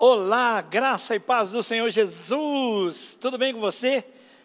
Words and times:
Olá, 0.00 0.60
graça 0.60 1.16
e 1.16 1.18
paz 1.18 1.50
do 1.50 1.60
Senhor 1.60 1.90
Jesus. 1.90 3.18
Tudo 3.20 3.36
bem 3.36 3.52
com 3.52 3.58
você? 3.58 4.04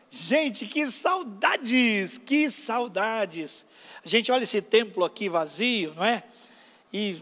Gente, 0.09 0.65
que 0.65 0.89
saudades, 0.89 2.17
que 2.17 2.49
saudades. 2.49 3.63
A 4.03 4.09
gente 4.09 4.31
olha 4.31 4.41
esse 4.41 4.63
templo 4.63 5.05
aqui 5.05 5.29
vazio, 5.29 5.93
não 5.95 6.03
é? 6.03 6.23
E 6.91 7.21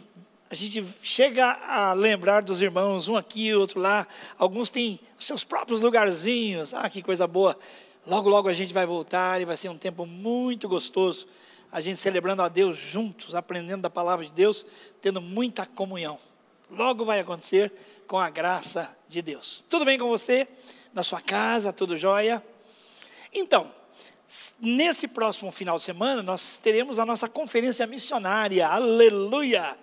a 0.49 0.55
gente 0.55 0.81
chega 1.03 1.45
a 1.67 1.91
lembrar 1.91 2.41
dos 2.41 2.61
irmãos, 2.61 3.09
um 3.09 3.17
aqui, 3.17 3.53
outro 3.53 3.81
lá. 3.81 4.07
Alguns 4.37 4.69
têm 4.69 4.97
seus 5.19 5.43
próprios 5.43 5.81
lugarzinhos. 5.81 6.73
Ah, 6.73 6.89
que 6.89 7.01
coisa 7.01 7.27
boa. 7.27 7.59
Logo, 8.07 8.29
logo 8.29 8.47
a 8.47 8.53
gente 8.53 8.73
vai 8.73 8.85
voltar 8.85 9.41
e 9.41 9.45
vai 9.45 9.57
ser 9.57 9.67
um 9.67 9.77
tempo 9.77 10.05
muito 10.05 10.69
gostoso. 10.69 11.27
A 11.69 11.81
gente 11.81 11.97
celebrando 11.97 12.41
a 12.41 12.47
Deus 12.47 12.77
juntos, 12.77 13.35
aprendendo 13.35 13.81
da 13.81 13.89
palavra 13.89 14.25
de 14.25 14.31
Deus, 14.31 14.65
tendo 15.01 15.19
muita 15.19 15.65
comunhão. 15.65 16.17
Logo 16.71 17.03
vai 17.03 17.19
acontecer 17.19 17.69
com 18.07 18.17
a 18.17 18.29
graça 18.29 18.89
de 19.09 19.21
Deus. 19.21 19.63
Tudo 19.69 19.83
bem 19.83 19.99
com 19.99 20.07
você? 20.07 20.47
Na 20.93 21.03
sua 21.03 21.19
casa, 21.19 21.73
tudo 21.73 21.97
jóia? 21.97 22.41
Então, 23.33 23.69
nesse 24.57 25.05
próximo 25.05 25.51
final 25.51 25.77
de 25.77 25.83
semana, 25.83 26.23
nós 26.23 26.57
teremos 26.57 26.97
a 26.97 27.05
nossa 27.05 27.27
conferência 27.27 27.85
missionária. 27.85 28.65
Aleluia! 28.67 29.77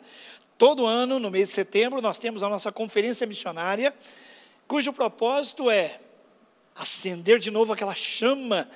Todo 0.57 0.87
ano, 0.87 1.19
no 1.19 1.31
mês 1.31 1.49
de 1.49 1.55
setembro, 1.55 2.01
nós 2.01 2.19
temos 2.19 2.43
a 2.43 2.49
nossa 2.49 2.73
conferência 2.73 3.27
missionária, 3.27 3.95
cujo 4.67 4.91
propósito 4.91 5.71
é 5.71 6.01
acender 6.75 7.39
de 7.39 7.51
novo 7.51 7.71
aquela 7.71 7.95
chama 7.95 8.67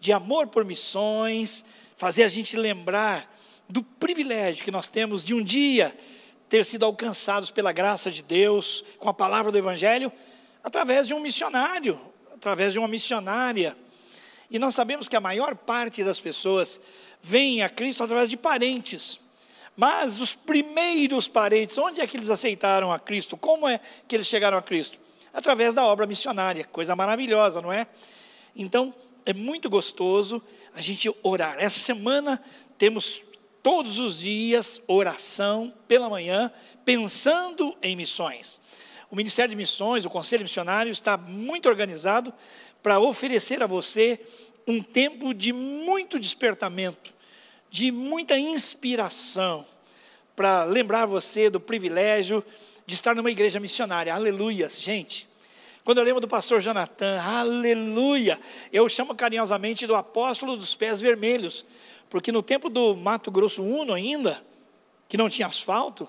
de 0.00 0.10
amor 0.10 0.46
por 0.46 0.64
missões, 0.64 1.66
fazer 1.98 2.22
a 2.22 2.28
gente 2.28 2.56
lembrar 2.56 3.30
do 3.68 3.82
privilégio 3.82 4.64
que 4.64 4.70
nós 4.70 4.88
temos 4.88 5.22
de 5.22 5.34
um 5.34 5.42
dia 5.42 5.94
ter 6.48 6.64
sido 6.64 6.84
alcançados 6.84 7.50
pela 7.50 7.72
graça 7.72 8.10
de 8.10 8.22
Deus, 8.22 8.84
com 8.98 9.08
a 9.08 9.14
palavra 9.14 9.52
do 9.52 9.58
Evangelho, 9.58 10.12
através 10.64 11.06
de 11.06 11.14
um 11.14 11.20
missionário, 11.20 12.00
através 12.32 12.72
de 12.72 12.78
uma 12.78 12.88
missionária. 12.88 13.76
E 14.50 14.58
nós 14.58 14.74
sabemos 14.74 15.08
que 15.08 15.16
a 15.16 15.20
maior 15.20 15.54
parte 15.54 16.02
das 16.02 16.18
pessoas 16.18 16.80
vem 17.22 17.62
a 17.62 17.68
Cristo 17.68 18.02
através 18.02 18.30
de 18.30 18.36
parentes. 18.36 19.20
Mas 19.76 20.20
os 20.20 20.34
primeiros 20.34 21.28
parentes, 21.28 21.76
onde 21.78 22.00
é 22.00 22.06
que 22.06 22.16
eles 22.16 22.30
aceitaram 22.30 22.90
a 22.90 22.98
Cristo? 22.98 23.36
Como 23.36 23.68
é 23.68 23.80
que 24.08 24.16
eles 24.16 24.26
chegaram 24.26 24.58
a 24.58 24.62
Cristo? 24.62 24.98
Através 25.32 25.74
da 25.74 25.86
obra 25.86 26.06
missionária, 26.06 26.64
coisa 26.64 26.96
maravilhosa, 26.96 27.60
não 27.60 27.72
é? 27.72 27.86
Então, 28.56 28.92
é 29.24 29.32
muito 29.32 29.68
gostoso 29.68 30.42
a 30.74 30.80
gente 30.80 31.08
orar. 31.22 31.56
Essa 31.58 31.78
semana 31.78 32.42
temos 32.78 33.22
todos 33.62 33.98
os 33.98 34.18
dias 34.18 34.80
oração 34.86 35.72
pela 35.86 36.08
manhã, 36.08 36.52
pensando 36.84 37.76
em 37.82 37.96
missões. 37.96 38.60
O 39.10 39.16
Ministério 39.16 39.50
de 39.50 39.56
Missões, 39.56 40.04
o 40.04 40.10
Conselho 40.10 40.42
Missionário, 40.42 40.92
está 40.92 41.16
muito 41.16 41.68
organizado 41.68 42.32
para 42.82 43.00
oferecer 43.00 43.62
a 43.62 43.66
você 43.66 44.20
um 44.66 44.82
tempo 44.82 45.32
de 45.32 45.52
muito 45.52 46.18
despertamento, 46.18 47.14
de 47.70 47.90
muita 47.90 48.38
inspiração, 48.38 49.64
para 50.36 50.64
lembrar 50.64 51.06
você 51.06 51.48
do 51.48 51.58
privilégio 51.58 52.44
de 52.86 52.94
estar 52.94 53.14
numa 53.14 53.30
igreja 53.30 53.58
missionária. 53.58 54.14
Aleluia, 54.14 54.68
gente. 54.68 55.28
Quando 55.84 55.98
eu 55.98 56.04
lembro 56.04 56.20
do 56.20 56.28
pastor 56.28 56.60
Jonathan, 56.60 57.18
aleluia, 57.18 58.38
eu 58.70 58.86
chamo 58.90 59.14
carinhosamente 59.14 59.86
do 59.86 59.94
apóstolo 59.94 60.54
dos 60.54 60.74
pés 60.74 61.00
vermelhos, 61.00 61.64
porque 62.08 62.32
no 62.32 62.42
tempo 62.42 62.68
do 62.68 62.96
Mato 62.96 63.30
Grosso 63.30 63.62
Uno 63.62 63.92
ainda, 63.92 64.42
que 65.08 65.16
não 65.16 65.28
tinha 65.28 65.48
asfalto, 65.48 66.08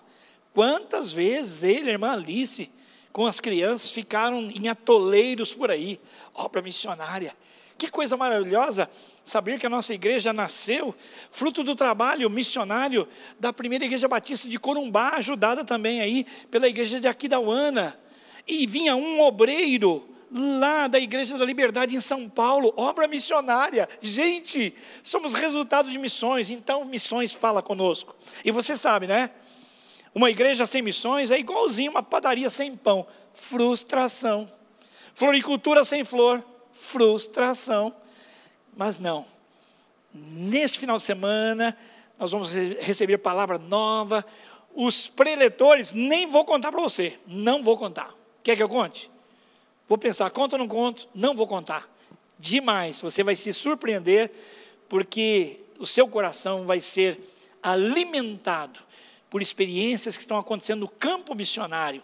quantas 0.53 1.11
vezes 1.11 1.63
ele 1.63 1.89
a 1.89 1.93
irmã 1.93 2.11
Alice, 2.11 2.69
com 3.11 3.25
as 3.25 3.39
crianças, 3.39 3.91
ficaram 3.91 4.49
em 4.51 4.67
atoleiros 4.67 5.53
por 5.53 5.71
aí, 5.71 5.99
obra 6.33 6.61
missionária. 6.61 7.35
Que 7.77 7.89
coisa 7.89 8.17
maravilhosa 8.17 8.89
saber 9.23 9.57
que 9.57 9.65
a 9.65 9.69
nossa 9.69 9.93
igreja 9.93 10.33
nasceu 10.33 10.93
fruto 11.31 11.63
do 11.63 11.75
trabalho 11.75 12.29
missionário 12.29 13.07
da 13.39 13.53
primeira 13.53 13.85
igreja 13.85 14.07
batista 14.07 14.49
de 14.49 14.59
Corumbá, 14.59 15.11
ajudada 15.11 15.63
também 15.63 16.01
aí 16.01 16.25
pela 16.51 16.67
igreja 16.67 16.99
de 16.99 17.07
Aquidauana. 17.07 17.97
E 18.45 18.67
vinha 18.67 18.95
um 18.95 19.21
obreiro 19.21 20.08
lá 20.31 20.87
da 20.87 20.99
Igreja 20.99 21.37
da 21.37 21.45
Liberdade 21.45 21.95
em 21.95 22.01
São 22.01 22.29
Paulo, 22.29 22.73
obra 22.77 23.07
missionária. 23.07 23.89
Gente, 24.01 24.73
somos 25.01 25.33
resultado 25.33 25.89
de 25.89 25.97
missões, 25.97 26.49
então 26.49 26.85
missões 26.85 27.33
fala 27.33 27.61
conosco. 27.61 28.15
E 28.43 28.51
você 28.51 28.77
sabe, 28.77 29.07
né? 29.07 29.31
Uma 30.13 30.29
igreja 30.29 30.65
sem 30.65 30.81
missões 30.81 31.31
é 31.31 31.39
igualzinho 31.39 31.91
uma 31.91 32.03
padaria 32.03 32.49
sem 32.49 32.75
pão, 32.75 33.05
frustração. 33.33 34.51
Floricultura 35.13 35.83
sem 35.83 36.03
flor, 36.03 36.43
frustração. 36.73 37.93
Mas 38.75 38.97
não. 38.97 39.25
Nesse 40.13 40.79
final 40.79 40.97
de 40.97 41.03
semana, 41.03 41.77
nós 42.17 42.31
vamos 42.31 42.49
receber 42.51 43.17
palavra 43.19 43.57
nova. 43.57 44.25
Os 44.73 45.07
preletores, 45.07 45.91
nem 45.91 46.27
vou 46.27 46.45
contar 46.45 46.71
para 46.71 46.81
você, 46.81 47.19
não 47.27 47.61
vou 47.61 47.77
contar. 47.77 48.13
Quer 48.43 48.55
que 48.55 48.63
eu 48.63 48.69
conte? 48.69 49.11
Vou 49.89 49.97
pensar, 49.97 50.29
conto 50.29 50.53
ou 50.53 50.59
não 50.59 50.67
conto? 50.67 51.09
Não 51.15 51.33
vou 51.33 51.47
contar. 51.47 51.89
Demais, 52.37 53.01
você 53.01 53.23
vai 53.23 53.35
se 53.35 53.51
surpreender, 53.51 54.31
porque 54.87 55.61
o 55.79 55.85
seu 55.85 56.07
coração 56.07 56.67
vai 56.67 56.79
ser 56.79 57.19
alimentado 57.61 58.79
por 59.31 59.41
experiências 59.41 60.15
que 60.15 60.21
estão 60.21 60.37
acontecendo 60.37 60.81
no 60.81 60.87
campo 60.87 61.33
missionário. 61.33 62.03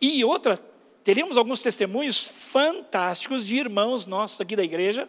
E 0.00 0.24
outra, 0.24 0.60
teremos 1.04 1.36
alguns 1.36 1.62
testemunhos 1.62 2.24
fantásticos 2.24 3.46
de 3.46 3.56
irmãos 3.56 4.06
nossos 4.06 4.40
aqui 4.40 4.56
da 4.56 4.64
igreja, 4.64 5.08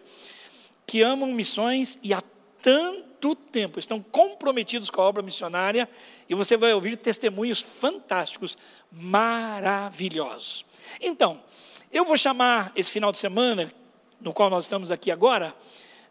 que 0.86 1.02
amam 1.02 1.32
missões 1.32 1.98
e 2.04 2.14
há 2.14 2.22
tanto 2.62 3.34
tempo 3.36 3.80
estão 3.80 4.00
comprometidos 4.00 4.92
com 4.92 5.02
a 5.02 5.06
obra 5.06 5.24
missionária, 5.24 5.90
e 6.30 6.36
você 6.36 6.56
vai 6.56 6.72
ouvir 6.72 6.98
testemunhos 6.98 7.62
fantásticos, 7.62 8.56
maravilhosos. 8.92 10.66
Então, 11.00 11.42
eu 11.92 12.06
vou 12.06 12.18
chamar 12.18 12.72
esse 12.76 12.92
final 12.92 13.12
de 13.12 13.18
semana, 13.18 13.72
no 14.20 14.32
qual 14.34 14.50
nós 14.50 14.64
estamos 14.64 14.92
aqui 14.92 15.12
agora, 15.12 15.56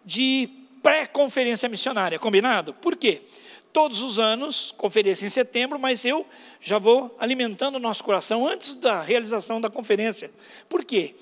de 0.05 0.49
pré-conferência 0.83 1.69
missionária, 1.69 2.19
combinado? 2.19 2.75
Por 2.75 2.97
quê? 2.97 3.23
Todos 3.73 4.03
os 4.03 4.19
anos, 4.19 4.75
conferência 4.77 5.25
em 5.25 5.31
setembro, 5.31 5.79
mas 5.79 6.05
eu 6.05 6.27
já 6.61 6.79
vou 6.79 7.15
alimentando 7.19 7.77
o 7.77 7.79
nosso 7.79 8.03
coração 8.03 8.47
antes 8.47 8.75
da 8.75 9.01
realização 9.01 9.61
da 9.61 9.71
conferência. 9.71 10.31
Por 10.69 10.85
quê? 10.85 11.15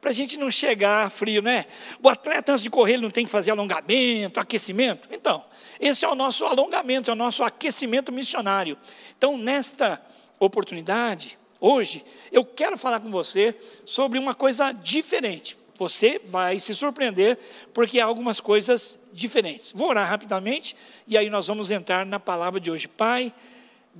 Para 0.00 0.10
a 0.10 0.14
gente 0.14 0.38
não 0.38 0.48
chegar 0.48 1.10
frio, 1.10 1.42
né? 1.42 1.66
O 2.00 2.08
atleta, 2.08 2.52
antes 2.52 2.62
de 2.62 2.70
correr, 2.70 2.94
ele 2.94 3.02
não 3.02 3.10
tem 3.10 3.24
que 3.24 3.30
fazer 3.30 3.50
alongamento, 3.50 4.38
aquecimento. 4.38 5.08
Então, 5.10 5.44
esse 5.80 6.04
é 6.04 6.08
o 6.08 6.14
nosso 6.14 6.44
alongamento, 6.44 7.10
é 7.10 7.12
o 7.12 7.16
nosso 7.16 7.42
aquecimento 7.42 8.12
missionário. 8.12 8.78
Então, 9.16 9.36
nesta 9.36 10.00
oportunidade, 10.38 11.36
Hoje 11.60 12.04
eu 12.30 12.44
quero 12.44 12.78
falar 12.78 13.00
com 13.00 13.10
você 13.10 13.54
sobre 13.84 14.18
uma 14.18 14.34
coisa 14.34 14.72
diferente. 14.72 15.56
Você 15.76 16.20
vai 16.24 16.58
se 16.58 16.74
surpreender 16.74 17.38
porque 17.72 18.00
há 18.00 18.04
algumas 18.04 18.40
coisas 18.40 18.98
diferentes. 19.12 19.72
Vou 19.72 19.88
orar 19.88 20.08
rapidamente 20.08 20.74
e 21.06 21.16
aí 21.16 21.30
nós 21.30 21.46
vamos 21.46 21.70
entrar 21.70 22.04
na 22.04 22.18
palavra 22.18 22.58
de 22.58 22.70
hoje. 22.70 22.88
Pai, 22.88 23.32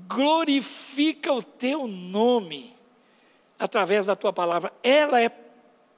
glorifica 0.09 1.33
o 1.33 1.43
teu 1.43 1.87
nome 1.87 2.75
através 3.57 4.07
da 4.07 4.17
tua 4.17 4.33
palavra. 4.33 4.73
Ela 4.83 5.21
é 5.21 5.29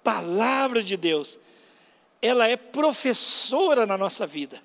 palavra 0.02 0.82
de 0.82 0.96
Deus. 0.96 1.38
Ela 2.20 2.46
é 2.46 2.56
professora 2.56 3.86
na 3.86 3.96
nossa 3.96 4.26
vida. 4.26 4.60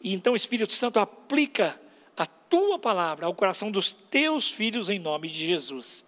E 0.00 0.14
então 0.14 0.34
Espírito 0.34 0.72
Santo 0.72 0.98
aplica 0.98 1.78
a 2.16 2.24
tua 2.24 2.78
palavra 2.78 3.26
ao 3.26 3.34
coração 3.34 3.70
dos 3.70 3.92
teus 3.92 4.50
filhos 4.50 4.88
em 4.88 4.98
nome 4.98 5.28
de 5.28 5.46
Jesus. 5.46 6.05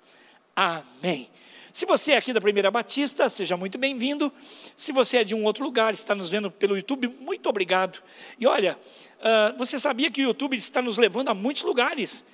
Amém. 0.60 1.30
Se 1.72 1.86
você 1.86 2.10
é 2.10 2.16
aqui 2.16 2.32
da 2.32 2.40
Primeira 2.40 2.68
Batista, 2.68 3.28
seja 3.28 3.56
muito 3.56 3.78
bem-vindo. 3.78 4.32
Se 4.74 4.90
você 4.90 5.18
é 5.18 5.22
de 5.22 5.32
um 5.32 5.44
outro 5.44 5.62
lugar, 5.62 5.94
está 5.94 6.16
nos 6.16 6.32
vendo 6.32 6.50
pelo 6.50 6.74
YouTube, 6.74 7.06
muito 7.20 7.48
obrigado. 7.48 8.02
E 8.40 8.44
olha, 8.44 8.76
uh, 9.20 9.56
você 9.56 9.78
sabia 9.78 10.10
que 10.10 10.20
o 10.20 10.24
YouTube 10.24 10.56
está 10.56 10.82
nos 10.82 10.98
levando 10.98 11.28
a 11.28 11.34
muitos 11.34 11.62
lugares? 11.62 12.24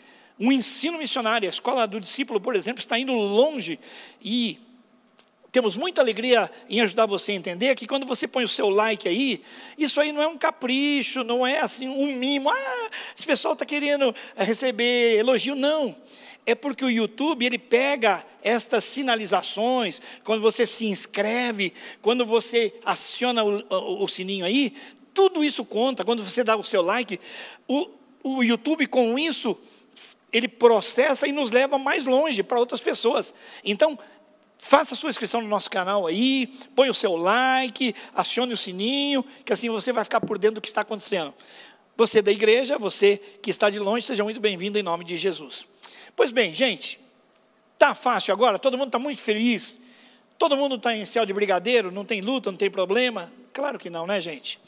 Um 0.40 0.50
ensino 0.50 0.96
missionário, 0.96 1.46
a 1.46 1.50
escola 1.50 1.86
do 1.86 2.00
discípulo, 2.00 2.40
por 2.40 2.56
exemplo, 2.56 2.80
está 2.80 2.98
indo 2.98 3.12
longe 3.12 3.78
e 4.22 4.58
temos 5.52 5.76
muita 5.76 6.00
alegria 6.00 6.50
em 6.66 6.80
ajudar 6.80 7.04
você 7.04 7.32
a 7.32 7.34
entender 7.34 7.74
que 7.74 7.86
quando 7.86 8.06
você 8.06 8.26
põe 8.26 8.42
o 8.42 8.48
seu 8.48 8.70
like 8.70 9.06
aí, 9.06 9.42
isso 9.76 10.00
aí 10.00 10.12
não 10.12 10.22
é 10.22 10.26
um 10.26 10.38
capricho, 10.38 11.22
não 11.22 11.46
é 11.46 11.60
assim 11.60 11.88
um 11.88 12.16
mimo. 12.16 12.48
Ah, 12.48 12.90
esse 13.14 13.26
pessoal 13.26 13.52
está 13.52 13.66
querendo 13.66 14.14
receber 14.34 15.18
elogio. 15.18 15.54
Não 15.54 15.94
é 16.46 16.54
porque 16.54 16.84
o 16.84 16.90
YouTube 16.90 17.44
ele 17.44 17.58
pega 17.58 18.24
estas 18.42 18.84
sinalizações, 18.84 20.00
quando 20.22 20.42
você 20.42 20.66
se 20.66 20.86
inscreve, 20.86 21.72
quando 22.02 22.26
você 22.26 22.74
aciona 22.84 23.42
o, 23.42 23.64
o, 23.68 24.04
o 24.04 24.08
sininho 24.08 24.44
aí, 24.44 24.74
tudo 25.14 25.42
isso 25.44 25.64
conta. 25.64 26.04
Quando 26.04 26.22
você 26.22 26.44
dá 26.44 26.56
o 26.56 26.62
seu 26.62 26.82
like, 26.82 27.18
o, 27.66 27.88
o 28.22 28.42
YouTube 28.42 28.86
com 28.86 29.18
isso 29.18 29.56
ele 30.32 30.48
processa 30.48 31.28
e 31.28 31.32
nos 31.32 31.52
leva 31.52 31.78
mais 31.78 32.04
longe 32.06 32.42
para 32.42 32.58
outras 32.58 32.80
pessoas. 32.80 33.32
Então, 33.64 33.96
faça 34.58 34.96
sua 34.96 35.08
inscrição 35.08 35.40
no 35.40 35.46
nosso 35.46 35.70
canal 35.70 36.08
aí, 36.08 36.48
põe 36.74 36.90
o 36.90 36.94
seu 36.94 37.14
like, 37.16 37.94
acione 38.12 38.52
o 38.52 38.56
sininho, 38.56 39.24
que 39.44 39.52
assim 39.52 39.70
você 39.70 39.92
vai 39.92 40.02
ficar 40.02 40.20
por 40.20 40.36
dentro 40.36 40.56
do 40.56 40.60
que 40.60 40.66
está 40.66 40.80
acontecendo. 40.80 41.32
Você 41.96 42.20
da 42.20 42.32
igreja, 42.32 42.76
você 42.76 43.16
que 43.40 43.48
está 43.48 43.70
de 43.70 43.78
longe, 43.78 44.04
seja 44.04 44.24
muito 44.24 44.40
bem-vindo 44.40 44.76
em 44.76 44.82
nome 44.82 45.04
de 45.04 45.16
Jesus. 45.16 45.64
Pois 46.16 46.30
bem, 46.30 46.54
gente, 46.54 47.00
tá 47.78 47.94
fácil 47.94 48.32
agora, 48.32 48.58
todo 48.58 48.78
mundo 48.78 48.88
está 48.88 48.98
muito 48.98 49.20
feliz, 49.20 49.80
todo 50.38 50.56
mundo 50.56 50.76
está 50.76 50.94
em 50.94 51.04
céu 51.04 51.26
de 51.26 51.32
brigadeiro, 51.32 51.90
não 51.90 52.04
tem 52.04 52.20
luta, 52.20 52.50
não 52.50 52.58
tem 52.58 52.70
problema? 52.70 53.32
Claro 53.52 53.78
que 53.78 53.90
não, 53.90 54.06
né, 54.06 54.20
gente? 54.20 54.60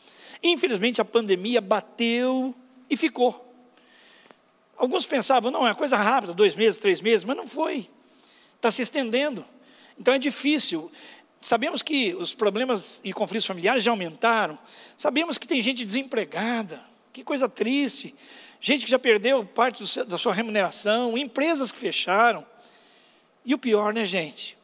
Infelizmente 0.42 1.00
a 1.00 1.04
pandemia 1.04 1.60
bateu 1.60 2.54
e 2.90 2.96
ficou. 2.96 3.42
Alguns 4.76 5.06
pensavam, 5.06 5.50
não, 5.50 5.66
é 5.66 5.74
coisa 5.74 5.96
rápida, 5.96 6.34
dois 6.34 6.54
meses, 6.54 6.78
três 6.78 7.00
meses, 7.00 7.24
mas 7.24 7.36
não 7.36 7.46
foi. 7.46 7.88
Está 8.56 8.70
se 8.70 8.82
estendendo. 8.82 9.44
Então 9.98 10.14
é 10.14 10.18
difícil. 10.18 10.90
Sabemos 11.40 11.82
que 11.82 12.14
os 12.14 12.34
problemas 12.34 13.00
e 13.02 13.12
conflitos 13.12 13.46
familiares 13.46 13.82
já 13.82 13.90
aumentaram. 13.90 14.58
Sabemos 14.96 15.38
que 15.38 15.46
tem 15.46 15.62
gente 15.62 15.84
desempregada. 15.84 16.84
Que 17.12 17.24
coisa 17.24 17.48
triste. 17.48 18.14
Gente 18.68 18.84
que 18.84 18.90
já 18.90 18.98
perdeu 18.98 19.44
parte 19.44 19.86
seu, 19.86 20.04
da 20.04 20.18
sua 20.18 20.34
remuneração, 20.34 21.16
empresas 21.16 21.70
que 21.70 21.78
fecharam. 21.78 22.44
E 23.44 23.54
o 23.54 23.58
pior, 23.58 23.94
né, 23.94 24.04
gente? 24.04 24.58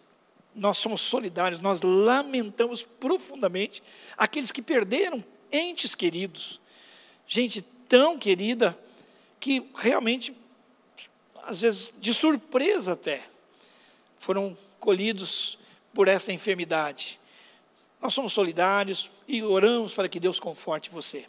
Nós 0.56 0.78
somos 0.78 1.00
solidários, 1.02 1.60
nós 1.60 1.82
lamentamos 1.82 2.82
profundamente 2.82 3.80
aqueles 4.18 4.50
que 4.50 4.60
perderam 4.60 5.24
entes 5.52 5.94
queridos. 5.94 6.60
Gente 7.28 7.62
tão 7.88 8.18
querida 8.18 8.76
que 9.38 9.70
realmente, 9.76 10.36
às 11.44 11.60
vezes, 11.60 11.92
de 12.00 12.12
surpresa 12.12 12.94
até, 12.94 13.22
foram 14.18 14.58
colhidos 14.80 15.56
por 15.94 16.08
esta 16.08 16.32
enfermidade. 16.32 17.20
Nós 18.00 18.12
somos 18.12 18.32
solidários 18.32 19.08
e 19.28 19.44
oramos 19.44 19.94
para 19.94 20.08
que 20.08 20.18
Deus 20.18 20.40
conforte 20.40 20.90
você. 20.90 21.24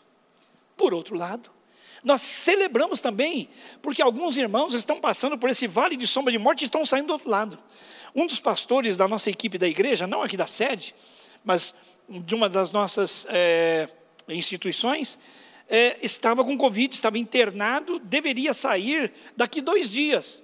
Por 0.76 0.92
outro 0.92 1.16
lado, 1.16 1.53
nós 2.04 2.22
celebramos 2.22 3.00
também, 3.00 3.50
porque 3.82 4.02
alguns 4.02 4.38
irmãos 4.38 4.74
estão 4.74 5.00
passando 5.00 5.38
por 5.38 5.50
esse 5.50 5.68
vale 5.68 5.96
de 5.96 6.06
sombra 6.06 6.32
de 6.32 6.38
morte 6.38 6.64
e 6.64 6.66
estão 6.66 6.86
saindo 6.86 7.08
do 7.08 7.14
outro 7.14 7.30
lado. 7.30 7.58
Um 8.14 8.28
dos 8.28 8.40
pastores 8.40 8.98
da 8.98 9.08
nossa 9.08 9.30
equipe 9.30 9.58
da 9.58 9.68
igreja, 9.68 10.06
não 10.06 10.22
aqui 10.22 10.36
da 10.36 10.46
sede, 10.46 10.94
mas 11.44 11.74
de 12.10 12.36
uma 12.36 12.50
das 12.50 12.72
nossas 12.72 13.26
é, 13.30 13.88
instituições, 14.28 15.18
é, 15.70 15.98
estava 16.02 16.44
com 16.44 16.58
Covid, 16.58 16.94
estava 16.94 17.18
internado, 17.18 18.00
deveria 18.00 18.54
sair 18.54 19.12
daqui 19.36 19.62
dois 19.62 19.90
dias. 19.90 20.44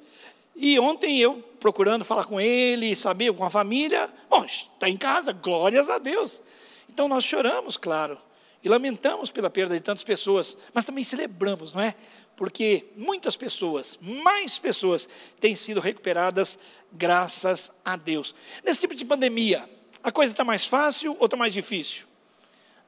E 0.56 0.79
ontem 0.79 1.19
eu, 1.19 1.44
procurando 1.59 2.03
falar 2.03 2.25
com 2.25 2.39
ele, 2.39 2.95
saber 2.95 3.33
com 3.33 3.44
a 3.44 3.50
família, 3.50 4.09
bom, 4.29 4.44
está 4.45 4.89
em 4.89 4.97
casa, 4.97 5.31
glórias 5.31 5.89
a 5.89 5.97
Deus. 5.97 6.41
Então 6.89 7.07
nós 7.07 7.23
choramos, 7.23 7.77
claro, 7.77 8.17
e 8.63 8.69
lamentamos 8.69 9.31
pela 9.31 9.50
perda 9.50 9.75
de 9.75 9.81
tantas 9.81 10.03
pessoas, 10.03 10.57
mas 10.73 10.85
também 10.85 11.03
celebramos, 11.03 11.73
não 11.73 11.81
é? 11.81 11.95
Porque 12.35 12.88
muitas 12.95 13.35
pessoas, 13.38 13.97
mais 14.01 14.59
pessoas, 14.59 15.07
têm 15.39 15.56
sido 15.56 15.79
recuperadas 15.79 16.59
graças 16.91 17.71
a 17.83 17.95
Deus. 17.95 18.35
Nesse 18.63 18.81
tipo 18.81 18.95
de 18.95 19.06
pandemia, 19.06 19.69
a 20.03 20.11
coisa 20.11 20.33
está 20.33 20.44
mais 20.44 20.65
fácil 20.65 21.15
ou 21.19 21.25
está 21.25 21.38
mais 21.38 21.53
difícil? 21.53 22.07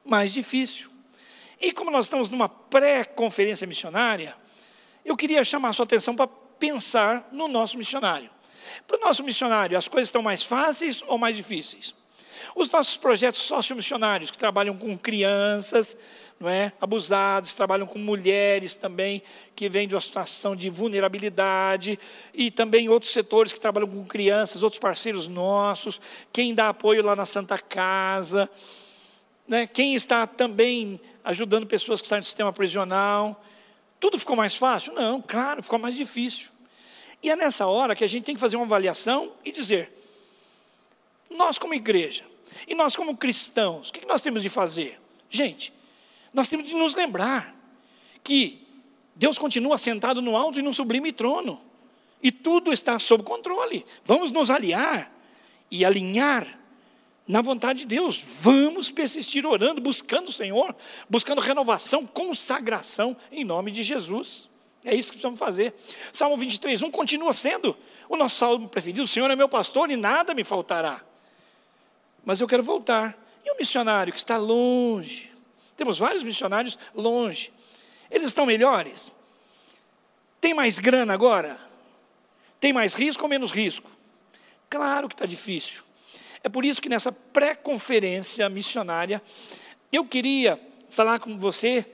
Mais 0.04 0.32
difícil. 0.32 0.90
E 1.60 1.72
como 1.72 1.90
nós 1.90 2.06
estamos 2.06 2.28
numa 2.28 2.48
pré-conferência 2.48 3.66
missionária, 3.66 4.36
eu 5.04 5.16
queria 5.16 5.44
chamar 5.44 5.70
a 5.70 5.72
sua 5.72 5.84
atenção 5.84 6.14
para 6.14 6.26
pensar 6.26 7.28
no 7.32 7.48
nosso 7.48 7.78
missionário. 7.78 8.30
Para 8.86 8.98
o 8.98 9.00
nosso 9.00 9.22
missionário, 9.22 9.76
as 9.76 9.88
coisas 9.88 10.08
estão 10.08 10.22
mais 10.22 10.42
fáceis 10.42 11.02
ou 11.06 11.18
mais 11.18 11.36
difíceis? 11.36 11.94
Os 12.54 12.70
nossos 12.70 12.96
projetos 12.96 13.40
sociomissionários, 13.40 14.30
que 14.30 14.38
trabalham 14.38 14.76
com 14.76 14.96
crianças 14.98 15.96
não 16.42 16.50
é, 16.50 16.72
abusadas, 16.80 17.54
trabalham 17.54 17.86
com 17.86 18.00
mulheres 18.00 18.74
também, 18.74 19.22
que 19.54 19.68
vêm 19.68 19.86
de 19.86 19.94
uma 19.94 20.00
situação 20.00 20.56
de 20.56 20.68
vulnerabilidade, 20.68 21.98
e 22.34 22.50
também 22.50 22.88
outros 22.88 23.12
setores 23.12 23.52
que 23.52 23.60
trabalham 23.60 23.88
com 23.88 24.04
crianças, 24.04 24.62
outros 24.62 24.80
parceiros 24.80 25.28
nossos, 25.28 26.00
quem 26.32 26.52
dá 26.52 26.70
apoio 26.70 27.02
lá 27.02 27.14
na 27.14 27.24
Santa 27.24 27.58
Casa, 27.58 28.50
né, 29.46 29.68
quem 29.68 29.94
está 29.94 30.26
também 30.26 31.00
ajudando 31.22 31.64
pessoas 31.66 32.00
que 32.00 32.06
estão 32.06 32.18
no 32.18 32.24
sistema 32.24 32.52
prisional. 32.52 33.40
Tudo 34.00 34.18
ficou 34.18 34.34
mais 34.34 34.56
fácil? 34.56 34.92
Não, 34.94 35.22
claro, 35.22 35.62
ficou 35.62 35.78
mais 35.78 35.94
difícil. 35.94 36.50
E 37.22 37.30
é 37.30 37.36
nessa 37.36 37.68
hora 37.68 37.94
que 37.94 38.02
a 38.02 38.08
gente 38.08 38.24
tem 38.24 38.34
que 38.34 38.40
fazer 38.40 38.56
uma 38.56 38.66
avaliação 38.66 39.32
e 39.44 39.52
dizer: 39.52 39.92
nós, 41.30 41.56
como 41.56 41.72
igreja, 41.72 42.24
e 42.66 42.74
nós, 42.74 42.96
como 42.96 43.16
cristãos, 43.16 43.90
o 43.90 43.92
que 43.92 44.06
nós 44.06 44.22
temos 44.22 44.42
de 44.42 44.48
fazer? 44.48 45.00
Gente, 45.28 45.72
nós 46.32 46.48
temos 46.48 46.66
de 46.66 46.74
nos 46.74 46.94
lembrar 46.94 47.54
que 48.22 48.66
Deus 49.14 49.38
continua 49.38 49.76
sentado 49.78 50.22
no 50.22 50.36
alto 50.36 50.58
e 50.58 50.62
no 50.62 50.72
sublime 50.72 51.12
trono, 51.12 51.60
e 52.22 52.30
tudo 52.30 52.72
está 52.72 52.98
sob 52.98 53.24
controle. 53.24 53.84
Vamos 54.04 54.30
nos 54.30 54.50
aliar 54.50 55.12
e 55.70 55.84
alinhar 55.84 56.58
na 57.26 57.42
vontade 57.42 57.80
de 57.80 57.86
Deus. 57.86 58.22
Vamos 58.40 58.90
persistir 58.90 59.44
orando, 59.46 59.80
buscando 59.80 60.28
o 60.28 60.32
Senhor, 60.32 60.74
buscando 61.08 61.40
renovação, 61.40 62.06
consagração 62.06 63.16
em 63.30 63.44
nome 63.44 63.70
de 63.70 63.82
Jesus. 63.82 64.48
É 64.84 64.94
isso 64.94 65.10
que 65.10 65.18
precisamos 65.18 65.38
fazer. 65.38 65.74
Salmo 66.12 66.36
23, 66.36 66.82
1 66.82 66.90
continua 66.90 67.32
sendo 67.32 67.76
o 68.08 68.16
nosso 68.16 68.36
salmo 68.36 68.68
preferido. 68.68 69.02
O 69.02 69.06
Senhor 69.06 69.30
é 69.30 69.36
meu 69.36 69.48
pastor 69.48 69.90
e 69.90 69.96
nada 69.96 70.34
me 70.34 70.44
faltará. 70.44 71.04
Mas 72.24 72.40
eu 72.40 72.48
quero 72.48 72.62
voltar. 72.62 73.18
E 73.44 73.50
o 73.50 73.56
missionário 73.56 74.12
que 74.12 74.18
está 74.18 74.36
longe? 74.36 75.32
Temos 75.76 75.98
vários 75.98 76.22
missionários 76.22 76.78
longe. 76.94 77.52
Eles 78.10 78.28
estão 78.28 78.46
melhores? 78.46 79.10
Tem 80.40 80.54
mais 80.54 80.78
grana 80.78 81.14
agora? 81.14 81.58
Tem 82.60 82.72
mais 82.72 82.94
risco 82.94 83.24
ou 83.24 83.28
menos 83.28 83.50
risco? 83.50 83.90
Claro 84.70 85.08
que 85.08 85.14
está 85.14 85.26
difícil. 85.26 85.82
É 86.44 86.48
por 86.48 86.64
isso 86.64 86.80
que 86.80 86.88
nessa 86.88 87.12
pré-conferência 87.12 88.48
missionária, 88.48 89.22
eu 89.92 90.04
queria 90.04 90.60
falar 90.90 91.18
com 91.18 91.38
você 91.38 91.86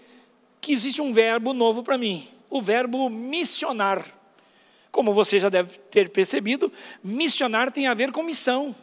que 0.60 0.72
existe 0.72 1.00
um 1.00 1.12
verbo 1.12 1.52
novo 1.52 1.82
para 1.82 1.98
mim, 1.98 2.28
o 2.50 2.60
verbo 2.60 3.08
missionar. 3.08 4.06
Como 4.90 5.12
você 5.12 5.38
já 5.38 5.48
deve 5.48 5.78
ter 5.90 6.08
percebido, 6.08 6.72
missionar 7.04 7.70
tem 7.70 7.86
a 7.86 7.94
ver 7.94 8.10
com 8.10 8.22
missão, 8.22 8.74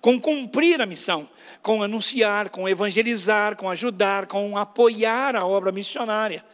com 0.00 0.20
cumprir 0.20 0.80
a 0.80 0.86
missão, 0.86 1.28
com 1.62 1.82
anunciar, 1.82 2.50
com 2.50 2.68
evangelizar, 2.68 3.56
com 3.56 3.68
ajudar, 3.68 4.26
com 4.26 4.56
apoiar 4.56 5.34
a 5.34 5.46
obra 5.46 5.72
missionária. 5.72 6.44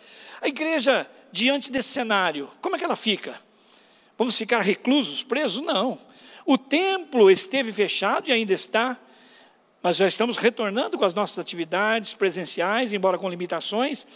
A 0.41 0.49
igreja, 0.49 1.09
diante 1.31 1.71
desse 1.71 1.91
cenário, 1.91 2.51
como 2.61 2.77
é 2.77 2.79
que 2.79 2.85
ela 2.85 2.97
fica? 2.97 3.41
Vamos 4.17 4.37
ficar 4.37 4.61
reclusos, 4.61 5.23
presos? 5.23 5.63
Não. 5.63 5.99
O 6.47 6.57
templo 6.57 7.31
esteve 7.31 7.73
fechado 7.73 8.29
e 8.29 8.33
ainda 8.33 8.53
está, 8.53 8.99
mas 9.83 9.97
já 9.97 10.07
estamos 10.07 10.37
retornando 10.37 10.97
com 10.97 11.05
as 11.05 11.15
nossas 11.15 11.39
atividades 11.39 12.15
presenciais, 12.15 12.93
embora 12.93 13.19
com 13.19 13.29
limitações. 13.29 14.07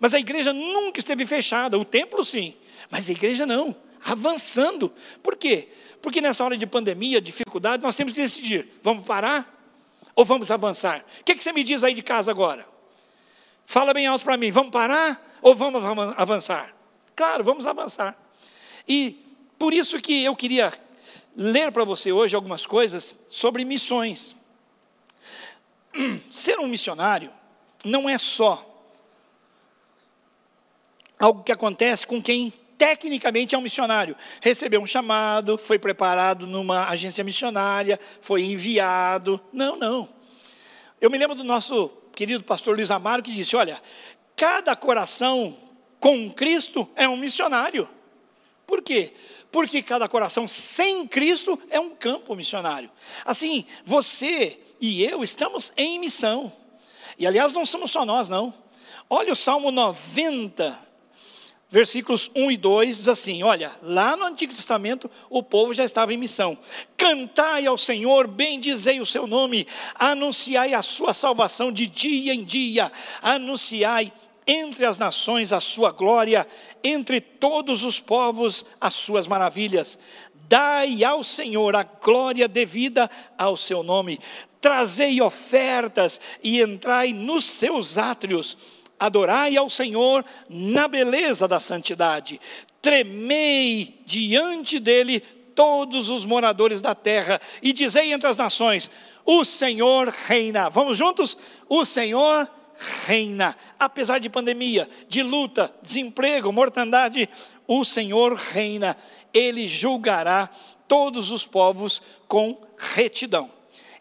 Mas 0.00 0.12
a 0.14 0.18
igreja 0.18 0.52
nunca 0.52 0.98
esteve 0.98 1.24
fechada, 1.24 1.78
o 1.78 1.84
templo 1.84 2.24
sim, 2.24 2.54
mas 2.90 3.08
a 3.08 3.12
igreja 3.12 3.46
não, 3.46 3.74
avançando. 4.04 4.92
Por 5.22 5.36
quê? 5.36 5.68
Porque 6.02 6.20
nessa 6.20 6.44
hora 6.44 6.56
de 6.56 6.66
pandemia, 6.66 7.20
dificuldade, 7.20 7.82
nós 7.82 7.96
temos 7.96 8.12
que 8.12 8.20
decidir: 8.20 8.68
vamos 8.82 9.06
parar 9.06 9.50
ou 10.14 10.24
vamos 10.24 10.50
avançar? 10.50 11.04
O 11.20 11.24
que, 11.24 11.34
que 11.34 11.42
você 11.42 11.52
me 11.52 11.64
diz 11.64 11.82
aí 11.82 11.94
de 11.94 12.02
casa 12.02 12.30
agora? 12.30 12.66
Fala 13.64 13.94
bem 13.94 14.06
alto 14.06 14.24
para 14.24 14.36
mim: 14.36 14.50
vamos 14.50 14.70
parar 14.70 15.38
ou 15.40 15.54
vamos 15.54 15.82
avançar? 16.16 16.74
Claro, 17.16 17.42
vamos 17.42 17.66
avançar. 17.66 18.16
E 18.86 19.24
por 19.58 19.72
isso 19.72 19.98
que 20.00 20.24
eu 20.24 20.36
queria 20.36 20.72
ler 21.34 21.72
para 21.72 21.84
você 21.84 22.12
hoje 22.12 22.36
algumas 22.36 22.66
coisas 22.66 23.16
sobre 23.28 23.64
missões. 23.64 24.36
Ser 26.28 26.58
um 26.58 26.66
missionário 26.66 27.32
não 27.84 28.08
é 28.08 28.18
só 28.18 28.70
algo 31.18 31.42
que 31.42 31.52
acontece 31.52 32.06
com 32.06 32.22
quem 32.22 32.52
tecnicamente 32.76 33.54
é 33.54 33.58
um 33.58 33.62
missionário. 33.62 34.16
Recebeu 34.40 34.80
um 34.80 34.86
chamado, 34.86 35.56
foi 35.58 35.78
preparado 35.78 36.46
numa 36.46 36.88
agência 36.88 37.24
missionária, 37.24 37.98
foi 38.20 38.42
enviado. 38.42 39.40
Não, 39.52 39.76
não. 39.76 40.08
Eu 41.00 41.10
me 41.10 41.18
lembro 41.18 41.34
do 41.34 41.44
nosso 41.44 41.88
querido 42.14 42.44
pastor 42.44 42.76
Luiz 42.76 42.90
Amaro 42.90 43.22
que 43.22 43.32
disse: 43.32 43.56
Olha, 43.56 43.80
cada 44.36 44.74
coração 44.74 45.56
com 46.00 46.30
Cristo 46.30 46.88
é 46.94 47.08
um 47.08 47.16
missionário. 47.16 47.88
Por 48.66 48.82
quê? 48.82 49.12
Porque 49.50 49.82
cada 49.82 50.08
coração 50.08 50.48
sem 50.48 51.06
Cristo 51.06 51.60
é 51.70 51.78
um 51.78 51.94
campo 51.94 52.34
missionário. 52.34 52.90
Assim, 53.24 53.64
você 53.84 54.58
e 54.80 55.04
eu 55.04 55.22
estamos 55.22 55.72
em 55.76 55.98
missão. 55.98 56.52
E 57.18 57.26
aliás, 57.26 57.52
não 57.52 57.64
somos 57.64 57.90
só 57.90 58.04
nós, 58.04 58.28
não. 58.28 58.52
Olha 59.08 59.32
o 59.32 59.36
Salmo 59.36 59.70
90, 59.70 60.78
versículos 61.70 62.30
1 62.34 62.50
e 62.50 62.56
2 62.56 62.96
diz 62.98 63.08
assim: 63.08 63.42
Olha, 63.42 63.72
lá 63.82 64.16
no 64.16 64.24
Antigo 64.24 64.54
Testamento 64.54 65.10
o 65.28 65.42
povo 65.42 65.74
já 65.74 65.84
estava 65.84 66.12
em 66.12 66.16
missão. 66.16 66.56
Cantai 66.96 67.66
ao 67.66 67.76
Senhor, 67.76 68.26
bendizei 68.26 69.00
o 69.00 69.06
seu 69.06 69.26
nome, 69.26 69.66
anunciai 69.94 70.74
a 70.74 70.82
sua 70.82 71.12
salvação 71.12 71.72
de 71.72 71.86
dia 71.86 72.34
em 72.34 72.44
dia, 72.44 72.92
anunciai 73.20 74.12
entre 74.46 74.84
as 74.84 74.98
nações 74.98 75.52
a 75.52 75.60
sua 75.60 75.90
glória, 75.90 76.46
entre 76.82 77.20
todos 77.20 77.82
os 77.82 77.98
povos 77.98 78.64
as 78.80 78.94
suas 78.94 79.26
maravilhas. 79.26 79.98
Dai 80.46 81.02
ao 81.02 81.24
Senhor 81.24 81.74
a 81.74 81.82
glória 81.82 82.46
devida 82.46 83.10
ao 83.38 83.56
seu 83.56 83.82
nome. 83.82 84.20
Trazei 84.60 85.20
ofertas 85.20 86.20
e 86.42 86.60
entrai 86.60 87.12
nos 87.12 87.44
seus 87.44 87.98
átrios 87.98 88.56
adorai 88.98 89.56
ao 89.56 89.68
Senhor 89.68 90.24
na 90.48 90.88
beleza 90.88 91.46
da 91.48 91.60
santidade, 91.60 92.40
tremei 92.80 94.00
diante 94.04 94.78
dele 94.78 95.20
todos 95.54 96.08
os 96.08 96.24
moradores 96.24 96.80
da 96.80 96.94
terra, 96.94 97.40
e 97.62 97.72
dizei 97.72 98.12
entre 98.12 98.28
as 98.28 98.36
nações: 98.36 98.90
O 99.24 99.44
Senhor 99.44 100.08
reina. 100.08 100.68
Vamos 100.68 100.98
juntos? 100.98 101.38
O 101.68 101.84
Senhor 101.84 102.50
reina. 103.06 103.56
Apesar 103.78 104.18
de 104.18 104.28
pandemia, 104.28 104.88
de 105.08 105.22
luta, 105.22 105.72
desemprego, 105.82 106.52
mortandade, 106.52 107.28
o 107.66 107.84
Senhor 107.84 108.34
reina. 108.34 108.96
Ele 109.32 109.66
julgará 109.66 110.48
todos 110.86 111.30
os 111.30 111.46
povos 111.46 112.02
com 112.28 112.60
retidão. 112.76 113.53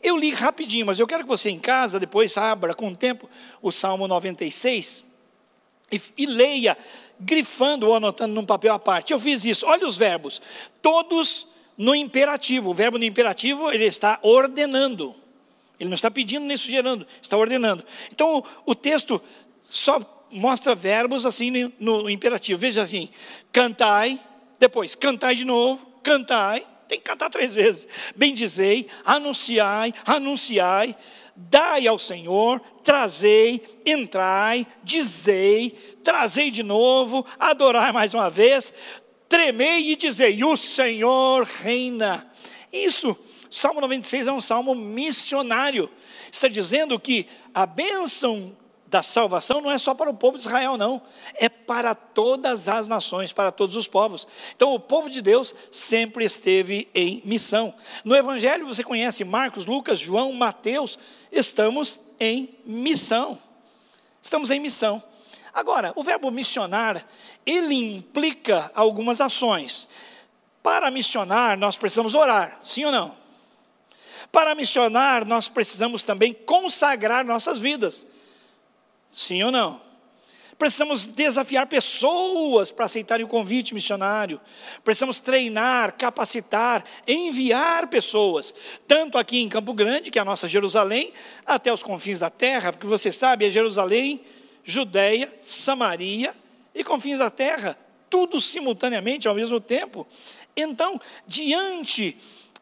Eu 0.04 0.18
li 0.18 0.32
rapidinho, 0.32 0.86
mas 0.86 1.00
eu 1.00 1.08
quero 1.08 1.24
que 1.24 1.30
você 1.30 1.50
em 1.50 1.60
casa, 1.60 2.00
depois 2.00 2.36
abra 2.38 2.74
com 2.74 2.90
o 2.90 2.96
tempo 2.96 3.30
o 3.62 3.72
Salmo 3.72 4.08
96 4.08 5.06
e, 5.92 6.02
e 6.18 6.26
leia, 6.26 6.78
grifando 7.20 7.88
ou 7.88 7.96
anotando 7.96 8.34
num 8.34 8.46
papel 8.46 8.74
à 8.74 8.80
parte. 8.80 9.14
Eu 9.14 9.20
fiz 9.20 9.46
isso. 9.46 9.66
Olha 9.66 9.88
os 9.88 9.96
verbos. 9.96 10.42
Todos 10.82 11.48
no 11.78 11.96
imperativo. 11.96 12.72
O 12.72 12.74
verbo 12.74 12.98
no 12.98 13.06
imperativo, 13.06 13.72
ele 13.72 13.86
está 13.86 14.20
ordenando. 14.22 15.16
Ele 15.80 15.90
não 15.90 15.96
está 15.96 16.10
pedindo 16.10 16.46
nem 16.46 16.58
sugerindo, 16.58 17.06
está 17.22 17.38
ordenando. 17.38 17.84
Então, 18.12 18.44
o, 18.66 18.76
texto 18.76 19.22
só 19.60 20.00
mostra 20.32 20.76
verbos 20.76 21.26
assim 21.26 21.72
no 21.80 22.10
imperativo. 22.10 22.60
Veja 22.60 22.82
assim: 22.84 23.10
cantai, 23.52 24.20
depois 24.60 24.96
cantai 24.96 25.36
de 25.36 25.46
novo, 25.46 25.86
cantai, 26.02 26.66
tem 26.88 27.00
que 27.00 27.06
cantar 27.06 27.30
três 27.30 27.54
vezes. 27.54 27.88
Bendizei, 28.16 28.88
anunciai, 29.06 29.94
anunciai, 30.06 30.96
dai 31.36 31.88
ao 31.88 31.98
Senhor, 31.98 32.62
trazei, 32.84 33.62
entrai, 33.86 34.68
dizei, 34.84 35.72
trazei 36.04 36.52
de 36.52 36.64
novo, 36.64 37.26
adorai 37.40 37.92
mais 37.92 38.14
uma 38.14 38.30
vez, 38.30 38.74
tremei 39.28 39.92
e 39.92 39.96
dizei: 39.96 40.44
O 40.44 40.56
Senhor 40.56 41.44
reina. 41.44 42.30
Isso, 42.72 43.18
Salmo 43.50 43.82
96 43.82 44.28
é 44.28 44.32
um 44.32 44.42
salmo 44.42 44.74
missionário. 44.74 45.90
Está 46.32 46.48
dizendo 46.48 47.00
que 47.00 47.28
a 47.54 47.68
bênção 47.68 48.58
da 48.94 49.02
salvação 49.02 49.60
não 49.60 49.72
é 49.72 49.78
só 49.80 49.96
para 49.96 50.08
o 50.08 50.14
povo 50.14 50.38
de 50.38 50.44
Israel, 50.44 50.78
não. 50.78 51.02
É 51.34 51.50
para 51.50 51.96
todas 51.96 52.68
as 52.68 52.88
nações, 52.88 53.34
para 53.34 53.52
todos 53.52 53.76
os 53.76 53.88
povos. 53.88 54.28
Então, 54.56 54.72
o 54.72 54.80
povo 54.80 55.10
de 55.10 55.20
Deus 55.20 55.56
sempre 55.72 56.24
esteve 56.24 56.88
em 56.94 57.20
missão. 57.26 57.74
No 58.06 58.16
Evangelho, 58.16 58.68
você 58.68 58.84
conhece 58.84 59.24
Marcos, 59.24 59.66
Lucas, 59.66 60.00
João, 60.00 60.32
Mateus. 60.32 61.00
Estamos 61.32 62.00
em 62.20 62.54
missão. 62.68 63.40
Estamos 64.22 64.52
em 64.52 64.60
missão. 64.60 65.02
Agora, 65.52 65.92
o 65.96 66.04
verbo 66.04 66.30
missionar, 66.30 67.04
ele 67.48 67.96
implica 67.96 68.72
algumas 68.76 69.20
ações. 69.20 69.88
Para 70.62 70.92
missionar, 70.92 71.58
nós 71.58 71.76
precisamos 71.76 72.14
orar, 72.14 72.60
sim 72.62 72.86
ou 72.86 72.92
não? 72.92 73.16
Para 74.32 74.54
missionar, 74.54 75.26
nós 75.26 75.50
precisamos 75.50 76.04
também 76.04 76.32
consagrar 76.32 77.26
nossas 77.26 77.60
vidas. 77.60 78.06
Sim 79.14 79.44
ou 79.44 79.52
não? 79.52 79.80
Precisamos 80.58 81.06
desafiar 81.06 81.68
pessoas 81.68 82.72
para 82.72 82.86
aceitarem 82.86 83.24
o 83.24 83.30
convite 83.30 83.72
missionário. 83.72 84.42
Precisamos 84.84 85.20
treinar, 85.20 85.94
capacitar, 85.96 86.84
enviar 87.08 87.88
pessoas, 87.88 88.56
tanto 88.88 89.20
aqui 89.20 89.38
em 89.40 89.48
Campo 89.48 89.72
Grande, 89.72 90.10
que 90.10 90.18
é 90.18 90.22
a 90.22 90.26
nossa 90.26 90.48
Jerusalém, 90.48 91.14
até 91.46 91.72
os 91.72 91.84
confins 91.84 92.20
da 92.20 92.32
terra, 92.32 92.74
porque 92.74 92.88
você 92.88 93.12
sabe, 93.12 93.46
é 93.46 93.52
Jerusalém, 93.52 94.20
Judéia, 94.64 95.32
Samaria 95.42 96.36
e 96.74 96.84
confins 96.84 97.20
da 97.20 97.30
terra, 97.30 97.78
tudo 98.10 98.42
simultaneamente, 98.42 99.28
ao 99.28 99.36
mesmo 99.36 99.60
tempo. 99.60 100.08
Então, 100.56 101.00
diante 101.28 102.18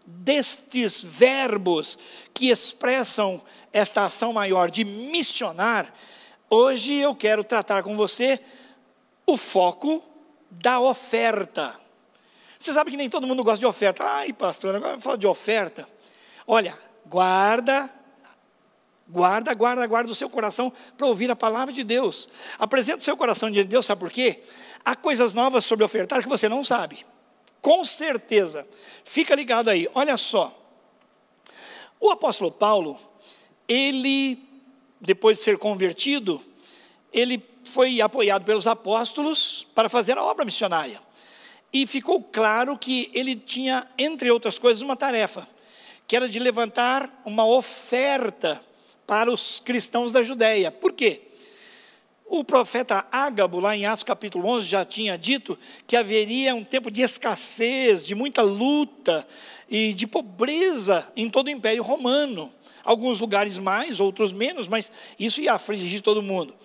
destes 0.06 1.02
verbos 1.02 1.98
que 2.34 2.50
expressam 2.50 3.42
esta 3.72 4.04
ação 4.04 4.34
maior 4.34 4.70
de 4.70 4.84
missionar, 4.84 5.94
Hoje 6.54 6.96
eu 6.96 7.16
quero 7.16 7.46
tratar 7.46 7.82
com 7.82 7.96
você 7.96 8.38
o 9.26 9.38
foco 9.38 10.04
da 10.50 10.82
oferta. 10.82 11.80
Você 12.60 12.74
sabe 12.74 12.92
que 12.92 12.98
nem 12.98 13.10
todo 13.10 13.26
mundo 13.26 13.42
gosta 13.42 13.60
de 13.60 13.66
oferta. 13.66 14.04
Ai, 14.04 14.34
pastor, 14.34 14.76
agora 14.76 15.00
fala 15.00 15.18
de 15.18 15.26
oferta. 15.26 15.88
Olha, 16.46 16.78
guarda, 17.06 17.90
guarda, 19.08 19.54
guarda, 19.54 19.88
guarda 19.88 20.12
o 20.12 20.16
seu 20.16 20.30
coração 20.30 20.74
para 20.98 21.08
ouvir 21.08 21.32
a 21.32 21.38
palavra 21.38 21.74
de 21.74 21.86
Deus. 21.86 22.28
Apresenta 22.60 23.00
o 23.00 23.04
seu 23.04 23.16
coração 23.16 23.50
diante 23.50 23.68
de 23.68 23.72
Deus, 23.72 23.86
sabe 23.86 24.02
por 24.02 24.12
quê? 24.12 24.44
Há 24.84 24.94
coisas 24.94 25.34
novas 25.34 25.64
sobre 25.64 25.86
ofertar 25.86 26.22
que 26.22 26.28
você 26.28 26.50
não 26.50 26.66
sabe. 26.66 27.06
Com 27.62 27.82
certeza. 27.86 28.68
Fica 29.06 29.34
ligado 29.36 29.70
aí. 29.70 29.88
Olha 29.96 30.18
só. 30.18 30.54
O 31.98 32.12
apóstolo 32.12 32.52
Paulo, 32.52 33.00
ele 33.70 34.51
depois 35.02 35.40
de 35.40 35.44
ser 35.44 35.58
convertido, 35.58 36.40
ele 37.12 37.44
foi 37.64 38.00
apoiado 38.00 38.46
pelos 38.46 38.68
apóstolos 38.68 39.68
para 39.74 39.90
fazer 39.90 40.18
a 40.18 40.24
obra 40.24 40.46
missionária. 40.46 41.02
E 41.74 41.88
ficou 41.88 42.22
claro 42.22 42.78
que 42.78 43.10
ele 43.14 43.36
tinha, 43.36 43.88
entre 43.98 44.30
outras 44.30 44.60
coisas, 44.60 44.82
uma 44.82 44.96
tarefa, 44.96 45.48
que 46.08 46.16
era 46.16 46.30
de 46.30 46.38
levantar 46.38 47.22
uma 47.26 47.46
oferta 47.46 48.62
para 49.08 49.32
os 49.32 49.60
cristãos 49.60 50.12
da 50.12 50.22
Judéia. 50.22 50.72
Por 50.72 50.94
quê? 50.94 51.22
O 52.26 52.44
profeta 52.44 53.06
Ágabo, 53.12 53.60
lá 53.60 53.76
em 53.76 53.86
Atos 53.86 54.04
capítulo 54.04 54.48
11, 54.48 54.68
já 54.68 54.86
tinha 54.86 55.18
dito 55.18 55.58
que 55.86 55.98
haveria 55.98 56.56
um 56.56 56.64
tempo 56.64 56.90
de 56.90 57.02
escassez, 57.02 58.06
de 58.06 58.16
muita 58.16 58.42
luta 58.42 59.28
e 59.70 59.94
de 59.94 60.08
pobreza 60.08 61.06
em 61.16 61.30
todo 61.30 61.48
o 61.48 61.50
Império 61.50 61.84
Romano. 61.84 62.54
Alguns 62.84 63.20
lugares 63.20 63.58
mais, 63.58 64.00
outros 64.00 64.32
menos, 64.32 64.68
mas 64.68 64.92
isso 65.20 65.42
ia 65.42 65.54
afligir 65.54 66.02
todo 66.02 66.22
mundo. 66.22 66.56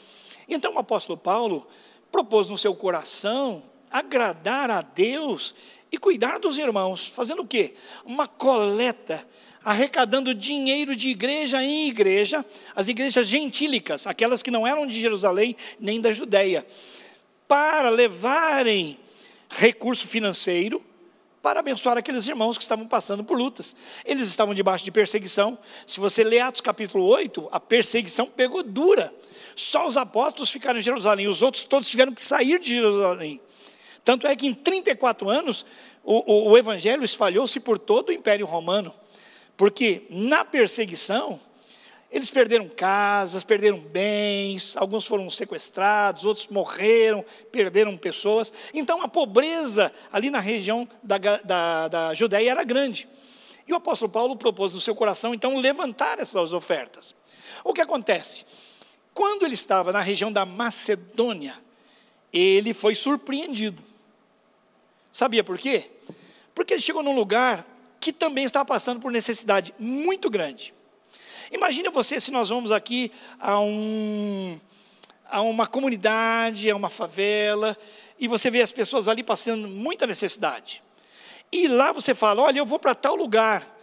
Então 0.48 0.74
o 0.74 0.78
apóstolo 0.78 1.18
Paulo 1.18 1.66
propôs 2.10 2.48
no 2.48 2.56
seu 2.56 2.74
coração 2.74 3.62
agradar 3.90 4.70
a 4.70 4.82
Deus 4.82 5.54
e 5.90 5.98
cuidar 5.98 6.38
dos 6.38 6.58
irmãos, 6.58 7.06
fazendo 7.06 7.42
o 7.42 7.46
quê? 7.46 7.74
Uma 8.04 8.26
coleta, 8.26 9.26
arrecadando 9.62 10.34
dinheiro 10.34 10.94
de 10.94 11.08
igreja 11.08 11.62
em 11.62 11.88
igreja, 11.88 12.44
as 12.74 12.88
igrejas 12.88 13.28
gentílicas, 13.28 14.06
aquelas 14.06 14.42
que 14.42 14.50
não 14.50 14.66
eram 14.66 14.86
de 14.86 15.00
Jerusalém 15.00 15.56
nem 15.78 16.00
da 16.00 16.12
Judéia, 16.12 16.66
para 17.48 17.88
levarem 17.88 18.98
recurso 19.48 20.06
financeiro 20.06 20.84
para 21.46 21.60
abençoar 21.60 21.96
aqueles 21.96 22.26
irmãos 22.26 22.58
que 22.58 22.64
estavam 22.64 22.88
passando 22.88 23.22
por 23.22 23.38
lutas. 23.38 23.76
Eles 24.04 24.26
estavam 24.26 24.52
debaixo 24.52 24.84
de 24.84 24.90
perseguição. 24.90 25.56
Se 25.86 26.00
você 26.00 26.24
ler 26.24 26.40
Atos 26.40 26.60
capítulo 26.60 27.04
8, 27.04 27.48
a 27.52 27.60
perseguição 27.60 28.26
pegou 28.26 28.64
dura. 28.64 29.14
Só 29.54 29.86
os 29.86 29.96
apóstolos 29.96 30.50
ficaram 30.50 30.80
em 30.80 30.82
Jerusalém, 30.82 31.28
os 31.28 31.42
outros 31.42 31.62
todos 31.62 31.88
tiveram 31.88 32.12
que 32.12 32.20
sair 32.20 32.58
de 32.58 32.74
Jerusalém. 32.74 33.40
Tanto 34.04 34.26
é 34.26 34.34
que 34.34 34.48
em 34.48 34.54
34 34.54 35.30
anos, 35.30 35.64
o, 36.02 36.48
o, 36.48 36.50
o 36.50 36.58
evangelho 36.58 37.04
espalhou-se 37.04 37.60
por 37.60 37.78
todo 37.78 38.08
o 38.08 38.12
Império 38.12 38.44
Romano. 38.44 38.92
Porque 39.56 40.04
na 40.10 40.44
perseguição, 40.44 41.38
eles 42.16 42.30
perderam 42.30 42.68
casas, 42.68 43.44
perderam 43.44 43.78
bens, 43.78 44.76
alguns 44.76 45.06
foram 45.06 45.28
sequestrados, 45.28 46.24
outros 46.24 46.46
morreram, 46.48 47.24
perderam 47.52 47.96
pessoas. 47.96 48.52
Então 48.72 49.02
a 49.02 49.08
pobreza 49.08 49.92
ali 50.10 50.30
na 50.30 50.40
região 50.40 50.88
da, 51.02 51.18
da, 51.18 51.88
da 51.88 52.14
Judéia 52.14 52.52
era 52.52 52.64
grande. 52.64 53.06
E 53.68 53.72
o 53.72 53.76
apóstolo 53.76 54.10
Paulo 54.10 54.36
propôs 54.36 54.72
no 54.72 54.80
seu 54.80 54.94
coração, 54.94 55.34
então, 55.34 55.58
levantar 55.58 56.18
essas 56.18 56.52
ofertas. 56.52 57.14
O 57.64 57.74
que 57.74 57.80
acontece? 57.80 58.46
Quando 59.12 59.44
ele 59.44 59.54
estava 59.54 59.92
na 59.92 60.00
região 60.00 60.32
da 60.32 60.46
Macedônia, 60.46 61.54
ele 62.32 62.72
foi 62.72 62.94
surpreendido. 62.94 63.82
Sabia 65.10 65.42
por 65.42 65.58
quê? 65.58 65.90
Porque 66.54 66.74
ele 66.74 66.80
chegou 66.80 67.02
num 67.02 67.14
lugar 67.14 67.66
que 68.00 68.12
também 68.12 68.44
estava 68.44 68.64
passando 68.64 69.00
por 69.00 69.10
necessidade 69.10 69.74
muito 69.78 70.30
grande. 70.30 70.72
Imagina 71.50 71.90
você 71.90 72.20
se 72.20 72.30
nós 72.30 72.48
vamos 72.48 72.72
aqui 72.72 73.12
a, 73.38 73.58
um, 73.60 74.58
a 75.28 75.40
uma 75.42 75.66
comunidade, 75.66 76.70
a 76.70 76.76
uma 76.76 76.90
favela, 76.90 77.76
e 78.18 78.26
você 78.26 78.50
vê 78.50 78.62
as 78.62 78.72
pessoas 78.72 79.08
ali 79.08 79.22
passando 79.22 79.68
muita 79.68 80.06
necessidade. 80.06 80.82
E 81.52 81.68
lá 81.68 81.92
você 81.92 82.14
fala: 82.14 82.42
olha, 82.42 82.58
eu 82.58 82.66
vou 82.66 82.78
para 82.78 82.94
tal 82.94 83.14
lugar. 83.14 83.74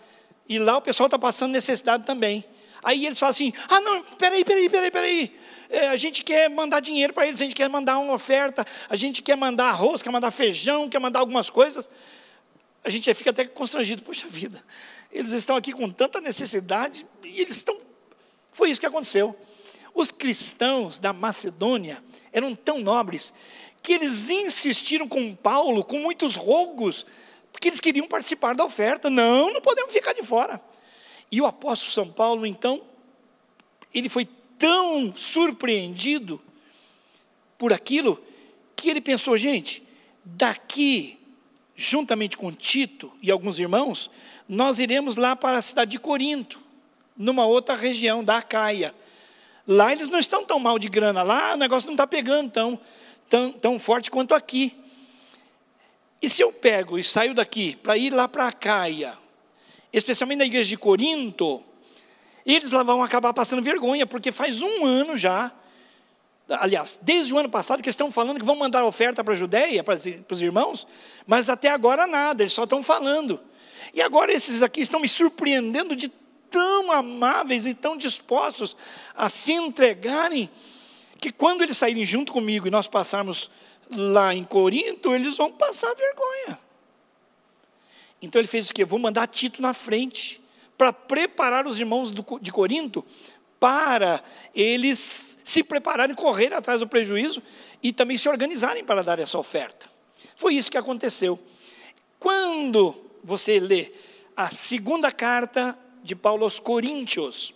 E 0.48 0.60
lá 0.60 0.78
o 0.78 0.82
pessoal 0.82 1.08
está 1.08 1.18
passando 1.18 1.52
necessidade 1.52 2.04
também. 2.04 2.44
Aí 2.84 3.06
eles 3.06 3.18
falam 3.18 3.30
assim: 3.30 3.54
ah, 3.70 3.80
não, 3.80 4.04
peraí, 4.18 4.44
peraí, 4.44 4.70
peraí, 4.70 4.92
peraí. 4.92 5.40
É, 5.70 5.88
a 5.88 5.96
gente 5.96 6.24
quer 6.24 6.50
mandar 6.50 6.82
dinheiro 6.82 7.14
para 7.14 7.26
eles, 7.26 7.40
a 7.40 7.44
gente 7.44 7.56
quer 7.56 7.70
mandar 7.70 7.98
uma 7.98 8.14
oferta, 8.14 8.66
a 8.90 8.96
gente 8.96 9.22
quer 9.22 9.36
mandar 9.36 9.70
arroz, 9.70 10.02
quer 10.02 10.12
mandar 10.12 10.30
feijão, 10.30 10.88
quer 10.90 11.00
mandar 11.00 11.20
algumas 11.20 11.50
coisas. 11.50 11.90
A 12.84 12.90
gente 12.90 13.12
fica 13.14 13.30
até 13.30 13.46
constrangido, 13.46 14.04
poxa 14.04 14.28
vida, 14.28 14.64
eles 15.14 15.32
estão 15.32 15.56
aqui 15.56 15.72
com 15.72 15.90
tanta 15.90 16.20
necessidade 16.20 17.06
e 17.24 17.40
eles 17.40 17.58
estão. 17.58 17.78
Foi 18.52 18.70
isso 18.70 18.80
que 18.80 18.86
aconteceu. 18.86 19.36
Os 19.94 20.12
cristãos 20.12 20.98
da 20.98 21.14
Macedônia 21.14 22.04
eram 22.32 22.56
tão 22.56 22.80
nobres 22.80 23.34
que 23.82 23.94
eles 23.94 24.30
insistiram 24.30 25.08
com 25.08 25.36
Paulo, 25.36 25.84
com 25.84 26.00
muitos 26.00 26.36
rogos, 26.36 27.06
porque 27.52 27.68
eles 27.68 27.80
queriam 27.80 28.08
participar 28.08 28.56
da 28.56 28.66
oferta. 28.66 29.10
Não, 29.10 29.54
não 29.54 29.62
podemos 29.62 29.94
ficar 29.94 30.14
de 30.14 30.24
fora. 30.24 30.60
E 31.32 31.40
o 31.40 31.46
apóstolo 31.46 31.92
São 31.92 32.10
Paulo, 32.10 32.46
então, 32.46 32.82
ele 33.94 34.10
foi 34.10 34.28
tão 34.58 35.16
surpreendido 35.16 36.42
por 37.58 37.72
aquilo, 37.72 38.22
que 38.76 38.90
ele 38.90 39.02
pensou, 39.02 39.38
gente, 39.38 39.84
daqui, 40.24 41.20
juntamente 41.76 42.38
com 42.38 42.52
Tito 42.52 43.12
e 43.22 43.30
alguns 43.30 43.60
irmãos, 43.60 44.10
nós 44.48 44.80
iremos 44.80 45.16
lá 45.16 45.36
para 45.36 45.58
a 45.58 45.62
cidade 45.62 45.92
de 45.92 46.00
Corinto, 46.00 46.62
numa 47.18 47.46
outra 47.46 47.76
região 47.76 48.24
da 48.24 48.38
Acaia. 48.38 48.94
Lá 49.68 49.92
eles 49.92 50.10
não 50.10 50.20
estão 50.20 50.44
tão 50.46 50.60
mal 50.60 50.78
de 50.78 50.90
grana, 50.90 51.24
lá 51.24 51.54
o 51.54 51.58
negócio 51.58 51.88
não 51.88 51.94
está 51.94 52.06
pegando 52.06 52.52
tão, 52.52 52.80
tão, 53.30 53.52
tão 53.52 53.80
forte 53.80 54.12
quanto 54.12 54.34
aqui. 54.34 54.76
E 56.22 56.30
se 56.30 56.42
eu 56.42 56.52
pego 56.52 56.98
e 56.98 57.04
saio 57.04 57.34
daqui 57.34 57.76
para 57.76 57.98
ir 57.98 58.14
lá 58.14 58.28
para 58.28 58.48
a 58.48 58.52
Caia, 58.52 59.18
especialmente 59.92 60.40
na 60.40 60.46
igreja 60.46 60.70
de 60.70 60.78
Corinto, 60.78 61.64
eles 62.46 62.72
lá 62.72 62.84
vão 62.84 63.02
acabar 63.02 63.34
passando 63.34 63.62
vergonha, 63.62 64.06
porque 64.06 64.32
faz 64.32 64.62
um 64.62 64.86
ano 64.86 65.16
já, 65.16 65.52
aliás, 66.50 67.00
desde 67.02 67.34
o 67.34 67.38
ano 67.38 67.50
passado, 67.50 67.82
que 67.82 67.90
estão 67.90 68.12
falando 68.12 68.40
que 68.40 68.46
vão 68.46 68.56
mandar 68.56 68.84
oferta 68.84 69.24
para 69.24 69.34
a 69.34 69.38
Judéia, 69.38 69.84
para 69.84 69.96
os 69.96 70.42
irmãos, 70.42 70.86
mas 71.26 71.50
até 71.50 71.70
agora 71.70 72.06
nada, 72.06 72.44
eles 72.44 72.54
só 72.54 72.66
estão 72.66 72.84
falando. 72.84 73.40
E 73.94 74.02
agora 74.02 74.34
esses 74.34 74.64
aqui 74.64 74.82
estão 74.82 75.00
me 75.00 75.08
surpreendendo 75.08 75.96
de 75.96 76.10
tão 76.50 76.92
amáveis 76.92 77.66
e 77.66 77.74
tão 77.74 77.96
dispostos 77.96 78.76
a 79.16 79.30
se 79.30 79.54
entregarem, 79.54 80.50
que 81.20 81.32
quando 81.32 81.62
eles 81.62 81.78
saírem 81.78 82.04
junto 82.04 82.34
comigo 82.34 82.68
e 82.68 82.72
nós 82.72 82.88
passarmos 82.88 83.50
lá 83.90 84.34
em 84.34 84.44
Corinto, 84.44 85.14
eles 85.14 85.38
vão 85.38 85.52
passar 85.52 85.94
vergonha. 85.94 86.60
Então 88.22 88.40
ele 88.40 88.48
fez 88.48 88.70
o 88.70 88.74
quê? 88.74 88.84
Vou 88.84 89.00
mandar 89.00 89.28
Tito 89.28 89.62
na 89.62 89.74
frente, 89.74 90.42
para 90.78 90.92
preparar 90.92 91.68
os 91.68 91.80
irmãos 91.80 92.12
de 92.12 92.52
Corinto 92.52 93.06
para 93.60 94.22
eles 94.54 95.38
se 95.44 95.64
prepararem, 95.64 96.16
correr 96.16 96.54
atrás 96.54 96.80
do 96.82 96.88
prejuízo 96.88 97.42
e 97.82 97.94
também 97.94 98.18
se 98.18 98.28
organizarem 98.28 98.84
para 98.84 99.04
dar 99.04 99.20
essa 99.20 99.38
oferta. 99.38 99.86
Foi 100.36 100.56
isso 100.56 100.70
que 100.70 100.78
aconteceu. 100.78 101.40
Quando 102.20 102.96
você 103.24 103.60
lê 103.60 103.92
a 104.36 104.50
segunda 104.50 105.12
carta 105.12 105.78
de 106.04 106.16
Paulo 106.16 106.44
aos 106.44 106.60
Coríntios, 106.60 107.54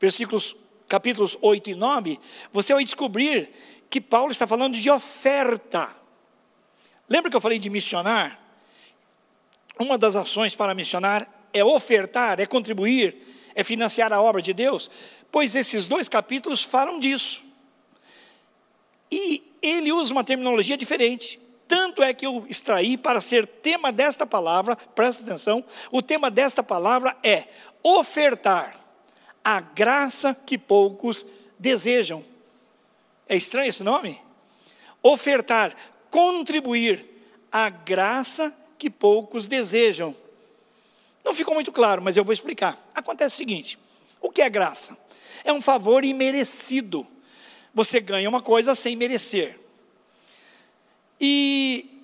versículos, 0.00 0.56
capítulos 0.88 1.36
8 1.40 1.70
e 1.70 1.74
9, 1.74 2.18
você 2.52 2.72
vai 2.72 2.84
descobrir 2.84 3.50
que 3.90 4.00
Paulo 4.00 4.32
está 4.32 4.46
falando 4.46 4.74
de 4.74 4.90
oferta. 4.90 5.94
Lembra 7.08 7.30
que 7.30 7.36
eu 7.36 7.40
falei 7.40 7.58
de 7.58 7.68
missionar? 7.68 8.40
Uma 9.78 9.98
das 9.98 10.16
ações 10.16 10.54
para 10.54 10.74
missionar 10.74 11.28
é 11.52 11.64
ofertar, 11.64 12.40
é 12.40 12.46
contribuir, 12.46 13.16
é 13.54 13.62
financiar 13.62 14.12
a 14.12 14.20
obra 14.20 14.40
de 14.40 14.52
Deus, 14.52 14.90
pois 15.30 15.54
esses 15.54 15.86
dois 15.86 16.08
capítulos 16.08 16.62
falam 16.62 16.98
disso. 16.98 17.44
E 19.10 19.52
ele 19.60 19.92
usa 19.92 20.12
uma 20.12 20.24
terminologia 20.24 20.76
diferente. 20.76 21.40
Tanto 21.66 22.02
é 22.02 22.12
que 22.12 22.26
eu 22.26 22.44
extraí 22.48 22.96
para 22.96 23.20
ser 23.20 23.46
tema 23.46 23.90
desta 23.90 24.26
palavra, 24.26 24.76
presta 24.76 25.22
atenção, 25.22 25.64
o 25.90 26.02
tema 26.02 26.30
desta 26.30 26.62
palavra 26.62 27.16
é 27.22 27.44
ofertar 27.82 28.78
a 29.42 29.60
graça 29.60 30.34
que 30.34 30.58
poucos 30.58 31.26
desejam. 31.58 32.24
É 33.28 33.36
estranho 33.36 33.68
esse 33.68 33.82
nome? 33.82 34.20
Ofertar, 35.02 35.74
contribuir 36.10 37.06
a 37.50 37.68
graça 37.68 38.54
que 38.78 38.90
poucos 38.90 39.46
desejam. 39.46 40.14
Não 41.24 41.34
ficou 41.34 41.54
muito 41.54 41.72
claro, 41.72 42.02
mas 42.02 42.16
eu 42.16 42.24
vou 42.24 42.32
explicar. 42.32 42.78
Acontece 42.94 43.36
o 43.36 43.38
seguinte: 43.38 43.78
o 44.20 44.30
que 44.30 44.42
é 44.42 44.50
graça? 44.50 44.96
É 45.42 45.52
um 45.52 45.60
favor 45.60 46.04
imerecido. 46.04 47.06
Você 47.72 48.00
ganha 48.00 48.28
uma 48.28 48.40
coisa 48.40 48.74
sem 48.74 48.94
merecer. 48.94 49.58
E 51.20 52.02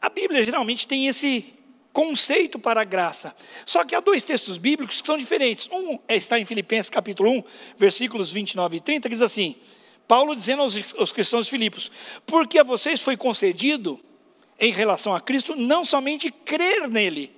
a 0.00 0.08
Bíblia 0.08 0.42
geralmente 0.42 0.86
tem 0.86 1.06
esse 1.06 1.54
conceito 1.92 2.58
para 2.58 2.80
a 2.80 2.84
graça. 2.84 3.34
Só 3.66 3.84
que 3.84 3.94
há 3.94 4.00
dois 4.00 4.24
textos 4.24 4.58
bíblicos 4.58 5.00
que 5.00 5.06
são 5.06 5.18
diferentes. 5.18 5.68
Um 5.70 5.98
é, 6.08 6.16
está 6.16 6.38
em 6.38 6.44
Filipenses 6.44 6.90
capítulo 6.90 7.30
1, 7.30 7.44
versículos 7.76 8.32
29 8.32 8.76
e 8.76 8.80
30, 8.80 9.08
que 9.08 9.14
diz 9.14 9.22
assim: 9.22 9.56
Paulo 10.08 10.34
dizendo 10.34 10.62
aos, 10.62 10.94
aos 10.94 11.12
cristãos 11.12 11.48
Filipos: 11.48 11.90
Porque 12.26 12.58
a 12.58 12.64
vocês 12.64 13.00
foi 13.00 13.16
concedido, 13.16 14.00
em 14.58 14.72
relação 14.72 15.14
a 15.14 15.20
Cristo, 15.20 15.56
não 15.56 15.84
somente 15.84 16.30
crer 16.30 16.88
nele. 16.88 17.34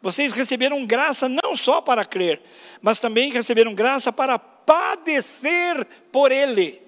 Vocês 0.00 0.32
receberam 0.32 0.86
graça 0.86 1.28
não 1.28 1.56
só 1.56 1.80
para 1.80 2.04
crer, 2.04 2.40
mas 2.80 2.98
também 2.98 3.32
receberam 3.32 3.74
graça 3.74 4.12
para 4.12 4.38
padecer 4.38 5.84
por 6.12 6.30
ele. 6.30 6.80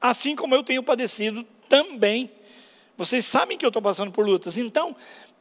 Assim 0.00 0.34
como 0.34 0.54
eu 0.54 0.62
tenho 0.62 0.82
padecido 0.82 1.46
também 1.68 2.30
vocês 2.96 3.24
sabem 3.24 3.58
que 3.58 3.64
eu 3.64 3.68
estou 3.68 3.82
passando 3.82 4.12
por 4.12 4.26
lutas. 4.26 4.56
Então, 4.56 4.94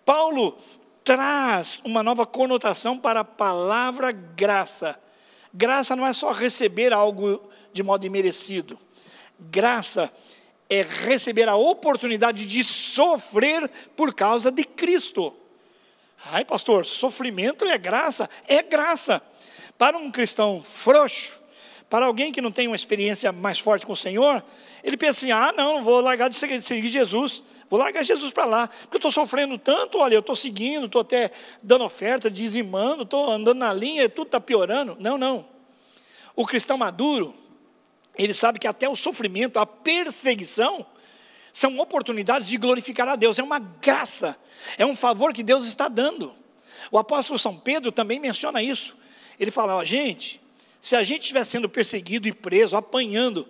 Paulo 0.05 0.57
traz 1.03 1.81
uma 1.83 2.01
nova 2.01 2.25
conotação 2.25 2.97
para 2.97 3.21
a 3.21 3.25
palavra 3.25 4.11
graça. 4.11 4.99
Graça 5.53 5.95
não 5.95 6.07
é 6.07 6.13
só 6.13 6.31
receber 6.31 6.93
algo 6.93 7.41
de 7.71 7.83
modo 7.83 8.05
imerecido. 8.05 8.79
Graça 9.39 10.11
é 10.69 10.81
receber 10.81 11.47
a 11.47 11.55
oportunidade 11.55 12.45
de 12.45 12.63
sofrer 12.63 13.69
por 13.95 14.13
causa 14.13 14.49
de 14.49 14.63
Cristo. 14.63 15.35
Ai, 16.25 16.45
pastor, 16.45 16.85
sofrimento 16.85 17.65
é 17.65 17.77
graça? 17.77 18.29
É 18.47 18.63
graça. 18.63 19.21
Para 19.77 19.97
um 19.97 20.09
cristão 20.09 20.63
frouxo, 20.63 21.37
para 21.93 22.07
alguém 22.07 22.31
que 22.31 22.41
não 22.41 22.51
tem 22.51 22.65
uma 22.65 22.75
experiência 22.75 23.31
mais 23.31 23.59
forte 23.59 23.85
com 23.85 23.93
o 23.93 23.95
Senhor, 23.95 24.43
ele 24.83 24.97
pensa 24.97 25.19
assim: 25.19 25.31
ah, 25.31 25.53
não, 25.55 25.83
vou 25.83 26.01
largar 26.01 26.27
de 26.27 26.35
seguir, 26.35 26.57
de 26.57 26.65
seguir 26.65 26.87
Jesus, 26.87 27.43
vou 27.69 27.79
largar 27.79 28.01
Jesus 28.01 28.31
para 28.31 28.45
lá, 28.45 28.67
porque 28.67 28.95
eu 28.95 28.97
estou 28.97 29.11
sofrendo 29.11 29.59
tanto, 29.59 29.99
olha, 29.99 30.15
eu 30.15 30.21
estou 30.21 30.35
seguindo, 30.35 30.87
estou 30.87 31.01
até 31.01 31.29
dando 31.61 31.85
oferta, 31.85 32.31
dizimando, 32.31 33.03
estou 33.03 33.29
andando 33.29 33.59
na 33.59 33.71
linha, 33.71 34.09
tudo 34.09 34.25
está 34.25 34.41
piorando. 34.41 34.97
Não, 34.99 35.19
não. 35.19 35.45
O 36.35 36.47
cristão 36.47 36.79
maduro, 36.79 37.31
ele 38.17 38.33
sabe 38.33 38.57
que 38.57 38.65
até 38.65 38.89
o 38.89 38.95
sofrimento, 38.95 39.59
a 39.59 39.65
perseguição, 39.67 40.83
são 41.51 41.77
oportunidades 41.77 42.47
de 42.47 42.57
glorificar 42.57 43.07
a 43.07 43.15
Deus, 43.15 43.37
é 43.37 43.43
uma 43.43 43.59
graça, 43.59 44.35
é 44.79 44.85
um 44.85 44.95
favor 44.95 45.31
que 45.31 45.43
Deus 45.43 45.67
está 45.67 45.87
dando. 45.87 46.33
O 46.89 46.97
apóstolo 46.97 47.37
São 47.37 47.55
Pedro 47.55 47.91
também 47.91 48.19
menciona 48.19 48.63
isso. 48.63 48.97
Ele 49.39 49.51
fala: 49.51 49.75
ó, 49.75 49.83
gente, 49.83 50.41
se 50.83 50.97
a 50.97 51.03
gente 51.05 51.21
estiver 51.21 51.45
sendo 51.45 51.69
perseguido 51.69 52.27
e 52.27 52.33
preso, 52.33 52.75
apanhando 52.75 53.47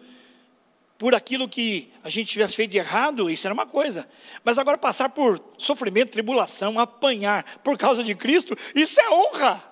por 0.99 1.15
aquilo 1.15 1.49
que 1.49 1.91
a 2.03 2.09
gente 2.09 2.27
tivesse 2.27 2.55
feito 2.55 2.69
de 2.69 2.77
errado, 2.77 3.27
isso 3.27 3.47
era 3.47 3.53
uma 3.55 3.65
coisa. 3.65 4.07
Mas 4.43 4.59
agora 4.59 4.77
passar 4.77 5.09
por 5.09 5.43
sofrimento, 5.57 6.11
tribulação, 6.11 6.77
apanhar 6.77 7.59
por 7.63 7.75
causa 7.75 8.03
de 8.03 8.13
Cristo, 8.13 8.55
isso 8.75 9.01
é 9.01 9.09
honra. 9.09 9.63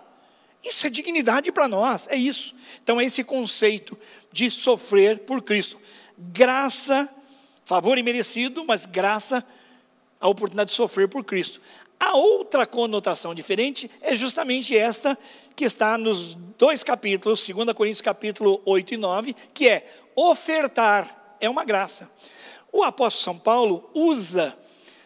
Isso 0.64 0.88
é 0.88 0.90
dignidade 0.90 1.52
para 1.52 1.68
nós, 1.68 2.08
é 2.08 2.16
isso. 2.16 2.56
Então 2.82 3.00
é 3.00 3.06
esse 3.06 3.24
conceito 3.24 3.96
de 4.32 4.50
sofrer 4.50 5.20
por 5.20 5.44
Cristo. 5.44 5.80
Graça, 6.18 7.08
favor 7.64 7.96
imerecido, 7.96 8.66
mas 8.66 8.88
graça, 8.88 9.46
a 10.20 10.28
oportunidade 10.28 10.72
de 10.72 10.76
sofrer 10.76 11.08
por 11.08 11.24
Cristo. 11.24 11.62
A 12.02 12.16
outra 12.16 12.66
conotação 12.66 13.36
diferente 13.36 13.90
é 14.02 14.16
justamente 14.16 14.76
esta 14.76 15.16
que 15.56 15.64
está 15.64 16.00
nos 16.00 16.34
dois 16.58 16.84
capítulos, 16.84 17.48
2 17.48 17.74
Coríntios 17.74 18.02
capítulo 18.02 18.60
8 18.66 18.96
e 18.96 18.98
9, 18.98 19.36
que 19.54 19.68
é 19.68 19.86
ofertar, 20.16 21.36
é 21.40 21.48
uma 21.48 21.64
graça. 21.64 22.12
O 22.72 22.82
apóstolo 22.82 23.24
São 23.24 23.38
Paulo 23.38 23.88
usa 23.94 24.58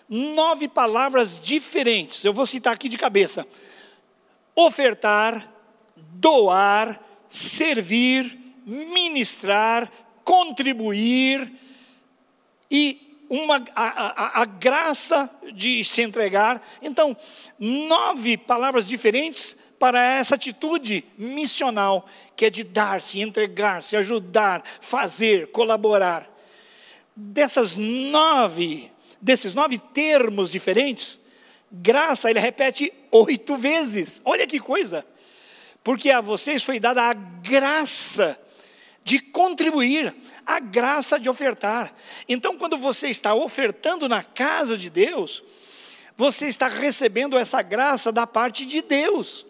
nove 0.08 0.70
palavras 0.70 1.38
diferentes, 1.38 2.24
eu 2.24 2.32
vou 2.32 2.46
citar 2.46 2.72
aqui 2.72 2.88
de 2.88 2.98
cabeça: 2.98 3.46
ofertar, 4.56 5.52
doar, 5.98 7.04
servir, 7.28 8.40
ministrar, 8.66 9.92
contribuir 10.24 11.52
e 12.72 13.05
uma, 13.30 13.64
a, 13.76 13.86
a, 13.86 14.42
a, 14.42 14.46
graça 14.46 15.30
de 15.54 15.84
se 15.84 16.02
entregar. 16.02 16.62
Então, 16.82 17.16
nove 17.60 18.38
palavras 18.38 18.88
diferentes 18.88 19.58
para 19.80 20.04
essa 20.04 20.36
atitude 20.36 21.04
missional, 21.18 22.08
que 22.36 22.46
é 22.46 22.50
de 22.50 22.64
dar-se, 22.64 23.20
entregar-se, 23.20 23.96
ajudar, 23.96 24.64
fazer, 24.80 25.52
colaborar. 25.52 26.30
Dessas 27.16 27.76
nove, 27.76 28.92
desses 29.22 29.54
nove 29.54 29.78
termos 29.78 30.52
diferentes, 30.52 31.20
graça 31.72 32.30
ele 32.30 32.40
repete 32.40 32.92
oito 33.12 33.58
vezes. 33.58 34.22
Olha 34.24 34.48
que 34.48 34.60
coisa! 34.60 35.06
Porque 35.84 36.10
a 36.10 36.20
vocês 36.20 36.64
foi 36.64 36.80
dada 36.80 37.04
a 37.04 37.14
graça 37.14 38.40
de 39.04 39.20
contribuir, 39.20 40.16
a 40.46 40.60
graça 40.60 41.20
de 41.20 41.30
ofertar. 41.30 41.94
Então, 42.28 42.58
quando 42.58 42.78
você 42.78 43.08
está 43.08 43.34
ofertando 43.34 44.08
na 44.08 44.24
casa 44.24 44.78
de 44.78 44.90
Deus, 44.90 45.44
você 46.16 46.48
está 46.48 46.68
recebendo 46.68 47.38
essa 47.38 47.62
graça 47.62 48.12
da 48.12 48.26
parte 48.26 48.66
de 48.66 48.82
Deus. 48.82 49.46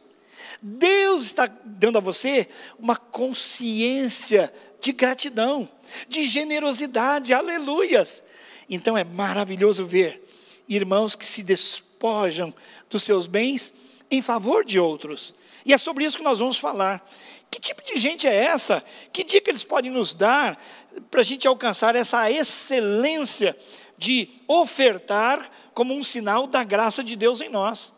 Deus 0.61 1.23
está 1.23 1.45
dando 1.63 1.97
a 1.97 2.01
você 2.01 2.47
uma 2.79 2.95
consciência 2.95 4.51
de 4.81 4.91
gratidão, 4.91 5.69
de 6.07 6.25
generosidade, 6.25 7.33
aleluias. 7.33 8.23
Então 8.69 8.97
é 8.97 9.03
maravilhoso 9.03 9.85
ver 9.85 10.23
irmãos 10.67 11.15
que 11.15 11.25
se 11.25 11.43
despojam 11.43 12.53
dos 12.89 13.03
seus 13.03 13.27
bens 13.27 13.73
em 14.09 14.21
favor 14.21 14.65
de 14.65 14.79
outros. 14.79 15.35
E 15.65 15.73
é 15.73 15.77
sobre 15.77 16.05
isso 16.05 16.17
que 16.17 16.23
nós 16.23 16.39
vamos 16.39 16.57
falar. 16.57 17.07
Que 17.49 17.59
tipo 17.59 17.83
de 17.83 17.97
gente 17.97 18.27
é 18.27 18.33
essa? 18.33 18.83
Que 19.13 19.23
dica 19.23 19.49
eles 19.49 19.63
podem 19.63 19.91
nos 19.91 20.13
dar 20.13 20.59
para 21.09 21.21
a 21.21 21.23
gente 21.23 21.47
alcançar 21.47 21.95
essa 21.95 22.29
excelência 22.31 23.55
de 23.97 24.29
ofertar 24.47 25.49
como 25.73 25.93
um 25.93 26.03
sinal 26.03 26.47
da 26.47 26.63
graça 26.63 27.03
de 27.03 27.15
Deus 27.15 27.41
em 27.41 27.49
nós? 27.49 27.93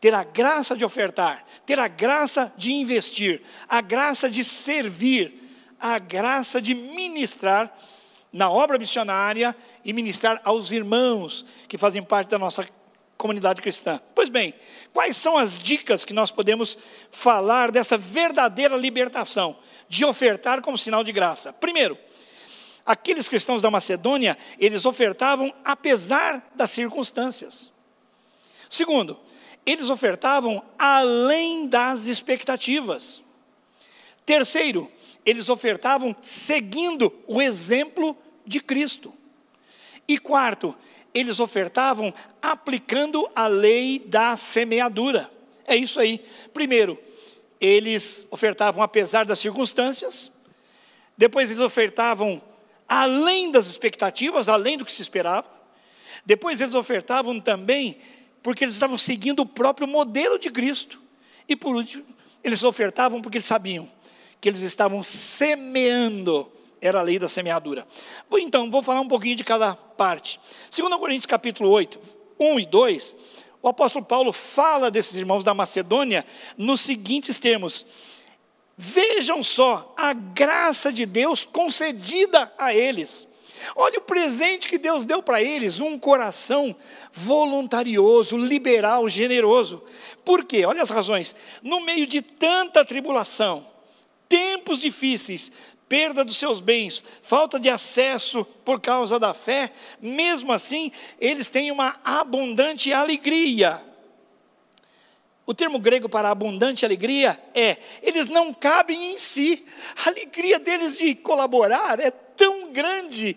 Ter 0.00 0.14
a 0.14 0.24
graça 0.24 0.76
de 0.76 0.84
ofertar, 0.84 1.44
ter 1.66 1.78
a 1.78 1.88
graça 1.88 2.52
de 2.56 2.72
investir, 2.72 3.42
a 3.68 3.80
graça 3.80 4.30
de 4.30 4.42
servir, 4.42 5.34
a 5.78 5.98
graça 5.98 6.60
de 6.60 6.74
ministrar 6.74 7.74
na 8.32 8.50
obra 8.50 8.78
missionária 8.78 9.56
e 9.84 9.92
ministrar 9.92 10.40
aos 10.44 10.70
irmãos 10.70 11.44
que 11.68 11.76
fazem 11.76 12.02
parte 12.02 12.28
da 12.28 12.38
nossa 12.38 12.66
comunidade 13.20 13.60
cristã. 13.60 14.00
Pois 14.14 14.28
bem, 14.28 14.54
quais 14.92 15.16
são 15.16 15.36
as 15.36 15.58
dicas 15.58 16.04
que 16.04 16.14
nós 16.14 16.30
podemos 16.30 16.76
falar 17.10 17.70
dessa 17.70 17.96
verdadeira 17.96 18.76
libertação, 18.76 19.56
de 19.88 20.04
ofertar 20.04 20.62
como 20.62 20.78
sinal 20.78 21.04
de 21.04 21.12
graça? 21.12 21.52
Primeiro, 21.52 21.96
aqueles 22.84 23.28
cristãos 23.28 23.60
da 23.60 23.70
Macedônia, 23.70 24.36
eles 24.58 24.86
ofertavam 24.86 25.54
apesar 25.62 26.50
das 26.54 26.70
circunstâncias. 26.70 27.70
Segundo, 28.68 29.20
eles 29.66 29.90
ofertavam 29.90 30.62
além 30.78 31.68
das 31.68 32.06
expectativas. 32.06 33.22
Terceiro, 34.24 34.90
eles 35.26 35.48
ofertavam 35.48 36.16
seguindo 36.22 37.12
o 37.26 37.42
exemplo 37.42 38.16
de 38.46 38.60
Cristo. 38.60 39.12
E 40.08 40.18
quarto, 40.18 40.74
eles 41.12 41.40
ofertavam 41.40 42.14
aplicando 42.42 43.28
a 43.34 43.46
lei 43.46 43.98
da 43.98 44.36
semeadura. 44.36 45.30
É 45.66 45.76
isso 45.76 46.00
aí. 46.00 46.24
Primeiro, 46.52 46.98
eles 47.60 48.26
ofertavam 48.30 48.82
apesar 48.82 49.24
das 49.24 49.38
circunstâncias. 49.38 50.32
Depois, 51.16 51.50
eles 51.50 51.62
ofertavam 51.62 52.42
além 52.88 53.50
das 53.50 53.66
expectativas, 53.66 54.48
além 54.48 54.76
do 54.76 54.84
que 54.84 54.92
se 54.92 55.02
esperava. 55.02 55.46
Depois, 56.24 56.60
eles 56.60 56.74
ofertavam 56.74 57.40
também 57.40 57.98
porque 58.42 58.64
eles 58.64 58.74
estavam 58.74 58.96
seguindo 58.96 59.40
o 59.40 59.46
próprio 59.46 59.86
modelo 59.86 60.38
de 60.38 60.50
Cristo. 60.50 61.00
E 61.48 61.54
por 61.54 61.74
último, 61.74 62.04
eles 62.42 62.62
ofertavam 62.64 63.20
porque 63.20 63.38
eles 63.38 63.46
sabiam 63.46 63.88
que 64.40 64.48
eles 64.48 64.62
estavam 64.62 65.02
semeando 65.02 66.50
era 66.80 67.00
a 67.00 67.02
lei 67.02 67.18
da 67.18 67.28
semeadura. 67.28 67.86
Então, 68.32 68.70
vou 68.70 68.82
falar 68.82 69.00
um 69.00 69.08
pouquinho 69.08 69.36
de 69.36 69.44
cada 69.44 69.74
parte. 69.74 70.40
Segundo 70.70 70.98
Coríntios 70.98 71.26
capítulo 71.26 71.68
8, 71.70 72.00
1 72.40 72.60
e 72.60 72.66
2, 72.66 73.16
o 73.62 73.68
apóstolo 73.68 74.04
Paulo 74.04 74.32
fala 74.32 74.90
desses 74.90 75.16
irmãos 75.16 75.44
da 75.44 75.52
Macedônia 75.52 76.24
nos 76.56 76.80
seguintes 76.80 77.36
termos: 77.36 77.84
Vejam 78.76 79.44
só 79.44 79.92
a 79.96 80.14
graça 80.14 80.90
de 80.90 81.04
Deus 81.04 81.44
concedida 81.44 82.50
a 82.56 82.74
eles. 82.74 83.28
Olha 83.76 83.98
o 83.98 84.02
presente 84.02 84.66
que 84.66 84.78
Deus 84.78 85.04
deu 85.04 85.22
para 85.22 85.42
eles, 85.42 85.80
um 85.80 85.98
coração 85.98 86.74
voluntarioso, 87.12 88.38
liberal, 88.38 89.06
generoso. 89.06 89.84
Por 90.24 90.44
quê? 90.44 90.64
Olha 90.64 90.82
as 90.82 90.88
razões. 90.88 91.36
No 91.62 91.80
meio 91.80 92.06
de 92.06 92.22
tanta 92.22 92.82
tribulação, 92.86 93.66
tempos 94.26 94.80
difíceis, 94.80 95.52
perda 95.90 96.24
dos 96.24 96.36
seus 96.36 96.60
bens, 96.60 97.02
falta 97.20 97.58
de 97.58 97.68
acesso 97.68 98.44
por 98.64 98.80
causa 98.80 99.18
da 99.18 99.34
fé, 99.34 99.72
mesmo 100.00 100.52
assim, 100.52 100.92
eles 101.20 101.48
têm 101.48 101.72
uma 101.72 101.98
abundante 102.04 102.92
alegria. 102.92 103.84
O 105.44 105.52
termo 105.52 105.80
grego 105.80 106.08
para 106.08 106.30
abundante 106.30 106.84
alegria 106.84 107.36
é: 107.52 107.76
eles 108.00 108.26
não 108.26 108.54
cabem 108.54 109.14
em 109.14 109.18
si. 109.18 109.66
A 110.06 110.10
alegria 110.10 110.60
deles 110.60 110.96
de 110.96 111.12
colaborar 111.16 111.98
é 111.98 112.12
tão 112.12 112.70
grande 112.70 113.36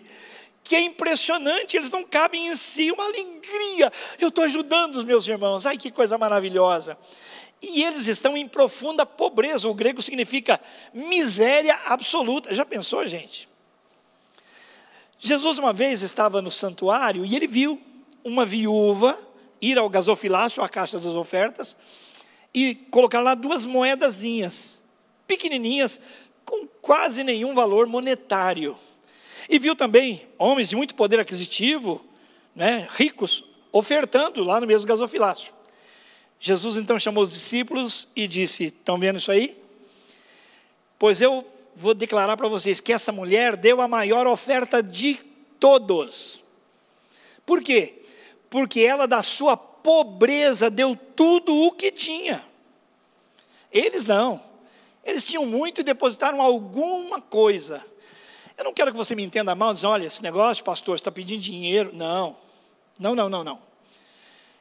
que 0.62 0.76
é 0.76 0.80
impressionante, 0.80 1.76
eles 1.76 1.90
não 1.90 2.04
cabem 2.04 2.46
em 2.46 2.54
si. 2.54 2.92
Uma 2.92 3.06
alegria. 3.06 3.92
Eu 4.20 4.28
estou 4.28 4.44
ajudando 4.44 4.94
os 4.94 5.04
meus 5.04 5.26
irmãos. 5.26 5.66
Ai, 5.66 5.76
que 5.76 5.90
coisa 5.90 6.16
maravilhosa 6.16 6.96
e 7.72 7.82
eles 7.82 8.06
estão 8.06 8.36
em 8.36 8.48
profunda 8.48 9.06
pobreza. 9.06 9.68
O 9.68 9.74
grego 9.74 10.02
significa 10.02 10.60
miséria 10.92 11.78
absoluta. 11.86 12.54
Já 12.54 12.64
pensou, 12.64 13.06
gente? 13.06 13.48
Jesus 15.18 15.58
uma 15.58 15.72
vez 15.72 16.02
estava 16.02 16.42
no 16.42 16.50
santuário 16.50 17.24
e 17.24 17.34
ele 17.34 17.46
viu 17.46 17.80
uma 18.22 18.44
viúva 18.44 19.18
ir 19.60 19.78
ao 19.78 19.88
gasofilácio, 19.88 20.62
a 20.62 20.68
caixa 20.68 20.98
das 20.98 21.06
ofertas, 21.14 21.76
e 22.52 22.74
colocar 22.74 23.20
lá 23.20 23.34
duas 23.34 23.64
moedazinhas, 23.64 24.82
pequenininhas, 25.26 26.00
com 26.44 26.66
quase 26.82 27.24
nenhum 27.24 27.54
valor 27.54 27.86
monetário. 27.86 28.76
E 29.48 29.58
viu 29.58 29.74
também 29.74 30.26
homens 30.38 30.68
de 30.68 30.76
muito 30.76 30.94
poder 30.94 31.18
aquisitivo, 31.18 32.04
né, 32.54 32.86
ricos, 32.92 33.44
ofertando 33.72 34.44
lá 34.44 34.60
no 34.60 34.66
mesmo 34.66 34.86
gasofilácio. 34.86 35.52
Jesus 36.46 36.76
então 36.76 36.98
chamou 36.98 37.22
os 37.22 37.32
discípulos 37.32 38.06
e 38.14 38.28
disse: 38.28 38.64
Estão 38.64 38.98
vendo 38.98 39.16
isso 39.16 39.32
aí? 39.32 39.58
Pois 40.98 41.22
eu 41.22 41.42
vou 41.74 41.94
declarar 41.94 42.36
para 42.36 42.48
vocês 42.48 42.82
que 42.82 42.92
essa 42.92 43.10
mulher 43.10 43.56
deu 43.56 43.80
a 43.80 43.88
maior 43.88 44.26
oferta 44.26 44.82
de 44.82 45.14
todos. 45.58 46.42
Por 47.46 47.62
quê? 47.62 48.02
Porque 48.50 48.80
ela, 48.80 49.08
da 49.08 49.22
sua 49.22 49.56
pobreza, 49.56 50.68
deu 50.68 50.94
tudo 51.16 51.54
o 51.62 51.72
que 51.72 51.90
tinha. 51.90 52.44
Eles 53.72 54.04
não. 54.04 54.38
Eles 55.02 55.24
tinham 55.24 55.46
muito 55.46 55.80
e 55.80 55.84
depositaram 55.84 56.42
alguma 56.42 57.22
coisa. 57.22 57.82
Eu 58.54 58.64
não 58.64 58.74
quero 58.74 58.90
que 58.90 58.98
você 58.98 59.14
me 59.14 59.24
entenda 59.24 59.54
mal, 59.54 59.72
dizendo, 59.72 59.92
olha, 59.92 60.06
esse 60.08 60.22
negócio, 60.22 60.62
pastor, 60.62 60.94
está 60.94 61.10
pedindo 61.10 61.40
dinheiro. 61.40 61.90
Não. 61.94 62.36
Não, 62.98 63.14
não, 63.14 63.30
não, 63.30 63.42
não. 63.42 63.62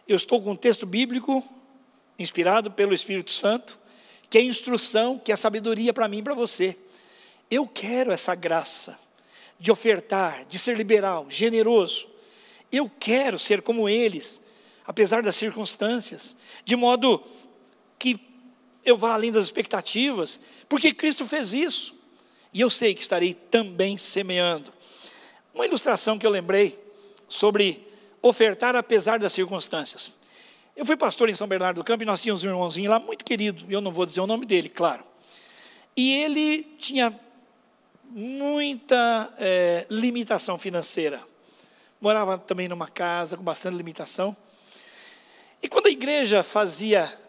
Eu 0.07 0.15
estou 0.15 0.41
com 0.41 0.51
um 0.51 0.55
texto 0.55 0.85
bíblico 0.85 1.43
inspirado 2.17 2.71
pelo 2.71 2.93
Espírito 2.93 3.31
Santo, 3.31 3.79
que 4.29 4.37
é 4.37 4.41
instrução, 4.41 5.19
que 5.19 5.31
é 5.31 5.35
sabedoria 5.35 5.93
para 5.93 6.07
mim 6.07 6.19
e 6.19 6.23
para 6.23 6.33
você. 6.33 6.77
Eu 7.49 7.67
quero 7.67 8.11
essa 8.11 8.33
graça 8.33 8.97
de 9.59 9.71
ofertar, 9.71 10.45
de 10.45 10.57
ser 10.57 10.75
liberal, 10.75 11.27
generoso. 11.29 12.07
Eu 12.71 12.89
quero 12.89 13.37
ser 13.37 13.61
como 13.61 13.87
eles, 13.87 14.41
apesar 14.85 15.21
das 15.21 15.35
circunstâncias, 15.35 16.35
de 16.65 16.75
modo 16.75 17.23
que 17.99 18.19
eu 18.83 18.97
vá 18.97 19.13
além 19.13 19.31
das 19.31 19.45
expectativas, 19.45 20.39
porque 20.67 20.93
Cristo 20.93 21.25
fez 21.25 21.53
isso. 21.53 21.95
E 22.53 22.61
eu 22.61 22.69
sei 22.69 22.93
que 22.93 23.01
estarei 23.01 23.33
também 23.33 23.97
semeando. 23.97 24.73
Uma 25.53 25.65
ilustração 25.65 26.19
que 26.19 26.25
eu 26.25 26.31
lembrei 26.31 26.79
sobre 27.27 27.87
ofertar 28.21 28.75
apesar 28.75 29.19
das 29.19 29.33
circunstâncias. 29.33 30.11
Eu 30.75 30.85
fui 30.85 30.97
pastor 30.97 31.29
em 31.29 31.35
São 31.35 31.47
Bernardo 31.47 31.77
do 31.77 31.83
Campo 31.83 32.03
e 32.03 32.05
nós 32.05 32.21
tínhamos 32.21 32.43
um 32.43 32.49
irmãozinho 32.49 32.89
lá 32.89 32.99
muito 32.99 33.23
querido, 33.23 33.63
eu 33.69 33.79
não 33.79 33.91
vou 33.91 34.05
dizer 34.05 34.21
o 34.21 34.27
nome 34.27 34.45
dele, 34.45 34.69
claro. 34.69 35.03
E 35.95 36.13
ele 36.13 36.63
tinha 36.79 37.13
muita 38.09 39.31
é, 39.37 39.85
limitação 39.89 40.57
financeira. 40.57 41.23
Morava 42.01 42.39
também 42.39 42.67
numa 42.67 42.87
casa 42.87 43.37
com 43.37 43.43
bastante 43.43 43.75
limitação. 43.75 44.35
E 45.61 45.69
quando 45.69 45.85
a 45.85 45.91
igreja 45.91 46.43
fazia, 46.43 47.19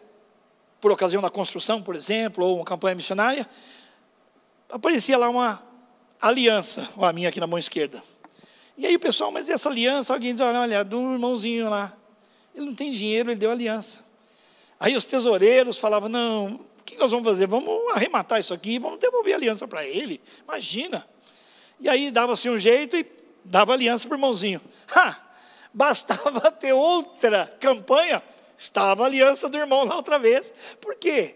por 0.81 0.91
ocasião 0.91 1.21
da 1.21 1.29
construção, 1.29 1.81
por 1.81 1.95
exemplo, 1.95 2.43
ou 2.43 2.57
uma 2.57 2.65
campanha 2.65 2.95
missionária, 2.95 3.47
aparecia 4.69 5.17
lá 5.17 5.29
uma 5.29 5.63
aliança, 6.19 6.89
a 6.99 7.13
minha 7.13 7.29
aqui 7.29 7.39
na 7.39 7.47
mão 7.47 7.59
esquerda. 7.59 8.03
E 8.75 8.85
aí 8.87 8.95
o 8.95 8.99
pessoal, 8.99 9.31
mas 9.31 9.47
essa 9.47 9.69
aliança? 9.69 10.13
Alguém 10.13 10.33
diz: 10.33 10.41
olha, 10.41 10.59
olha, 10.61 10.83
do 10.83 11.13
irmãozinho 11.13 11.69
lá. 11.69 11.95
Ele 12.55 12.65
não 12.65 12.73
tem 12.73 12.91
dinheiro, 12.91 13.29
ele 13.29 13.39
deu 13.39 13.51
aliança. 13.51 14.03
Aí 14.79 14.95
os 14.95 15.05
tesoureiros 15.05 15.77
falavam: 15.77 16.09
não, 16.09 16.55
o 16.79 16.83
que 16.83 16.97
nós 16.97 17.11
vamos 17.11 17.27
fazer? 17.27 17.47
Vamos 17.47 17.69
arrematar 17.93 18.39
isso 18.39 18.53
aqui, 18.53 18.79
vamos 18.79 18.99
devolver 18.99 19.33
a 19.33 19.37
aliança 19.37 19.67
para 19.67 19.85
ele. 19.85 20.21
Imagina. 20.43 21.05
E 21.79 21.89
aí 21.89 22.09
dava-se 22.09 22.49
um 22.49 22.57
jeito 22.57 22.95
e 22.95 23.05
dava 23.43 23.73
aliança 23.73 24.07
para 24.07 24.15
o 24.15 24.17
irmãozinho. 24.17 24.61
Ha! 24.95 25.21
Bastava 25.73 26.49
ter 26.51 26.73
outra 26.73 27.53
campanha, 27.59 28.23
estava 28.57 29.03
a 29.03 29.05
aliança 29.07 29.49
do 29.49 29.57
irmão 29.57 29.83
lá 29.83 29.95
outra 29.95 30.17
vez. 30.17 30.53
Por 30.79 30.95
quê? 30.95 31.35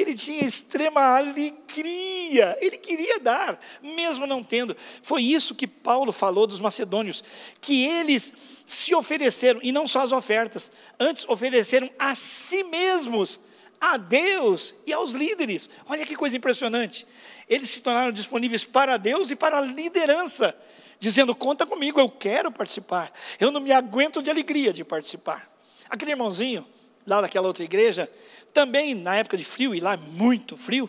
Ele 0.00 0.14
tinha 0.14 0.44
extrema 0.44 1.16
alegria, 1.16 2.56
ele 2.60 2.78
queria 2.78 3.20
dar, 3.20 3.60
mesmo 3.82 4.26
não 4.26 4.42
tendo. 4.42 4.76
Foi 5.02 5.22
isso 5.22 5.54
que 5.54 5.66
Paulo 5.66 6.12
falou 6.12 6.46
dos 6.46 6.60
macedônios, 6.60 7.22
que 7.60 7.84
eles 7.84 8.32
se 8.64 8.94
ofereceram, 8.94 9.60
e 9.62 9.72
não 9.72 9.86
só 9.86 10.00
as 10.02 10.12
ofertas, 10.12 10.72
antes 10.98 11.28
ofereceram 11.28 11.90
a 11.98 12.14
si 12.14 12.64
mesmos, 12.64 13.40
a 13.80 13.96
Deus 13.96 14.74
e 14.86 14.92
aos 14.92 15.12
líderes. 15.12 15.68
Olha 15.88 16.04
que 16.04 16.14
coisa 16.14 16.36
impressionante. 16.36 17.06
Eles 17.48 17.70
se 17.70 17.80
tornaram 17.80 18.12
disponíveis 18.12 18.64
para 18.64 18.96
Deus 18.96 19.30
e 19.30 19.36
para 19.36 19.58
a 19.58 19.62
liderança 19.62 20.56
dizendo: 21.00 21.34
Conta 21.34 21.66
comigo, 21.66 21.98
eu 21.98 22.08
quero 22.08 22.52
participar. 22.52 23.10
Eu 23.40 23.50
não 23.50 23.60
me 23.60 23.72
aguento 23.72 24.22
de 24.22 24.30
alegria 24.30 24.72
de 24.72 24.84
participar. 24.84 25.50
Aquele 25.88 26.12
irmãozinho, 26.12 26.64
lá 27.06 27.20
daquela 27.20 27.48
outra 27.48 27.64
igreja, 27.64 28.08
também 28.52 28.94
na 28.94 29.16
época 29.16 29.36
de 29.36 29.44
frio, 29.44 29.74
e 29.74 29.80
lá 29.80 29.96
muito 29.96 30.56
frio, 30.56 30.88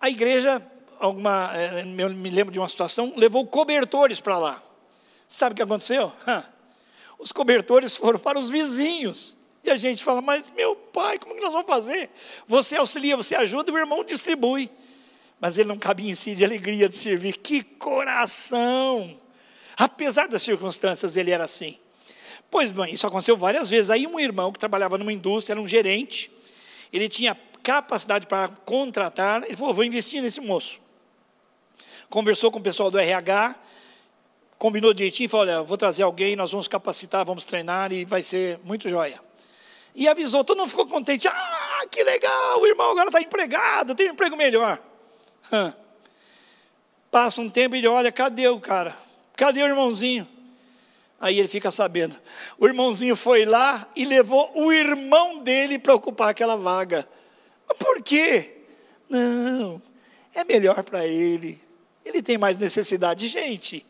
a 0.00 0.10
igreja, 0.10 0.62
alguma, 0.98 1.50
eh, 1.54 1.84
eu 1.98 2.10
me 2.10 2.30
lembro 2.30 2.52
de 2.52 2.58
uma 2.58 2.68
situação, 2.68 3.12
levou 3.16 3.46
cobertores 3.46 4.20
para 4.20 4.38
lá. 4.38 4.62
Sabe 5.28 5.52
o 5.52 5.56
que 5.56 5.62
aconteceu? 5.62 6.12
Os 7.18 7.32
cobertores 7.32 7.96
foram 7.96 8.18
para 8.18 8.38
os 8.38 8.50
vizinhos. 8.50 9.36
E 9.64 9.70
a 9.70 9.76
gente 9.76 10.04
fala, 10.04 10.22
mas 10.22 10.48
meu 10.54 10.76
pai, 10.76 11.18
como 11.18 11.34
que 11.34 11.40
nós 11.40 11.52
vamos 11.52 11.66
fazer? 11.66 12.08
Você 12.46 12.76
auxilia, 12.76 13.16
você 13.16 13.34
ajuda, 13.34 13.72
o 13.72 13.78
irmão 13.78 14.04
distribui. 14.04 14.70
Mas 15.40 15.58
ele 15.58 15.68
não 15.68 15.78
cabia 15.78 16.10
em 16.10 16.14
si 16.14 16.34
de 16.34 16.44
alegria 16.44 16.88
de 16.88 16.94
servir. 16.94 17.36
Que 17.38 17.62
coração! 17.62 19.18
Apesar 19.76 20.28
das 20.28 20.42
circunstâncias, 20.42 21.16
ele 21.16 21.30
era 21.30 21.44
assim. 21.44 21.78
Pois 22.50 22.70
bem, 22.70 22.94
isso 22.94 23.06
aconteceu 23.06 23.36
várias 23.36 23.68
vezes. 23.68 23.90
Aí 23.90 24.06
um 24.06 24.20
irmão 24.20 24.52
que 24.52 24.58
trabalhava 24.58 24.96
numa 24.96 25.12
indústria, 25.12 25.54
era 25.54 25.60
um 25.60 25.66
gerente, 25.66 26.30
ele 26.92 27.08
tinha 27.08 27.36
capacidade 27.62 28.26
para 28.26 28.48
contratar, 28.48 29.42
ele 29.44 29.56
falou, 29.56 29.74
vou 29.74 29.84
investir 29.84 30.22
nesse 30.22 30.40
moço. 30.40 30.80
Conversou 32.08 32.50
com 32.50 32.58
o 32.58 32.62
pessoal 32.62 32.90
do 32.90 32.98
RH, 32.98 33.56
combinou 34.58 34.94
direitinho, 34.94 35.28
falou, 35.28 35.46
olha, 35.46 35.62
vou 35.62 35.76
trazer 35.76 36.02
alguém, 36.02 36.36
nós 36.36 36.52
vamos 36.52 36.68
capacitar, 36.68 37.24
vamos 37.24 37.44
treinar 37.44 37.92
e 37.92 38.04
vai 38.04 38.22
ser 38.22 38.60
muito 38.62 38.88
joia. 38.88 39.20
E 39.94 40.06
avisou, 40.06 40.44
todo 40.44 40.58
mundo 40.58 40.68
ficou 40.68 40.86
contente, 40.86 41.26
ah, 41.26 41.82
que 41.90 42.04
legal, 42.04 42.60
o 42.60 42.66
irmão 42.66 42.90
agora 42.90 43.08
está 43.08 43.20
empregado, 43.20 43.94
tem 43.94 44.10
um 44.10 44.12
emprego 44.12 44.36
melhor. 44.36 44.80
Passa 47.10 47.40
um 47.40 47.48
tempo 47.48 47.74
e 47.74 47.78
ele 47.78 47.88
olha, 47.88 48.12
cadê 48.12 48.46
o 48.48 48.60
cara? 48.60 48.96
Cadê 49.34 49.62
o 49.62 49.66
irmãozinho? 49.66 50.35
Aí 51.20 51.38
ele 51.38 51.48
fica 51.48 51.70
sabendo. 51.70 52.16
O 52.58 52.66
irmãozinho 52.66 53.16
foi 53.16 53.44
lá 53.46 53.88
e 53.96 54.04
levou 54.04 54.50
o 54.54 54.70
irmão 54.72 55.42
dele 55.42 55.78
para 55.78 55.94
ocupar 55.94 56.28
aquela 56.28 56.56
vaga. 56.56 57.08
Mas 57.66 57.78
por 57.78 58.02
quê? 58.02 58.58
Não, 59.08 59.80
é 60.34 60.44
melhor 60.44 60.82
para 60.82 61.06
ele. 61.06 61.60
Ele 62.04 62.22
tem 62.22 62.36
mais 62.36 62.58
necessidade. 62.58 63.28
Gente, 63.28 63.84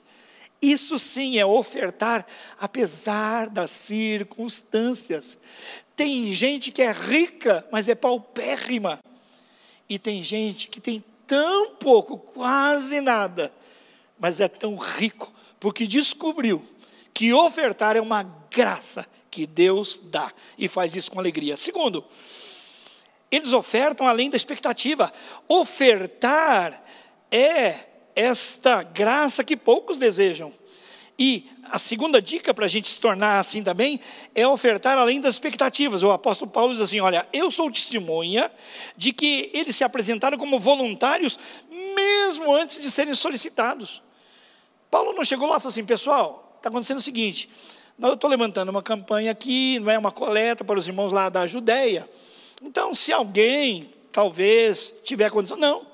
isso 0.62 0.98
sim 0.98 1.38
é 1.38 1.44
ofertar, 1.44 2.24
apesar 2.58 3.50
das 3.50 3.70
circunstâncias. 3.72 5.36
Tem 5.96 6.32
gente 6.32 6.70
que 6.70 6.82
é 6.82 6.92
rica, 6.92 7.66
mas 7.72 7.88
é 7.88 7.94
paupérrima. 7.94 9.00
E 9.88 9.98
tem 9.98 10.22
gente 10.22 10.68
que 10.68 10.80
tem 10.80 11.02
tão 11.26 11.70
pouco, 11.74 12.18
quase 12.18 13.00
nada, 13.00 13.52
mas 14.18 14.40
é 14.40 14.48
tão 14.48 14.76
rico, 14.76 15.32
porque 15.58 15.86
descobriu 15.86 16.62
que 17.16 17.32
ofertar 17.32 17.96
é 17.96 18.00
uma 18.00 18.24
graça 18.50 19.06
que 19.30 19.46
Deus 19.46 19.98
dá 19.98 20.30
e 20.58 20.68
faz 20.68 20.94
isso 20.94 21.10
com 21.10 21.18
alegria. 21.18 21.56
Segundo, 21.56 22.04
eles 23.30 23.54
ofertam 23.54 24.06
além 24.06 24.28
da 24.28 24.36
expectativa. 24.36 25.10
Ofertar 25.48 26.84
é 27.30 27.86
esta 28.14 28.82
graça 28.82 29.42
que 29.42 29.56
poucos 29.56 29.96
desejam. 29.96 30.52
E 31.18 31.48
a 31.62 31.78
segunda 31.78 32.20
dica 32.20 32.52
para 32.52 32.66
a 32.66 32.68
gente 32.68 32.86
se 32.86 33.00
tornar 33.00 33.38
assim 33.38 33.62
também 33.62 33.98
é 34.34 34.46
ofertar 34.46 34.98
além 34.98 35.18
das 35.18 35.36
expectativas. 35.36 36.02
O 36.02 36.12
apóstolo 36.12 36.50
Paulo 36.50 36.72
diz 36.72 36.82
assim: 36.82 37.00
Olha, 37.00 37.26
eu 37.32 37.50
sou 37.50 37.70
testemunha 37.70 38.52
de 38.94 39.10
que 39.10 39.48
eles 39.54 39.74
se 39.74 39.84
apresentaram 39.84 40.36
como 40.36 40.60
voluntários 40.60 41.38
mesmo 41.70 42.54
antes 42.54 42.82
de 42.82 42.90
serem 42.90 43.14
solicitados. 43.14 44.02
Paulo 44.90 45.14
não 45.14 45.24
chegou 45.24 45.48
lá 45.48 45.56
e 45.56 45.60
falou 45.60 45.70
assim: 45.70 45.86
Pessoal, 45.86 46.45
está 46.66 46.68
acontecendo 46.68 46.98
o 46.98 47.02
seguinte, 47.02 47.48
eu 48.00 48.14
estou 48.14 48.28
levantando 48.28 48.68
uma 48.68 48.82
campanha 48.82 49.30
aqui, 49.30 49.78
não 49.78 49.90
é 49.90 49.98
uma 49.98 50.10
coleta 50.12 50.64
para 50.64 50.78
os 50.78 50.86
irmãos 50.86 51.12
lá 51.12 51.28
da 51.28 51.46
Judéia. 51.46 52.08
Então, 52.62 52.94
se 52.94 53.12
alguém 53.12 53.90
talvez 54.10 54.92
tiver 55.02 55.30
condição, 55.30 55.56
não. 55.56 55.86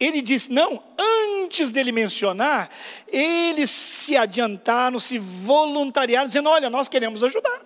Ele 0.00 0.20
disse, 0.20 0.50
não, 0.50 0.82
antes 0.98 1.70
dele 1.70 1.92
mencionar, 1.92 2.68
eles 3.06 3.70
se 3.70 4.16
adiantaram, 4.16 4.98
se 4.98 5.18
voluntariaram, 5.18 6.26
dizendo: 6.26 6.48
olha, 6.48 6.68
nós 6.68 6.88
queremos 6.88 7.22
ajudar. 7.22 7.60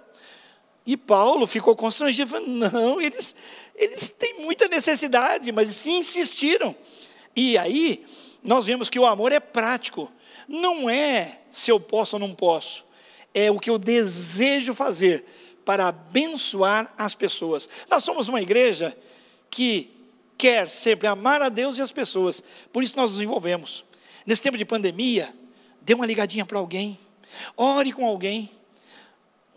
E 0.85 0.97
Paulo 0.97 1.47
ficou 1.47 1.75
constrangido, 1.75 2.31
falando, 2.31 2.49
não, 2.49 3.01
eles, 3.01 3.35
eles 3.75 4.11
têm 4.11 4.41
muita 4.41 4.69
necessidade, 4.69 5.51
mas 5.51 5.75
se 5.75 5.91
insistiram. 5.91 6.77
E 7.35 7.57
aí, 7.57 8.05
nós 8.47 8.65
vemos 8.65 8.89
que 8.89 8.99
o 8.99 9.05
amor 9.05 9.33
é 9.33 9.41
prático, 9.41 10.11
não 10.49 10.89
é 10.89 11.41
se 11.51 11.71
eu 11.71 11.81
posso 11.81 12.15
ou 12.15 12.21
não 12.21 12.33
posso, 12.33 12.87
é 13.35 13.51
o 13.51 13.59
que 13.59 13.69
eu 13.69 13.77
desejo 13.77 14.73
fazer 14.73 15.25
para 15.65 15.89
abençoar 15.89 16.95
as 16.97 17.13
pessoas. 17.13 17.69
Nós 17.91 18.05
somos 18.05 18.29
uma 18.29 18.41
igreja 18.41 18.97
que 19.51 19.91
quer 20.39 20.71
sempre 20.71 21.09
amar 21.09 21.43
a 21.43 21.49
Deus 21.49 21.77
e 21.77 21.83
as 21.83 21.91
pessoas. 21.91 22.41
Por 22.73 22.85
isso 22.85 22.97
nós 22.97 23.11
nos 23.11 23.21
envolvemos. 23.21 23.85
Nesse 24.25 24.43
tempo 24.43 24.57
de 24.57 24.65
pandemia, 24.65 25.35
dê 25.83 25.93
uma 25.93 26.07
ligadinha 26.07 26.47
para 26.47 26.59
alguém, 26.59 26.97
ore 27.57 27.93
com 27.93 28.07
alguém, 28.07 28.49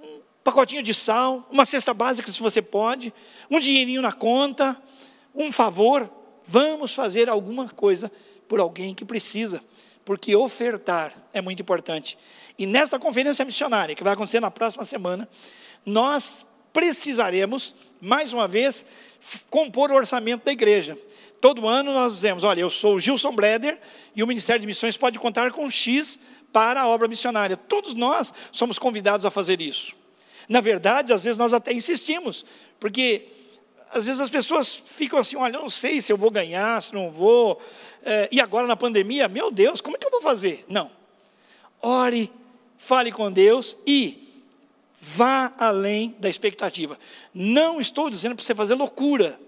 um 0.01 0.19
pacotinho 0.43 0.81
de 0.81 0.95
sal, 0.95 1.47
uma 1.51 1.65
cesta 1.65 1.93
básica 1.93 2.31
se 2.31 2.41
você 2.41 2.61
pode, 2.61 3.13
um 3.51 3.59
dinheirinho 3.59 4.01
na 4.01 4.11
conta, 4.11 4.81
um 5.35 5.51
favor. 5.51 6.11
Vamos 6.43 6.95
fazer 6.95 7.29
alguma 7.29 7.69
coisa 7.69 8.11
por 8.49 8.59
alguém 8.59 8.93
que 8.93 9.05
precisa, 9.05 9.63
porque 10.03 10.35
ofertar 10.35 11.13
é 11.31 11.39
muito 11.39 11.61
importante. 11.61 12.17
E 12.57 12.65
nesta 12.65 12.99
conferência 12.99 13.45
missionária, 13.45 13.95
que 13.95 14.03
vai 14.03 14.13
acontecer 14.13 14.41
na 14.41 14.51
próxima 14.51 14.83
semana, 14.83 15.29
nós 15.85 16.45
precisaremos, 16.73 17.73
mais 18.01 18.33
uma 18.33 18.47
vez, 18.47 18.83
compor 19.49 19.91
o 19.91 19.95
orçamento 19.95 20.43
da 20.43 20.51
igreja. 20.51 20.97
Todo 21.39 21.67
ano 21.67 21.93
nós 21.93 22.15
dizemos: 22.15 22.43
olha, 22.43 22.61
eu 22.61 22.69
sou 22.69 22.95
o 22.95 22.99
Gilson 22.99 23.33
Breder 23.33 23.79
e 24.15 24.23
o 24.23 24.27
Ministério 24.27 24.59
de 24.59 24.67
Missões 24.67 24.97
pode 24.97 25.17
contar 25.19 25.51
com 25.51 25.69
X 25.69 26.19
para 26.51 26.81
a 26.81 26.87
obra 26.87 27.07
missionária. 27.07 27.55
Todos 27.55 27.93
nós 27.93 28.33
somos 28.51 28.79
convidados 28.79 29.25
a 29.25 29.31
fazer 29.31 29.61
isso. 29.61 29.95
Na 30.49 30.59
verdade, 30.59 31.13
às 31.13 31.23
vezes 31.23 31.37
nós 31.37 31.53
até 31.53 31.71
insistimos, 31.71 32.43
porque 32.79 33.27
às 33.91 34.05
vezes 34.05 34.19
as 34.19 34.29
pessoas 34.29 34.75
ficam 34.75 35.19
assim: 35.19 35.35
olha, 35.35 35.57
eu 35.57 35.61
não 35.61 35.69
sei 35.69 36.01
se 36.01 36.11
eu 36.11 36.17
vou 36.17 36.31
ganhar, 36.31 36.81
se 36.81 36.93
não 36.93 37.11
vou. 37.11 37.61
É, 38.03 38.29
e 38.31 38.39
agora 38.39 38.67
na 38.67 38.75
pandemia, 38.75 39.27
meu 39.27 39.51
Deus, 39.51 39.81
como 39.81 39.95
é 39.95 39.99
que 39.99 40.05
eu 40.05 40.11
vou 40.11 40.21
fazer? 40.21 40.65
Não. 40.67 40.89
Ore, 41.81 42.31
fale 42.77 43.11
com 43.11 43.31
Deus 43.31 43.77
e 43.85 44.29
Vá 45.01 45.53
além 45.57 46.15
da 46.19 46.29
expectativa. 46.29 46.99
Não 47.33 47.79
estou 47.79 48.09
dizendo 48.09 48.35
para 48.35 48.43
você 48.43 48.53
fazer 48.53 48.75
loucura, 48.75 49.39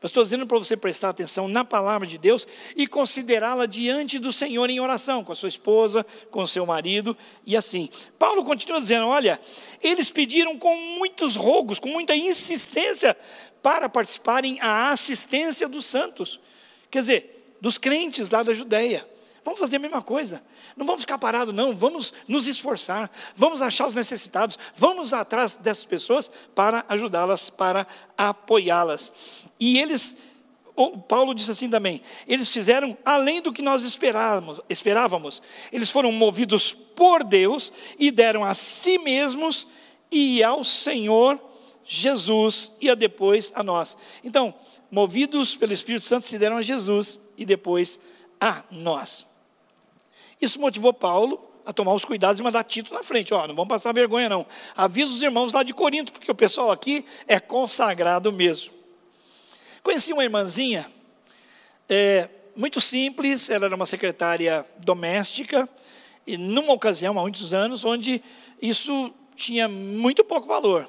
mas 0.00 0.10
estou 0.10 0.22
dizendo 0.22 0.46
para 0.46 0.56
você 0.56 0.76
prestar 0.76 1.08
atenção 1.08 1.48
na 1.48 1.64
palavra 1.64 2.06
de 2.06 2.16
Deus 2.16 2.46
e 2.76 2.86
considerá-la 2.86 3.66
diante 3.66 4.20
do 4.20 4.32
Senhor 4.32 4.70
em 4.70 4.78
oração, 4.78 5.24
com 5.24 5.32
a 5.32 5.34
sua 5.34 5.48
esposa, 5.48 6.06
com 6.30 6.42
o 6.42 6.46
seu 6.46 6.64
marido 6.64 7.16
e 7.44 7.56
assim. 7.56 7.88
Paulo 8.18 8.44
continua 8.44 8.78
dizendo: 8.78 9.06
olha, 9.06 9.40
eles 9.82 10.10
pediram 10.12 10.56
com 10.56 10.76
muitos 10.76 11.34
rogos, 11.34 11.80
com 11.80 11.88
muita 11.88 12.14
insistência, 12.14 13.16
para 13.60 13.88
participarem 13.88 14.58
a 14.60 14.92
assistência 14.92 15.68
dos 15.68 15.86
santos, 15.86 16.40
quer 16.88 17.00
dizer, 17.00 17.39
dos 17.60 17.78
crentes 17.78 18.30
lá 18.30 18.42
da 18.42 18.52
Judéia. 18.54 19.06
Vamos 19.44 19.58
fazer 19.58 19.76
a 19.76 19.80
mesma 19.80 20.02
coisa. 20.02 20.42
Não 20.76 20.86
vamos 20.86 21.02
ficar 21.02 21.18
parados, 21.18 21.54
não. 21.54 21.74
Vamos 21.74 22.12
nos 22.28 22.46
esforçar. 22.46 23.10
Vamos 23.34 23.62
achar 23.62 23.86
os 23.86 23.94
necessitados. 23.94 24.58
Vamos 24.76 25.14
atrás 25.14 25.56
dessas 25.56 25.84
pessoas 25.84 26.30
para 26.54 26.84
ajudá-las, 26.88 27.48
para 27.48 27.86
apoiá-las. 28.16 29.12
E 29.58 29.78
eles 29.78 30.16
Paulo 31.08 31.34
disse 31.34 31.50
assim 31.50 31.68
também: 31.68 32.00
eles 32.26 32.50
fizeram 32.50 32.96
além 33.04 33.40
do 33.40 33.52
que 33.52 33.62
nós 33.62 33.82
esperávamos, 33.82 34.60
esperávamos. 34.68 35.42
Eles 35.72 35.90
foram 35.90 36.12
movidos 36.12 36.72
por 36.72 37.24
Deus 37.24 37.72
e 37.98 38.10
deram 38.10 38.44
a 38.44 38.54
si 38.54 38.98
mesmos 38.98 39.66
e 40.10 40.42
ao 40.42 40.64
Senhor 40.64 41.38
Jesus 41.84 42.72
e 42.80 42.88
a 42.88 42.94
depois 42.94 43.52
a 43.54 43.62
nós. 43.62 43.96
Então, 44.22 44.54
movidos 44.90 45.56
pelo 45.56 45.72
Espírito 45.72 46.04
Santo, 46.04 46.24
se 46.24 46.38
deram 46.38 46.56
a 46.56 46.62
Jesus 46.62 47.20
e 47.40 47.46
depois 47.46 47.98
a 48.40 48.62
nós. 48.70 49.26
Isso 50.40 50.60
motivou 50.60 50.92
Paulo 50.92 51.50
a 51.64 51.72
tomar 51.72 51.94
os 51.94 52.04
cuidados 52.04 52.38
e 52.38 52.42
mandar 52.42 52.64
Tito 52.64 52.92
na 52.94 53.02
frente. 53.02 53.34
Ó, 53.34 53.46
não 53.46 53.54
vamos 53.54 53.68
passar 53.68 53.92
vergonha 53.92 54.28
não. 54.28 54.46
Avisa 54.76 55.10
os 55.10 55.22
irmãos 55.22 55.52
lá 55.52 55.62
de 55.62 55.72
Corinto, 55.72 56.12
porque 56.12 56.30
o 56.30 56.34
pessoal 56.34 56.70
aqui 56.70 57.04
é 57.26 57.40
consagrado 57.40 58.32
mesmo. 58.32 58.74
Conheci 59.82 60.12
uma 60.12 60.22
irmãzinha, 60.22 60.90
é, 61.88 62.28
muito 62.54 62.80
simples, 62.80 63.48
ela 63.48 63.64
era 63.66 63.74
uma 63.74 63.86
secretária 63.86 64.66
doméstica, 64.78 65.68
e 66.26 66.36
numa 66.36 66.72
ocasião, 66.74 67.18
há 67.18 67.22
muitos 67.22 67.54
anos, 67.54 67.84
onde 67.84 68.22
isso 68.60 69.12
tinha 69.34 69.66
muito 69.66 70.22
pouco 70.22 70.46
valor. 70.46 70.88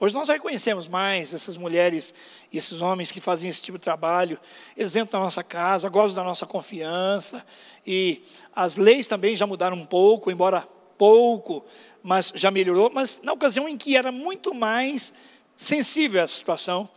Hoje 0.00 0.12
nós 0.12 0.28
reconhecemos 0.28 0.88
mais 0.88 1.32
essas 1.32 1.56
mulheres 1.56 2.12
e 2.52 2.58
esses 2.58 2.82
homens 2.82 3.12
que 3.12 3.20
fazem 3.20 3.48
esse 3.48 3.62
tipo 3.62 3.78
de 3.78 3.84
trabalho. 3.84 4.40
Eles 4.76 4.96
entram 4.96 5.20
na 5.20 5.26
nossa 5.26 5.44
casa, 5.44 5.88
gostam 5.88 6.22
da 6.22 6.28
nossa 6.28 6.46
confiança. 6.46 7.46
E 7.86 8.22
as 8.54 8.76
leis 8.76 9.06
também 9.06 9.36
já 9.36 9.46
mudaram 9.46 9.76
um 9.76 9.86
pouco, 9.86 10.30
embora 10.30 10.68
pouco, 10.98 11.64
mas 12.02 12.32
já 12.34 12.50
melhorou. 12.50 12.90
Mas 12.92 13.20
na 13.22 13.32
ocasião 13.32 13.68
em 13.68 13.76
que 13.76 13.96
era 13.96 14.10
muito 14.10 14.52
mais 14.52 15.12
sensível 15.54 16.22
a 16.22 16.26
situação, 16.26 16.88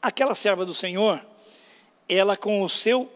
aquela 0.00 0.34
serva 0.34 0.64
do 0.64 0.72
Senhor, 0.72 1.24
ela 2.08 2.36
com 2.36 2.62
o 2.62 2.68
seu 2.68 3.10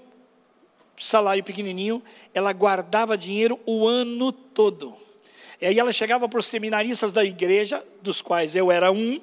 salário 0.96 1.44
pequenininho, 1.44 2.02
ela 2.34 2.52
guardava 2.52 3.16
dinheiro 3.16 3.60
o 3.64 3.86
ano 3.86 4.32
todo. 4.32 4.96
E 5.60 5.66
aí 5.66 5.78
ela 5.78 5.92
chegava 5.92 6.28
para 6.28 6.38
os 6.38 6.46
seminaristas 6.46 7.12
da 7.12 7.24
igreja, 7.24 7.84
dos 8.00 8.22
quais 8.22 8.54
eu 8.54 8.70
era 8.70 8.92
um, 8.92 9.20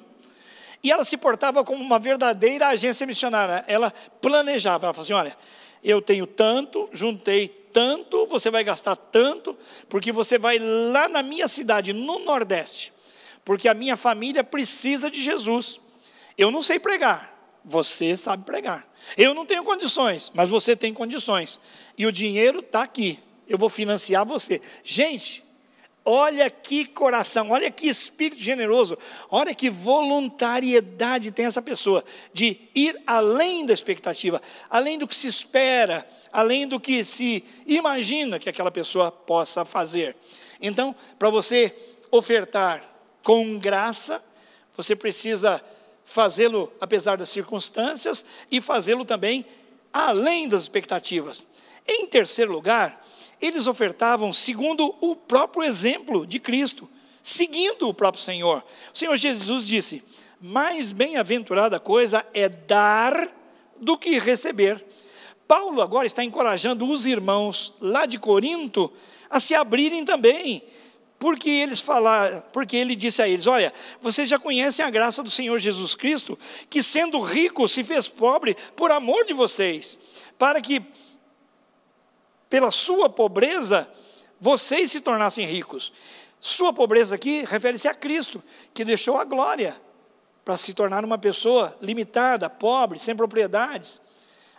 e 0.82 0.92
ela 0.92 1.04
se 1.04 1.16
portava 1.16 1.64
como 1.64 1.82
uma 1.82 1.98
verdadeira 1.98 2.68
agência 2.68 3.06
missionária. 3.06 3.64
Ela 3.66 3.92
planejava, 4.20 4.86
ela 4.86 4.94
falava 4.94 5.00
assim: 5.00 5.12
olha, 5.12 5.36
eu 5.82 6.00
tenho 6.00 6.26
tanto, 6.26 6.88
juntei 6.92 7.48
tanto, 7.72 8.26
você 8.26 8.50
vai 8.50 8.64
gastar 8.64 8.96
tanto, 8.96 9.56
porque 9.88 10.12
você 10.12 10.38
vai 10.38 10.58
lá 10.58 11.08
na 11.08 11.22
minha 11.22 11.48
cidade, 11.48 11.92
no 11.92 12.20
Nordeste, 12.20 12.92
porque 13.44 13.68
a 13.68 13.74
minha 13.74 13.96
família 13.96 14.44
precisa 14.44 15.10
de 15.10 15.20
Jesus. 15.20 15.80
Eu 16.38 16.50
não 16.50 16.62
sei 16.62 16.78
pregar, 16.78 17.36
você 17.64 18.16
sabe 18.16 18.44
pregar. 18.44 18.86
Eu 19.16 19.34
não 19.34 19.46
tenho 19.46 19.64
condições, 19.64 20.30
mas 20.34 20.50
você 20.50 20.74
tem 20.76 20.92
condições. 20.92 21.60
E 21.96 22.06
o 22.06 22.12
dinheiro 22.12 22.60
está 22.60 22.82
aqui. 22.82 23.18
Eu 23.48 23.56
vou 23.56 23.68
financiar 23.68 24.26
você. 24.26 24.60
Gente, 24.82 25.44
Olha 26.08 26.48
que 26.48 26.84
coração, 26.84 27.50
olha 27.50 27.68
que 27.68 27.88
espírito 27.88 28.40
generoso, 28.40 28.96
olha 29.28 29.52
que 29.52 29.68
voluntariedade 29.68 31.32
tem 31.32 31.46
essa 31.46 31.60
pessoa 31.60 32.04
de 32.32 32.60
ir 32.72 32.96
além 33.04 33.66
da 33.66 33.74
expectativa, 33.74 34.40
além 34.70 34.98
do 34.98 35.08
que 35.08 35.16
se 35.16 35.26
espera, 35.26 36.06
além 36.32 36.68
do 36.68 36.78
que 36.78 37.04
se 37.04 37.42
imagina 37.66 38.38
que 38.38 38.48
aquela 38.48 38.70
pessoa 38.70 39.10
possa 39.10 39.64
fazer. 39.64 40.14
Então, 40.60 40.94
para 41.18 41.28
você 41.28 41.74
ofertar 42.08 42.84
com 43.20 43.58
graça, 43.58 44.24
você 44.76 44.94
precisa 44.94 45.60
fazê-lo 46.04 46.72
apesar 46.80 47.16
das 47.16 47.30
circunstâncias 47.30 48.24
e 48.48 48.60
fazê-lo 48.60 49.04
também 49.04 49.44
além 49.92 50.46
das 50.46 50.62
expectativas. 50.62 51.42
Em 51.84 52.06
terceiro 52.06 52.52
lugar, 52.52 53.04
eles 53.40 53.66
ofertavam 53.66 54.32
segundo 54.32 54.94
o 55.00 55.14
próprio 55.14 55.64
exemplo 55.64 56.26
de 56.26 56.38
Cristo, 56.38 56.88
seguindo 57.22 57.88
o 57.88 57.94
próprio 57.94 58.22
Senhor. 58.22 58.64
O 58.94 58.96
Senhor 58.96 59.16
Jesus 59.16 59.66
disse: 59.66 60.02
Mais 60.40 60.92
bem-aventurada 60.92 61.78
coisa 61.78 62.26
é 62.32 62.48
dar 62.48 63.28
do 63.78 63.98
que 63.98 64.18
receber. 64.18 64.84
Paulo 65.46 65.80
agora 65.80 66.06
está 66.06 66.24
encorajando 66.24 66.88
os 66.88 67.06
irmãos 67.06 67.72
lá 67.80 68.06
de 68.06 68.18
Corinto 68.18 68.92
a 69.30 69.38
se 69.38 69.54
abrirem 69.54 70.04
também, 70.04 70.62
porque 71.18 71.48
eles 71.48 71.80
falaram, 71.80 72.42
porque 72.52 72.76
ele 72.76 72.96
disse 72.96 73.22
a 73.22 73.28
eles: 73.28 73.46
Olha, 73.46 73.72
vocês 74.00 74.28
já 74.28 74.38
conhecem 74.38 74.84
a 74.84 74.90
graça 74.90 75.22
do 75.22 75.30
Senhor 75.30 75.58
Jesus 75.58 75.94
Cristo, 75.94 76.38
que 76.68 76.82
sendo 76.82 77.20
rico 77.20 77.68
se 77.68 77.84
fez 77.84 78.08
pobre 78.08 78.56
por 78.74 78.90
amor 78.90 79.24
de 79.24 79.32
vocês, 79.32 79.98
para 80.38 80.60
que 80.60 80.82
pela 82.48 82.70
sua 82.70 83.08
pobreza, 83.08 83.88
vocês 84.40 84.90
se 84.90 85.00
tornassem 85.00 85.46
ricos. 85.46 85.92
Sua 86.38 86.72
pobreza 86.72 87.14
aqui 87.14 87.44
refere-se 87.44 87.88
a 87.88 87.94
Cristo, 87.94 88.42
que 88.72 88.84
deixou 88.84 89.16
a 89.16 89.24
glória 89.24 89.74
para 90.44 90.56
se 90.56 90.72
tornar 90.74 91.04
uma 91.04 91.18
pessoa 91.18 91.76
limitada, 91.80 92.48
pobre, 92.48 92.98
sem 92.98 93.16
propriedades. 93.16 94.00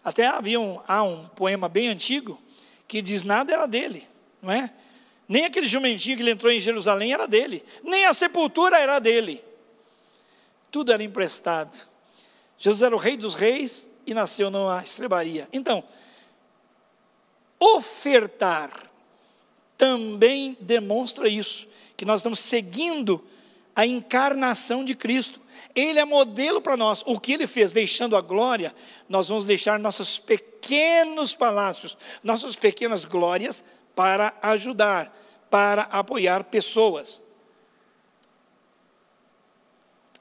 Até 0.04 0.28
havia 0.28 0.60
um, 0.60 0.82
há 0.88 1.02
um 1.04 1.26
poema 1.28 1.70
bem 1.70 1.88
antigo 1.88 2.42
que 2.88 3.02
diz: 3.02 3.24
nada 3.24 3.54
era 3.54 3.66
dele, 3.66 4.08
não 4.42 4.52
é? 4.52 4.72
Nem 5.30 5.46
aquele 5.46 5.68
jumentinho 5.68 6.16
que 6.16 6.24
ele 6.24 6.32
entrou 6.32 6.52
em 6.52 6.60
Jerusalém 6.60 7.14
era 7.14 7.28
dele, 7.28 7.64
nem 7.84 8.06
a 8.06 8.14
sepultura 8.14 8.78
era 8.78 9.00
dele. 9.00 9.44
Tudo 10.72 10.92
era 10.92 11.04
emprestado. 11.04 11.88
Jesus 12.58 12.82
era 12.82 12.96
o 12.96 13.00
rei 13.00 13.18
dos 13.18 13.34
reis 13.34 13.90
e 14.06 14.14
nasceu 14.14 14.50
numa 14.50 14.84
estrebaria. 14.84 15.48
Então, 15.54 15.84
ofertar 17.60 18.88
também 19.78 20.58
demonstra 20.60 21.30
isso, 21.30 21.68
que 21.96 22.06
nós 22.06 22.22
estamos 22.22 22.40
seguindo 22.40 23.24
a 23.76 23.86
encarnação 23.86 24.84
de 24.84 24.96
Cristo. 24.96 25.40
Ele 25.76 26.00
é 26.00 26.06
modelo 26.06 26.60
para 26.60 26.76
nós. 26.76 27.04
O 27.06 27.20
que 27.20 27.34
ele 27.34 27.46
fez, 27.46 27.72
deixando 27.72 28.18
a 28.18 28.22
glória, 28.22 28.74
nós 29.08 29.30
vamos 29.30 29.46
deixar 29.46 29.78
nossos 29.78 30.18
pequenos 30.18 31.36
palácios, 31.36 31.96
nossas 32.24 32.56
pequenas 32.56 33.06
glórias 33.06 33.64
para 33.96 34.34
ajudar, 34.42 35.16
para 35.50 35.84
apoiar 35.84 36.46
pessoas. 36.46 37.22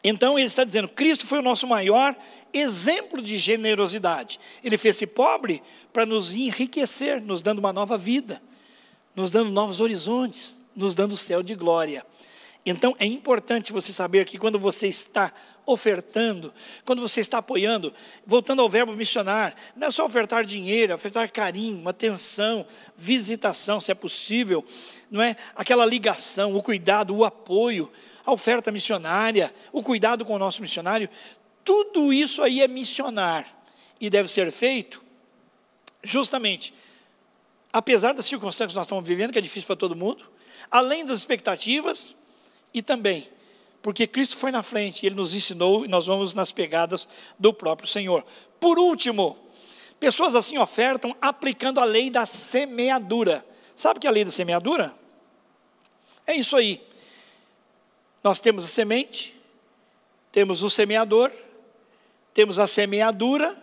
Então 0.04 0.38
ele 0.38 0.46
está 0.46 0.62
dizendo: 0.62 0.88
Cristo 0.88 1.26
foi 1.26 1.38
o 1.38 1.42
nosso 1.42 1.66
maior 1.66 2.14
exemplo 2.58 3.22
de 3.22 3.36
generosidade. 3.38 4.40
Ele 4.62 4.78
fez-se 4.78 5.06
pobre 5.06 5.62
para 5.92 6.06
nos 6.06 6.32
enriquecer, 6.32 7.20
nos 7.20 7.42
dando 7.42 7.58
uma 7.58 7.72
nova 7.72 7.96
vida, 7.96 8.42
nos 9.14 9.30
dando 9.30 9.50
novos 9.50 9.80
horizontes, 9.80 10.60
nos 10.74 10.94
dando 10.94 11.12
o 11.12 11.16
céu 11.16 11.42
de 11.42 11.54
glória. 11.54 12.04
Então 12.64 12.96
é 12.98 13.06
importante 13.06 13.72
você 13.72 13.92
saber 13.92 14.24
que 14.24 14.36
quando 14.36 14.58
você 14.58 14.88
está 14.88 15.32
ofertando, 15.64 16.52
quando 16.84 17.00
você 17.00 17.20
está 17.20 17.38
apoiando, 17.38 17.94
voltando 18.26 18.60
ao 18.60 18.68
verbo 18.68 18.92
missionar, 18.92 19.54
não 19.76 19.86
é 19.86 19.90
só 19.90 20.04
ofertar 20.04 20.44
dinheiro, 20.44 20.92
é 20.92 20.94
ofertar 20.94 21.30
carinho, 21.30 21.88
atenção, 21.88 22.66
visitação, 22.96 23.78
se 23.80 23.92
é 23.92 23.94
possível, 23.94 24.64
não 25.10 25.22
é? 25.22 25.36
Aquela 25.54 25.86
ligação, 25.86 26.56
o 26.56 26.62
cuidado, 26.62 27.14
o 27.14 27.24
apoio, 27.24 27.90
a 28.24 28.32
oferta 28.32 28.72
missionária, 28.72 29.54
o 29.72 29.82
cuidado 29.82 30.24
com 30.24 30.34
o 30.34 30.38
nosso 30.38 30.60
missionário, 30.60 31.08
tudo 31.66 32.12
isso 32.12 32.40
aí 32.42 32.62
é 32.62 32.68
missionar 32.68 33.46
e 34.00 34.08
deve 34.08 34.28
ser 34.28 34.50
feito 34.50 35.02
justamente, 36.02 36.72
apesar 37.72 38.14
das 38.14 38.24
circunstâncias 38.24 38.72
que 38.72 38.76
nós 38.76 38.86
estamos 38.86 39.06
vivendo, 39.06 39.32
que 39.32 39.38
é 39.38 39.42
difícil 39.42 39.66
para 39.66 39.76
todo 39.76 39.94
mundo, 39.94 40.24
além 40.70 41.04
das 41.04 41.18
expectativas, 41.18 42.14
e 42.72 42.80
também 42.80 43.28
porque 43.86 44.04
Cristo 44.04 44.36
foi 44.36 44.50
na 44.50 44.64
frente, 44.64 45.06
Ele 45.06 45.14
nos 45.14 45.32
ensinou 45.32 45.84
e 45.84 45.88
nós 45.88 46.06
vamos 46.06 46.34
nas 46.34 46.50
pegadas 46.50 47.06
do 47.38 47.54
próprio 47.54 47.88
Senhor. 47.88 48.26
Por 48.58 48.80
último, 48.80 49.38
pessoas 50.00 50.34
assim 50.34 50.58
ofertam 50.58 51.14
aplicando 51.20 51.78
a 51.78 51.84
lei 51.84 52.10
da 52.10 52.26
semeadura. 52.26 53.46
Sabe 53.76 53.98
o 53.98 54.00
que 54.00 54.08
é 54.08 54.10
a 54.10 54.12
lei 54.12 54.24
da 54.24 54.32
semeadura? 54.32 54.92
É 56.26 56.34
isso 56.34 56.56
aí. 56.56 56.82
Nós 58.24 58.40
temos 58.40 58.64
a 58.64 58.66
semente, 58.66 59.40
temos 60.32 60.64
o 60.64 60.68
semeador, 60.68 61.30
temos 62.36 62.58
a 62.58 62.66
semeadura 62.66 63.56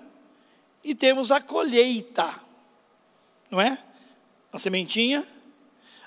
e 0.83 0.95
temos 0.95 1.31
a 1.31 1.39
colheita, 1.39 2.41
não 3.47 3.61
é? 3.61 3.77
A 4.51 4.57
sementinha, 4.57 5.23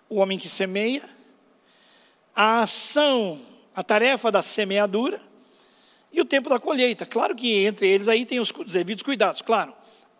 o 0.08 0.16
homem 0.16 0.36
que 0.36 0.48
semeia, 0.48 1.08
a 2.34 2.62
ação, 2.62 3.40
a 3.72 3.84
tarefa 3.84 4.32
da 4.32 4.42
semeadura 4.42 5.22
e 6.10 6.20
o 6.20 6.24
tempo 6.24 6.48
da 6.50 6.58
colheita. 6.58 7.06
Claro 7.06 7.36
que 7.36 7.64
entre 7.66 7.88
eles 7.88 8.08
aí 8.08 8.26
tem 8.26 8.40
os 8.40 8.50
devidos 8.50 9.04
cuidados, 9.04 9.42
claro, 9.42 9.72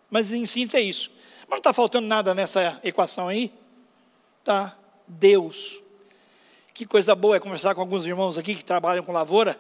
mas 0.09 0.33
em 0.33 0.47
síntese 0.47 0.77
é 0.77 0.81
isso. 0.83 1.11
Mas 1.49 1.51
não 1.51 1.59
está 1.59 1.73
faltando 1.73 2.07
nada 2.07 2.33
nessa 2.33 2.81
equação 2.85 3.27
aí? 3.27 3.53
Tá, 4.45 4.79
Deus. 5.09 5.83
Que 6.73 6.87
coisa 6.87 7.13
boa 7.13 7.35
é 7.35 7.41
conversar 7.41 7.75
com 7.75 7.81
alguns 7.81 8.07
irmãos 8.07 8.39
aqui 8.39 8.55
que 8.55 8.65
trabalham 8.65 9.03
com 9.03 9.11
lavoura 9.11 9.59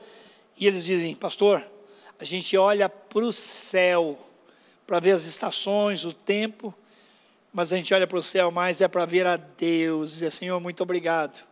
e 0.56 0.68
eles 0.68 0.84
dizem, 0.84 1.16
pastor, 1.16 1.66
a 2.18 2.24
gente 2.24 2.56
olha 2.56 2.88
para 2.88 3.24
o 3.24 3.32
céu 3.32 4.18
para 4.86 5.00
ver 5.00 5.12
as 5.12 5.24
estações, 5.24 6.04
o 6.04 6.12
tempo, 6.12 6.72
mas 7.52 7.72
a 7.72 7.76
gente 7.76 7.92
olha 7.92 8.06
para 8.06 8.18
o 8.18 8.22
céu 8.22 8.50
mais 8.50 8.80
é 8.80 8.86
para 8.86 9.04
ver 9.04 9.26
a 9.26 9.36
Deus, 9.36 10.12
dizer, 10.12 10.30
Senhor, 10.30 10.60
muito 10.60 10.82
obrigado, 10.82 11.44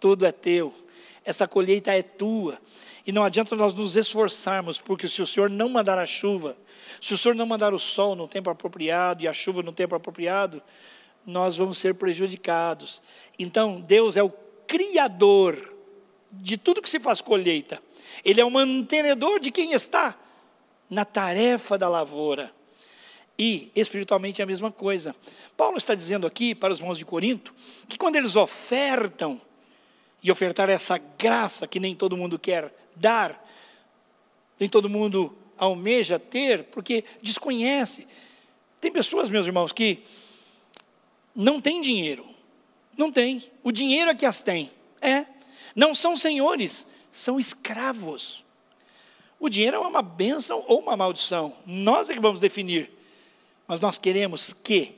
tudo 0.00 0.26
é 0.26 0.32
teu, 0.32 0.74
essa 1.24 1.46
colheita 1.46 1.92
é 1.92 2.02
tua, 2.02 2.58
e 3.06 3.12
não 3.12 3.22
adianta 3.22 3.54
nós 3.54 3.74
nos 3.74 3.96
esforçarmos, 3.96 4.80
porque 4.80 5.08
se 5.08 5.22
o 5.22 5.26
Senhor 5.26 5.48
não 5.48 5.68
mandar 5.68 5.98
a 5.98 6.06
chuva, 6.06 6.56
se 7.00 7.14
o 7.14 7.18
Senhor 7.18 7.34
não 7.34 7.46
mandar 7.46 7.72
o 7.72 7.78
sol 7.78 8.16
no 8.16 8.26
tempo 8.26 8.50
apropriado 8.50 9.22
e 9.22 9.28
a 9.28 9.32
chuva 9.32 9.62
no 9.62 9.72
tempo 9.72 9.94
apropriado, 9.94 10.62
nós 11.24 11.56
vamos 11.56 11.78
ser 11.78 11.94
prejudicados. 11.94 13.00
Então, 13.38 13.80
Deus 13.80 14.16
é 14.16 14.22
o 14.22 14.32
criador 14.66 15.73
de 16.40 16.56
tudo 16.56 16.82
que 16.82 16.88
se 16.88 17.00
faz 17.00 17.20
colheita. 17.20 17.82
Ele 18.24 18.40
é 18.40 18.44
o 18.44 18.50
mantenedor 18.50 19.40
de 19.40 19.50
quem 19.50 19.72
está 19.72 20.18
na 20.88 21.04
tarefa 21.04 21.76
da 21.76 21.88
lavoura. 21.88 22.52
E 23.38 23.70
espiritualmente 23.74 24.40
é 24.40 24.44
a 24.44 24.46
mesma 24.46 24.70
coisa. 24.70 25.14
Paulo 25.56 25.76
está 25.76 25.94
dizendo 25.94 26.26
aqui 26.26 26.54
para 26.54 26.72
os 26.72 26.78
irmãos 26.78 26.98
de 26.98 27.04
Corinto 27.04 27.54
que 27.88 27.98
quando 27.98 28.16
eles 28.16 28.36
ofertam, 28.36 29.40
e 30.24 30.32
ofertar 30.32 30.70
essa 30.70 30.96
graça 30.96 31.66
que 31.66 31.78
nem 31.78 31.94
todo 31.94 32.16
mundo 32.16 32.38
quer 32.38 32.74
dar, 32.96 33.46
nem 34.58 34.70
todo 34.70 34.88
mundo 34.88 35.36
almeja 35.58 36.18
ter, 36.18 36.64
porque 36.64 37.04
desconhece. 37.20 38.08
Tem 38.80 38.90
pessoas, 38.90 39.28
meus 39.28 39.44
irmãos, 39.46 39.70
que 39.70 40.02
não 41.34 41.60
têm 41.60 41.82
dinheiro. 41.82 42.24
Não 42.96 43.12
tem. 43.12 43.44
O 43.62 43.70
dinheiro 43.70 44.08
é 44.08 44.14
que 44.14 44.24
as 44.24 44.40
tem. 44.40 44.70
É. 44.98 45.26
Não 45.74 45.94
são 45.94 46.16
senhores, 46.16 46.86
são 47.10 47.38
escravos. 47.38 48.44
O 49.38 49.48
dinheiro 49.48 49.76
é 49.76 49.80
uma 49.80 50.02
bênção 50.02 50.64
ou 50.66 50.80
uma 50.80 50.96
maldição. 50.96 51.54
Nós 51.66 52.08
é 52.08 52.14
que 52.14 52.20
vamos 52.20 52.40
definir. 52.40 52.90
Mas 53.66 53.80
nós 53.80 53.98
queremos 53.98 54.52
que 54.52 54.94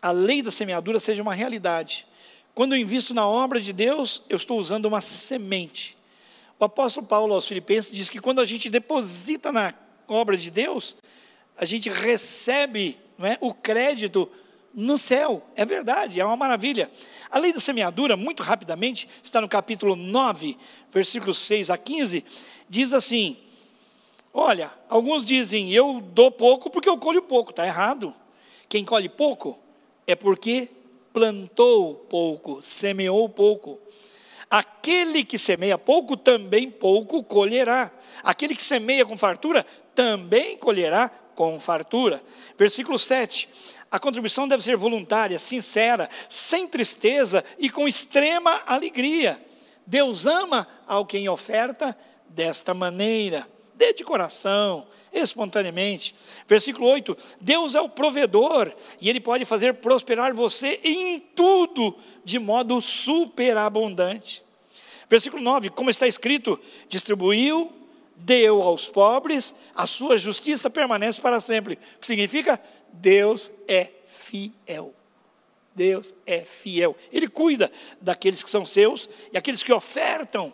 a 0.00 0.10
lei 0.10 0.42
da 0.42 0.50
semeadura 0.50 0.98
seja 0.98 1.22
uma 1.22 1.34
realidade. 1.34 2.06
Quando 2.54 2.74
eu 2.74 2.80
invisto 2.80 3.14
na 3.14 3.26
obra 3.26 3.60
de 3.60 3.72
Deus, 3.72 4.22
eu 4.28 4.36
estou 4.36 4.58
usando 4.58 4.86
uma 4.86 5.00
semente. 5.00 5.96
O 6.58 6.64
apóstolo 6.64 7.06
Paulo 7.06 7.34
aos 7.34 7.46
Filipenses 7.46 7.94
diz 7.94 8.10
que 8.10 8.20
quando 8.20 8.40
a 8.40 8.44
gente 8.44 8.68
deposita 8.68 9.50
na 9.50 9.74
obra 10.06 10.36
de 10.36 10.50
Deus, 10.50 10.96
a 11.56 11.64
gente 11.64 11.88
recebe 11.88 12.98
não 13.16 13.26
é, 13.26 13.38
o 13.40 13.54
crédito 13.54 14.30
no 14.74 14.98
céu. 14.98 15.42
É 15.54 15.64
verdade, 15.64 16.20
é 16.20 16.24
uma 16.24 16.36
maravilha. 16.36 16.90
A 17.30 17.38
lei 17.38 17.52
da 17.52 17.60
semeadura, 17.60 18.16
muito 18.16 18.42
rapidamente, 18.42 19.08
está 19.22 19.40
no 19.40 19.48
capítulo 19.48 19.96
9, 19.96 20.56
versículos 20.90 21.38
6 21.38 21.70
a 21.70 21.78
15, 21.78 22.24
diz 22.68 22.92
assim: 22.92 23.36
Olha, 24.32 24.72
alguns 24.88 25.24
dizem, 25.24 25.72
eu 25.72 26.00
dou 26.00 26.30
pouco 26.30 26.70
porque 26.70 26.88
eu 26.88 26.96
colho 26.96 27.22
pouco, 27.22 27.50
está 27.50 27.66
errado. 27.66 28.14
Quem 28.68 28.84
colhe 28.84 29.08
pouco 29.08 29.58
é 30.06 30.14
porque 30.14 30.68
plantou 31.12 31.94
pouco, 32.08 32.62
semeou 32.62 33.28
pouco. 33.28 33.78
Aquele 34.50 35.24
que 35.24 35.38
semeia 35.38 35.78
pouco, 35.78 36.16
também 36.16 36.70
pouco 36.70 37.22
colherá. 37.22 37.90
Aquele 38.22 38.54
que 38.54 38.62
semeia 38.62 39.04
com 39.04 39.16
fartura, 39.16 39.64
também 39.94 40.56
colherá 40.56 41.10
com 41.34 41.58
fartura. 41.58 42.22
Versículo 42.58 42.98
7. 42.98 43.48
A 43.92 44.00
contribuição 44.00 44.48
deve 44.48 44.62
ser 44.62 44.74
voluntária, 44.74 45.38
sincera, 45.38 46.08
sem 46.26 46.66
tristeza 46.66 47.44
e 47.58 47.68
com 47.68 47.86
extrema 47.86 48.62
alegria. 48.64 49.38
Deus 49.86 50.26
ama 50.26 50.66
ao 50.86 51.04
quem 51.04 51.28
oferta 51.28 51.94
desta 52.26 52.72
maneira. 52.72 53.46
Dê 53.74 53.92
de 53.92 54.02
coração, 54.02 54.86
espontaneamente. 55.12 56.14
Versículo 56.48 56.86
8: 56.86 57.14
Deus 57.38 57.74
é 57.74 57.82
o 57.82 57.88
provedor 57.88 58.74
e 58.98 59.10
Ele 59.10 59.20
pode 59.20 59.44
fazer 59.44 59.74
prosperar 59.74 60.32
você 60.32 60.80
em 60.82 61.20
tudo 61.20 61.94
de 62.24 62.38
modo 62.38 62.80
superabundante. 62.80 64.42
Versículo 65.06 65.42
9: 65.42 65.68
Como 65.68 65.90
está 65.90 66.06
escrito, 66.06 66.58
distribuiu, 66.88 67.70
deu 68.16 68.62
aos 68.62 68.88
pobres, 68.88 69.54
a 69.74 69.86
sua 69.86 70.16
justiça 70.16 70.70
permanece 70.70 71.20
para 71.20 71.40
sempre. 71.40 71.74
O 71.74 72.00
que 72.00 72.06
significa? 72.06 72.58
Deus 72.92 73.50
é 73.66 73.90
fiel. 74.06 74.94
Deus 75.74 76.14
é 76.26 76.40
fiel. 76.40 76.96
Ele 77.10 77.28
cuida 77.28 77.72
daqueles 78.00 78.42
que 78.42 78.50
são 78.50 78.64
seus 78.64 79.08
e 79.32 79.38
aqueles 79.38 79.62
que 79.62 79.72
ofertam 79.72 80.52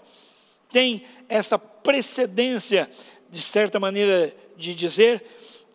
têm 0.72 1.02
essa 1.28 1.58
precedência, 1.58 2.88
de 3.30 3.40
certa 3.40 3.80
maneira 3.80 4.34
de 4.56 4.74
dizer, 4.74 5.24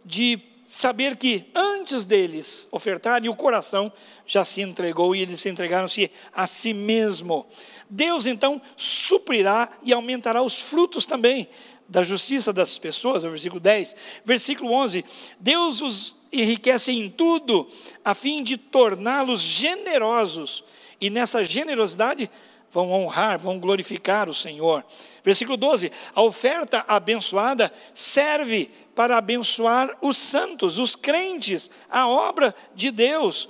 de 0.06 0.40
saber 0.66 1.18
que 1.18 1.46
antes 1.54 2.06
deles 2.06 2.68
ofertarem, 2.72 3.30
o 3.30 3.36
coração 3.36 3.92
já 4.26 4.46
se 4.46 4.62
entregou 4.62 5.16
e 5.16 5.22
eles 5.22 5.42
se 5.42 5.50
entregaram-se 5.50 6.10
a 6.34 6.48
si 6.48 6.74
mesmo. 6.74 7.46
Deus 7.90 8.26
então 8.26 8.62
suprirá 8.76 9.72
e 9.84 9.94
aumentará 9.94 10.42
os 10.42 10.60
frutos 10.60 11.06
também 11.06 11.50
da 11.88 12.04
justiça 12.04 12.54
das 12.54 12.78
pessoas, 12.78 13.24
é 13.24 13.28
o 13.28 13.32
versículo 13.32 13.60
10. 13.60 13.96
Versículo 14.26 14.72
11: 14.72 15.06
Deus 15.40 15.82
os 15.82 16.23
enriquece 16.34 16.92
em 16.92 17.10
tudo, 17.10 17.68
a 18.04 18.16
fim 18.16 18.42
de 18.42 18.58
torná-los 18.58 19.40
generosos, 19.42 20.64
e 21.00 21.10
nessa 21.10 21.44
generosidade 21.44 22.30
vão 22.72 22.92
honrar, 22.92 23.40
vão 23.40 23.60
glorificar 23.60 24.28
o 24.28 24.34
Senhor. 24.34 24.84
Versículo 25.24 25.56
12: 25.56 25.92
A 26.16 26.22
oferta 26.22 26.84
abençoada 26.88 27.72
serve 27.94 28.72
para 28.96 29.18
abençoar 29.18 29.96
os 30.02 30.18
santos, 30.18 30.80
os 30.80 30.96
crentes, 30.96 31.70
a 31.90 32.08
obra 32.08 32.56
de 32.76 32.90
Deus. 32.90 33.48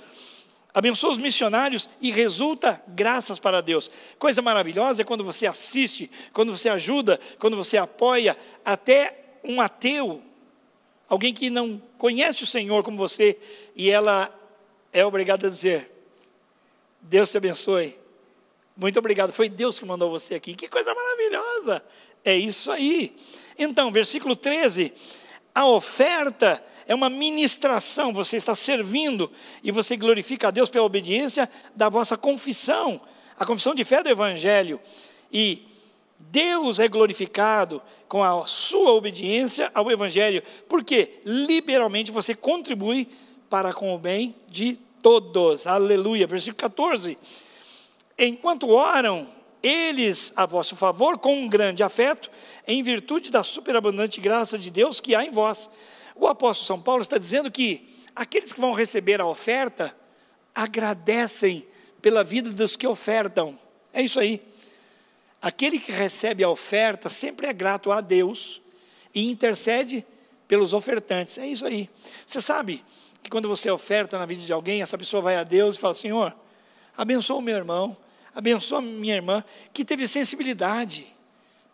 Abençoa 0.74 1.12
os 1.12 1.18
missionários 1.18 1.88
e 2.00 2.10
resulta 2.10 2.82
graças 2.88 3.38
para 3.38 3.60
Deus. 3.60 3.88
Coisa 4.18 4.42
maravilhosa 4.42 5.02
é 5.02 5.04
quando 5.04 5.22
você 5.22 5.46
assiste, 5.46 6.10
quando 6.32 6.50
você 6.50 6.68
ajuda, 6.68 7.20
quando 7.38 7.56
você 7.56 7.76
apoia 7.76 8.36
até 8.64 9.38
um 9.44 9.60
ateu, 9.60 10.20
alguém 11.08 11.32
que 11.32 11.50
não 11.50 11.80
conhece 11.98 12.42
o 12.42 12.46
Senhor 12.46 12.82
como 12.82 12.96
você, 12.96 13.38
e 13.74 13.90
ela 13.90 14.32
é 14.92 15.04
obrigada 15.04 15.46
a 15.46 15.50
dizer: 15.50 15.90
Deus 17.00 17.30
te 17.30 17.36
abençoe. 17.36 17.98
Muito 18.76 18.98
obrigado. 18.98 19.32
Foi 19.32 19.48
Deus 19.48 19.78
que 19.78 19.84
mandou 19.84 20.10
você 20.10 20.34
aqui. 20.34 20.54
Que 20.54 20.68
coisa 20.68 20.92
maravilhosa. 20.94 21.84
É 22.24 22.34
isso 22.34 22.72
aí. 22.72 23.14
Então, 23.58 23.92
versículo 23.92 24.34
13. 24.34 24.92
A 25.54 25.66
oferta 25.66 26.62
é 26.86 26.94
uma 26.94 27.08
ministração, 27.08 28.12
você 28.12 28.36
está 28.36 28.54
servindo 28.54 29.30
e 29.62 29.70
você 29.70 29.96
glorifica 29.96 30.48
a 30.48 30.50
Deus 30.50 30.68
pela 30.68 30.84
obediência 30.84 31.48
da 31.76 31.88
vossa 31.88 32.16
confissão, 32.16 33.00
a 33.38 33.46
confissão 33.46 33.74
de 33.74 33.84
fé 33.84 34.02
do 34.02 34.08
Evangelho. 34.08 34.80
E 35.32 35.62
Deus 36.30 36.78
é 36.78 36.88
glorificado 36.88 37.82
com 38.08 38.22
a 38.22 38.46
sua 38.46 38.92
obediência 38.92 39.70
ao 39.74 39.90
Evangelho, 39.90 40.42
porque 40.68 41.20
liberalmente 41.24 42.10
você 42.10 42.34
contribui 42.34 43.08
para 43.48 43.72
com 43.72 43.94
o 43.94 43.98
bem 43.98 44.34
de 44.48 44.78
todos. 45.02 45.66
Aleluia. 45.66 46.26
Versículo 46.26 46.56
14. 46.56 47.16
Enquanto 48.18 48.70
oram, 48.70 49.28
eles 49.62 50.32
a 50.36 50.46
vosso 50.46 50.76
favor 50.76 51.18
com 51.18 51.36
um 51.36 51.48
grande 51.48 51.82
afeto, 51.82 52.30
em 52.66 52.82
virtude 52.82 53.30
da 53.30 53.42
superabundante 53.42 54.20
graça 54.20 54.58
de 54.58 54.70
Deus 54.70 55.00
que 55.00 55.14
há 55.14 55.24
em 55.24 55.30
vós. 55.30 55.70
O 56.14 56.26
apóstolo 56.26 56.66
São 56.66 56.80
Paulo 56.80 57.02
está 57.02 57.18
dizendo 57.18 57.50
que 57.50 57.88
aqueles 58.14 58.52
que 58.52 58.60
vão 58.60 58.72
receber 58.72 59.20
a 59.20 59.26
oferta 59.26 59.96
agradecem 60.54 61.66
pela 62.00 62.22
vida 62.22 62.50
dos 62.50 62.76
que 62.76 62.86
ofertam. 62.86 63.58
É 63.92 64.02
isso 64.02 64.20
aí. 64.20 64.40
Aquele 65.44 65.78
que 65.78 65.92
recebe 65.92 66.42
a 66.42 66.48
oferta 66.48 67.10
sempre 67.10 67.46
é 67.46 67.52
grato 67.52 67.92
a 67.92 68.00
Deus 68.00 68.62
e 69.14 69.30
intercede 69.30 70.02
pelos 70.48 70.72
ofertantes. 70.72 71.36
É 71.36 71.46
isso 71.46 71.66
aí. 71.66 71.90
Você 72.24 72.40
sabe 72.40 72.82
que 73.22 73.28
quando 73.28 73.46
você 73.46 73.70
oferta 73.70 74.18
na 74.18 74.24
vida 74.24 74.40
de 74.40 74.50
alguém, 74.54 74.80
essa 74.80 74.96
pessoa 74.96 75.20
vai 75.20 75.36
a 75.36 75.44
Deus 75.44 75.76
e 75.76 75.78
fala: 75.78 75.94
Senhor, 75.94 76.34
abençoa 76.96 77.36
o 77.36 77.42
meu 77.42 77.58
irmão, 77.58 77.94
abençoa 78.34 78.80
minha 78.80 79.14
irmã, 79.16 79.44
que 79.70 79.84
teve 79.84 80.08
sensibilidade 80.08 81.06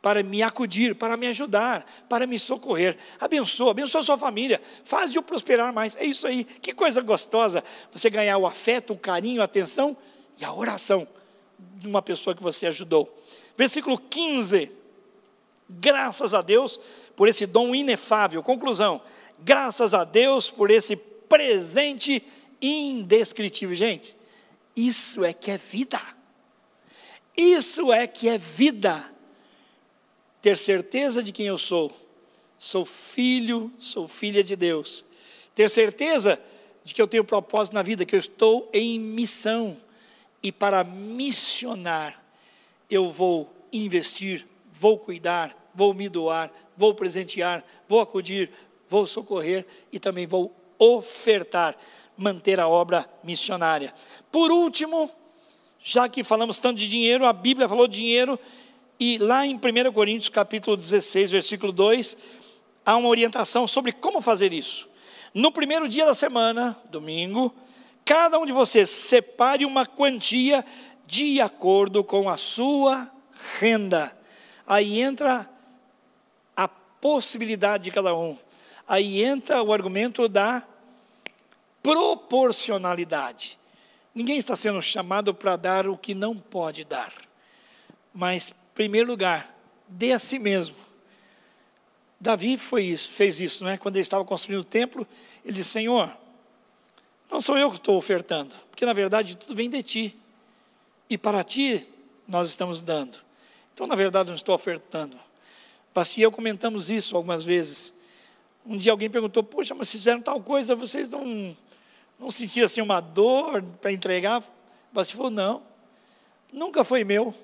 para 0.03 0.21
me 0.25 0.43
acudir, 0.43 0.97
para 0.97 1.17
me 1.17 1.29
ajudar, 1.29 1.87
para 2.09 2.27
me 2.27 2.41
socorrer. 2.41 2.97
Abençoa, 3.21 3.71
abençoa 3.71 4.03
sua 4.03 4.19
família, 4.19 4.61
faz-o 4.83 5.23
prosperar 5.23 5.73
mais. 5.73 5.95
É 5.95 6.05
isso 6.05 6.27
aí, 6.27 6.43
que 6.43 6.75
coisa 6.75 7.01
gostosa 7.03 7.63
você 7.93 8.11
ganhar 8.11 8.37
o 8.37 8.49
afeto, 8.49 8.95
o 8.95 8.99
carinho, 8.99 9.41
a 9.41 9.45
atenção 9.45 9.97
e 10.41 10.45
a 10.45 10.53
oração 10.53 11.07
de 11.77 11.87
uma 11.87 12.03
pessoa 12.03 12.35
que 12.35 12.43
você 12.43 12.67
ajudou. 12.67 13.17
Versículo 13.61 13.99
15. 13.99 14.71
Graças 15.69 16.33
a 16.33 16.41
Deus 16.41 16.81
por 17.15 17.29
esse 17.29 17.45
dom 17.45 17.75
inefável. 17.75 18.43
Conclusão: 18.43 19.03
graças 19.39 19.93
a 19.93 20.03
Deus 20.03 20.51
por 20.51 20.71
esse 20.71 20.97
presente 20.97 22.25
indescritível. 22.63 23.77
Gente, 23.77 24.17
isso 24.75 25.23
é 25.23 25.35
que 25.35 25.51
é 25.51 25.59
vida. 25.59 26.01
Isso 27.37 27.93
é 27.93 28.07
que 28.07 28.31
é 28.31 28.39
vida. 28.39 29.13
Ter 30.41 30.57
certeza 30.57 31.23
de 31.23 31.31
quem 31.31 31.45
eu 31.45 31.59
sou, 31.59 31.93
sou 32.57 32.87
filho, 32.87 33.71
sou 33.79 34.09
filha 34.09 34.43
de 34.43 34.57
Deus. 34.57 35.05
Ter 35.55 35.69
certeza 35.69 36.41
de 36.83 36.95
que 36.95 37.03
eu 37.03 37.07
tenho 37.07 37.25
propósito 37.25 37.75
na 37.75 37.83
vida, 37.83 38.07
que 38.07 38.17
eu 38.17 38.21
estou 38.21 38.71
em 38.73 38.99
missão. 38.99 39.77
E 40.43 40.51
para 40.51 40.83
missionar, 40.83 42.30
eu 42.91 43.11
vou 43.11 43.51
investir, 43.73 44.47
vou 44.73 44.99
cuidar, 44.99 45.71
vou 45.75 45.95
me 45.95 46.09
doar, 46.09 46.53
vou 46.77 46.95
presentear, 46.95 47.65
vou 47.89 48.01
acudir, 48.01 48.51
vou 48.89 49.07
socorrer 49.07 49.67
e 49.93 49.99
também 49.99 50.27
vou 50.27 50.55
ofertar, 50.79 51.77
manter 52.17 52.59
a 52.59 52.69
obra 52.69 53.09
missionária. 53.23 53.95
Por 54.33 54.51
último, 54.51 55.11
já 55.81 56.09
que 56.09 56.25
falamos 56.25 56.59
tanto 56.59 56.79
de 56.79 56.89
dinheiro, 56.89 57.25
a 57.25 57.33
Bíblia 57.33 57.69
falou 57.69 57.87
de 57.87 57.99
dinheiro, 57.99 58.39
e 58.99 59.17
lá 59.17 59.47
em 59.47 59.55
1 59.55 59.93
Coríntios 59.93 60.29
capítulo 60.29 60.77
16, 60.77 61.31
versículo 61.31 61.73
2, 61.73 62.17
há 62.85 62.97
uma 62.97 63.09
orientação 63.09 63.67
sobre 63.67 63.93
como 63.93 64.21
fazer 64.21 64.53
isso. 64.53 64.89
No 65.33 65.53
primeiro 65.53 65.89
dia 65.89 66.05
da 66.05 66.15
semana, 66.15 66.77
domingo, 66.91 67.55
cada 68.05 68.39
um 68.39 68.45
de 68.45 68.53
vocês 68.53 68.91
separe 68.91 69.65
uma 69.65 69.87
quantia 69.87 70.65
de 71.11 71.41
acordo 71.41 72.05
com 72.05 72.29
a 72.29 72.37
sua 72.37 73.11
renda. 73.59 74.17
Aí 74.65 75.01
entra 75.01 75.51
a 76.57 76.69
possibilidade 76.69 77.85
de 77.85 77.91
cada 77.91 78.15
um. 78.15 78.39
Aí 78.87 79.21
entra 79.21 79.61
o 79.61 79.73
argumento 79.73 80.29
da 80.29 80.65
proporcionalidade. 81.83 83.59
Ninguém 84.15 84.39
está 84.39 84.55
sendo 84.55 84.81
chamado 84.81 85.35
para 85.35 85.57
dar 85.57 85.89
o 85.89 85.97
que 85.97 86.15
não 86.15 86.37
pode 86.37 86.85
dar. 86.85 87.13
Mas, 88.15 88.51
em 88.51 88.75
primeiro 88.75 89.09
lugar, 89.09 89.53
dê 89.89 90.13
a 90.13 90.19
si 90.19 90.39
mesmo. 90.39 90.77
Davi 92.21 92.57
foi 92.57 92.85
isso, 92.85 93.11
fez 93.11 93.41
isso, 93.41 93.65
não 93.65 93.71
é? 93.71 93.79
Quando 93.79 93.97
ele 93.97 94.03
estava 94.03 94.25
construindo 94.25 94.61
o 94.61 94.65
templo, 94.65 95.07
ele 95.45 95.55
disse: 95.55 95.71
Senhor, 95.71 96.15
não 97.31 97.41
sou 97.41 97.57
eu 97.57 97.71
que 97.71 97.77
estou 97.77 97.97
ofertando, 97.97 98.55
porque 98.71 98.85
na 98.85 98.93
verdade 98.93 99.37
tudo 99.37 99.55
vem 99.57 99.71
de 99.71 99.83
ti. 99.83 100.20
E 101.11 101.19
para 101.19 101.43
ti 101.43 101.85
nós 102.27 102.49
estamos 102.49 102.81
dando. 102.81 103.19
Então, 103.75 103.85
na 103.85 103.97
verdade, 103.97 104.29
não 104.29 104.37
estou 104.37 104.55
ofertando. 104.55 105.19
Basti 105.93 106.21
e 106.21 106.23
eu 106.23 106.31
comentamos 106.31 106.89
isso 106.89 107.17
algumas 107.17 107.43
vezes. 107.43 107.93
Um 108.65 108.77
dia 108.77 108.93
alguém 108.93 109.11
perguntou: 109.11 109.43
Poxa, 109.43 109.75
mas 109.75 109.91
fizeram 109.91 110.23
tal 110.23 110.41
coisa, 110.41 110.77
vocês 110.77 111.11
não, 111.11 111.57
não 112.17 112.31
sentiram 112.31 112.67
assim 112.67 112.81
uma 112.81 113.01
dor 113.01 113.61
para 113.81 113.91
entregar? 113.91 114.45
Basti 114.93 115.17
falou: 115.17 115.33
Não, 115.33 115.65
nunca 116.53 116.85
foi 116.85 117.03
meu. 117.03 117.35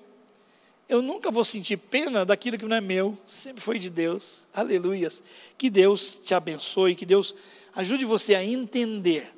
Eu 0.88 1.02
nunca 1.02 1.32
vou 1.32 1.42
sentir 1.42 1.76
pena 1.76 2.24
daquilo 2.24 2.56
que 2.56 2.64
não 2.64 2.76
é 2.76 2.80
meu, 2.80 3.18
sempre 3.26 3.60
foi 3.60 3.76
de 3.76 3.90
Deus. 3.90 4.46
Aleluias. 4.54 5.20
Que 5.58 5.68
Deus 5.68 6.20
te 6.22 6.32
abençoe, 6.32 6.94
que 6.94 7.04
Deus 7.04 7.34
ajude 7.74 8.04
você 8.04 8.36
a 8.36 8.44
entender 8.44 9.34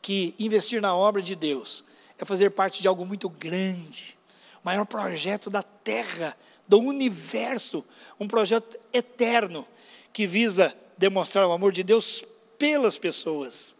que 0.00 0.34
investir 0.36 0.82
na 0.82 0.96
obra 0.96 1.22
de 1.22 1.36
Deus 1.36 1.84
é 2.22 2.24
fazer 2.24 2.50
parte 2.50 2.80
de 2.80 2.86
algo 2.86 3.04
muito 3.04 3.28
grande, 3.28 4.16
o 4.62 4.66
maior 4.66 4.84
projeto 4.84 5.50
da 5.50 5.60
terra, 5.60 6.36
do 6.68 6.78
universo, 6.78 7.84
um 8.18 8.28
projeto 8.28 8.78
eterno 8.92 9.66
que 10.12 10.24
visa 10.24 10.72
demonstrar 10.96 11.48
o 11.48 11.52
amor 11.52 11.72
de 11.72 11.82
Deus 11.82 12.24
pelas 12.56 12.96
pessoas, 12.96 13.74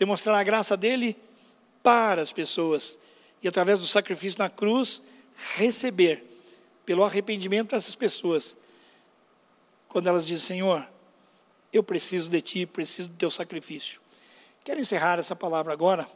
demonstrar 0.00 0.34
a 0.34 0.42
graça 0.42 0.76
dele 0.76 1.16
para 1.80 2.20
as 2.20 2.32
pessoas 2.32 2.98
e 3.40 3.46
através 3.46 3.78
do 3.78 3.86
sacrifício 3.86 4.40
na 4.40 4.50
cruz 4.50 5.00
receber 5.54 6.24
pelo 6.84 7.04
arrependimento 7.04 7.70
dessas 7.70 7.94
pessoas, 7.94 8.56
quando 9.88 10.08
elas 10.08 10.26
dizem: 10.26 10.56
Senhor, 10.56 10.88
eu 11.72 11.84
preciso 11.84 12.28
de 12.28 12.40
Ti, 12.42 12.66
preciso 12.66 13.06
do 13.10 13.14
Teu 13.14 13.30
sacrifício. 13.30 14.00
Quero 14.64 14.80
encerrar 14.80 15.20
essa 15.20 15.36
palavra 15.36 15.72
agora, 15.72 16.08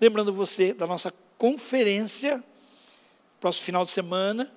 lembrando 0.00 0.32
você 0.32 0.72
da 0.72 0.86
nossa 0.86 1.12
conferência, 1.38 2.42
próximo 3.40 3.64
final 3.64 3.84
de 3.84 3.90
semana. 3.90 4.52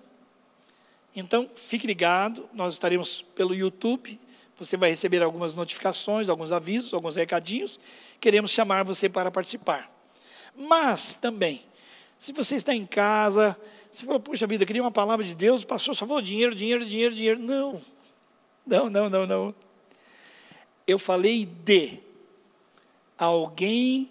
Então, 1.16 1.50
fique 1.56 1.88
ligado, 1.88 2.48
nós 2.54 2.76
estaremos 2.76 3.22
pelo 3.36 3.54
YouTube, 3.54 4.20
você 4.58 4.76
vai 4.76 4.90
receber 4.90 5.22
algumas 5.22 5.54
notificações, 5.56 6.30
alguns 6.30 6.52
avisos, 6.52 6.94
alguns 6.94 7.16
recadinhos. 7.16 7.80
Queremos 8.20 8.52
chamar 8.52 8.84
você 8.84 9.08
para 9.08 9.30
participar. 9.30 9.92
Mas 10.56 11.14
também, 11.14 11.62
se 12.18 12.34
você 12.34 12.56
está 12.56 12.74
em 12.74 12.86
casa, 12.86 13.56
você 13.92 14.06
falou, 14.06 14.20
puxa 14.20 14.48
vida, 14.48 14.66
queria 14.66 14.82
uma 14.82 14.92
palavra 14.92 15.24
de 15.24 15.36
Deus, 15.36 15.64
passou, 15.64 15.94
só 15.94 16.08
falou 16.08 16.22
dinheiro, 16.22 16.56
dinheiro, 16.56 16.84
dinheiro, 16.84 17.14
dinheiro. 17.14 17.40
Não, 17.40 17.80
não, 18.66 18.90
não, 18.90 19.10
não, 19.10 19.28
não. 19.28 19.56
Eu 20.88 20.98
falei 20.98 21.46
de 21.46 22.00
alguém 23.18 24.10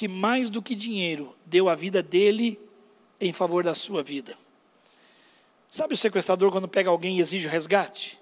que 0.00 0.08
mais 0.08 0.48
do 0.48 0.62
que 0.62 0.74
dinheiro 0.74 1.36
deu 1.44 1.68
a 1.68 1.74
vida 1.74 2.02
dele 2.02 2.58
em 3.20 3.34
favor 3.34 3.62
da 3.62 3.74
sua 3.74 4.02
vida. 4.02 4.34
Sabe 5.68 5.92
o 5.92 5.96
sequestrador 5.96 6.50
quando 6.50 6.66
pega 6.66 6.88
alguém 6.88 7.18
e 7.18 7.20
exige 7.20 7.46
o 7.46 7.50
resgate? 7.50 8.18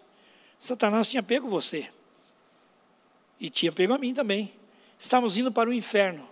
Satanás 0.58 1.06
tinha 1.06 1.22
pego 1.22 1.48
você. 1.48 1.88
E 3.38 3.48
tinha 3.48 3.70
pego 3.70 3.94
a 3.94 3.98
mim 3.98 4.12
também. 4.12 4.52
Estávamos 4.98 5.38
indo 5.38 5.52
para 5.52 5.70
o 5.70 5.72
inferno. 5.72 6.28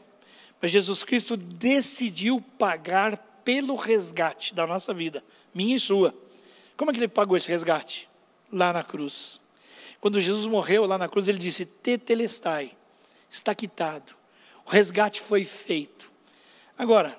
Mas 0.61 0.73
Jesus 0.73 1.05
Cristo 1.05 1.37
decidiu 1.37 2.41
pagar 2.59 3.17
pelo 3.45 3.77
resgate 3.77 4.53
da 4.53 4.67
nossa 4.67 4.93
vida, 4.93 5.23
minha 5.55 5.77
e 5.77 5.79
sua. 5.79 6.13
Como 6.77 6.91
é 6.91 6.93
que 6.93 6.99
ele 6.99 7.07
pagou 7.07 7.37
esse 7.37 7.47
resgate? 7.47 8.09
Lá 8.51 8.73
na 8.73 8.83
cruz. 8.83 9.41
Quando 10.01 10.21
Jesus 10.21 10.47
morreu 10.49 10.87
lá 10.87 10.99
na 10.99 11.09
cruz, 11.09 11.29
ele 11.29 11.39
disse: 11.39 11.65
Tetelestai, 11.65 12.77
está 13.31 13.55
quitado. 13.55 14.26
O 14.67 14.71
resgate 14.71 15.21
foi 15.21 15.45
feito. 15.45 16.11
Agora, 16.77 17.19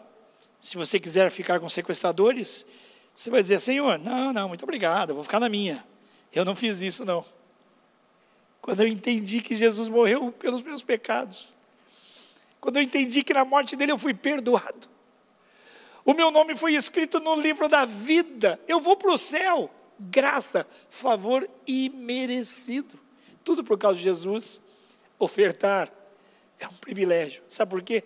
se 0.59 0.75
você 0.75 0.99
quiser 0.99 1.31
ficar 1.31 1.59
com 1.59 1.69
sequestradores, 1.69 2.65
você 3.15 3.29
vai 3.29 3.41
dizer: 3.41 3.59
Senhor, 3.61 3.97
não, 3.97 4.33
não, 4.33 4.49
muito 4.49 4.63
obrigado, 4.63 5.11
eu 5.11 5.15
vou 5.15 5.23
ficar 5.23 5.39
na 5.39 5.47
minha. 5.47 5.83
Eu 6.33 6.43
não 6.43 6.55
fiz 6.55 6.81
isso, 6.81 7.05
não. 7.05 7.23
Quando 8.61 8.81
eu 8.81 8.87
entendi 8.87 9.41
que 9.41 9.55
Jesus 9.55 9.87
morreu 9.87 10.29
pelos 10.31 10.61
meus 10.61 10.83
pecados, 10.83 11.55
quando 12.59 12.77
eu 12.77 12.83
entendi 12.83 13.23
que 13.23 13.33
na 13.33 13.45
morte 13.45 13.77
dele 13.77 13.93
eu 13.93 13.97
fui 13.97 14.13
perdoado, 14.13 14.89
o 16.03 16.13
meu 16.13 16.31
nome 16.31 16.53
foi 16.53 16.73
escrito 16.73 17.19
no 17.19 17.35
livro 17.35 17.69
da 17.69 17.85
vida. 17.85 18.59
Eu 18.67 18.81
vou 18.81 18.97
para 18.97 19.11
o 19.11 19.17
céu. 19.17 19.69
Graça, 19.99 20.67
favor 20.89 21.49
imerecido. 21.65 22.99
Tudo 23.43 23.63
por 23.63 23.77
causa 23.77 23.97
de 23.97 24.03
Jesus. 24.03 24.61
Ofertar 25.17 25.91
é 26.59 26.67
um 26.67 26.73
privilégio. 26.73 27.43
Sabe 27.47 27.71
por 27.71 27.81
quê? 27.81 28.03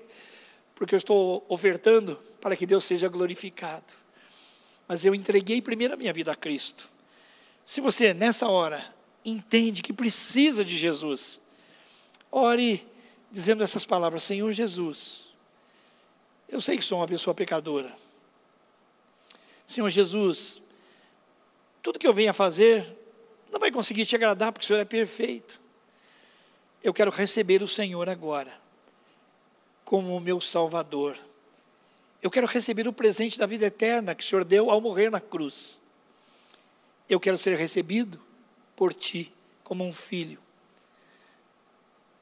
Porque 0.75 0.95
eu 0.95 0.97
estou 0.97 1.45
ofertando 1.47 2.15
para 2.39 2.55
que 2.55 2.65
Deus 2.65 2.85
seja 2.85 3.07
glorificado. 3.07 3.93
Mas 4.87 5.05
eu 5.05 5.15
entreguei 5.15 5.61
primeiro 5.61 5.93
a 5.93 5.97
minha 5.97 6.11
vida 6.11 6.31
a 6.31 6.35
Cristo. 6.35 6.89
Se 7.63 7.79
você, 7.79 8.13
nessa 8.13 8.47
hora, 8.47 8.83
entende 9.23 9.81
que 9.81 9.93
precisa 9.93 10.65
de 10.65 10.77
Jesus, 10.77 11.39
ore 12.31 12.85
dizendo 13.31 13.63
essas 13.63 13.85
palavras: 13.85 14.23
Senhor 14.23 14.51
Jesus 14.51 15.31
eu 16.51 16.59
sei 16.59 16.77
que 16.77 16.83
sou 16.83 16.99
uma 16.99 17.07
pessoa 17.07 17.33
pecadora. 17.33 17.95
Senhor 19.65 19.87
Jesus, 19.89 20.61
tudo 21.81 21.97
que 21.97 22.05
eu 22.05 22.13
venha 22.13 22.33
fazer 22.33 22.85
não 23.49 23.57
vai 23.57 23.71
conseguir 23.71 24.05
te 24.05 24.15
agradar, 24.17 24.51
porque 24.51 24.65
o 24.65 24.67
Senhor 24.67 24.79
é 24.79 24.85
perfeito. 24.85 25.61
Eu 26.83 26.93
quero 26.93 27.11
receber 27.11 27.61
o 27.61 27.67
Senhor 27.67 28.09
agora, 28.09 28.53
como 29.83 30.15
o 30.15 30.19
meu 30.19 30.41
Salvador. 30.41 31.17
Eu 32.21 32.31
quero 32.31 32.47
receber 32.47 32.87
o 32.87 32.93
presente 32.93 33.37
da 33.37 33.45
vida 33.45 33.65
eterna 33.65 34.15
que 34.15 34.23
o 34.23 34.27
Senhor 34.27 34.43
deu 34.43 34.69
ao 34.69 34.81
morrer 34.81 35.09
na 35.09 35.19
cruz. 35.19 35.79
Eu 37.09 37.19
quero 37.19 37.37
ser 37.37 37.57
recebido 37.57 38.19
por 38.75 38.93
Ti, 38.93 39.33
como 39.63 39.83
um 39.85 39.93
filho. 39.93 40.39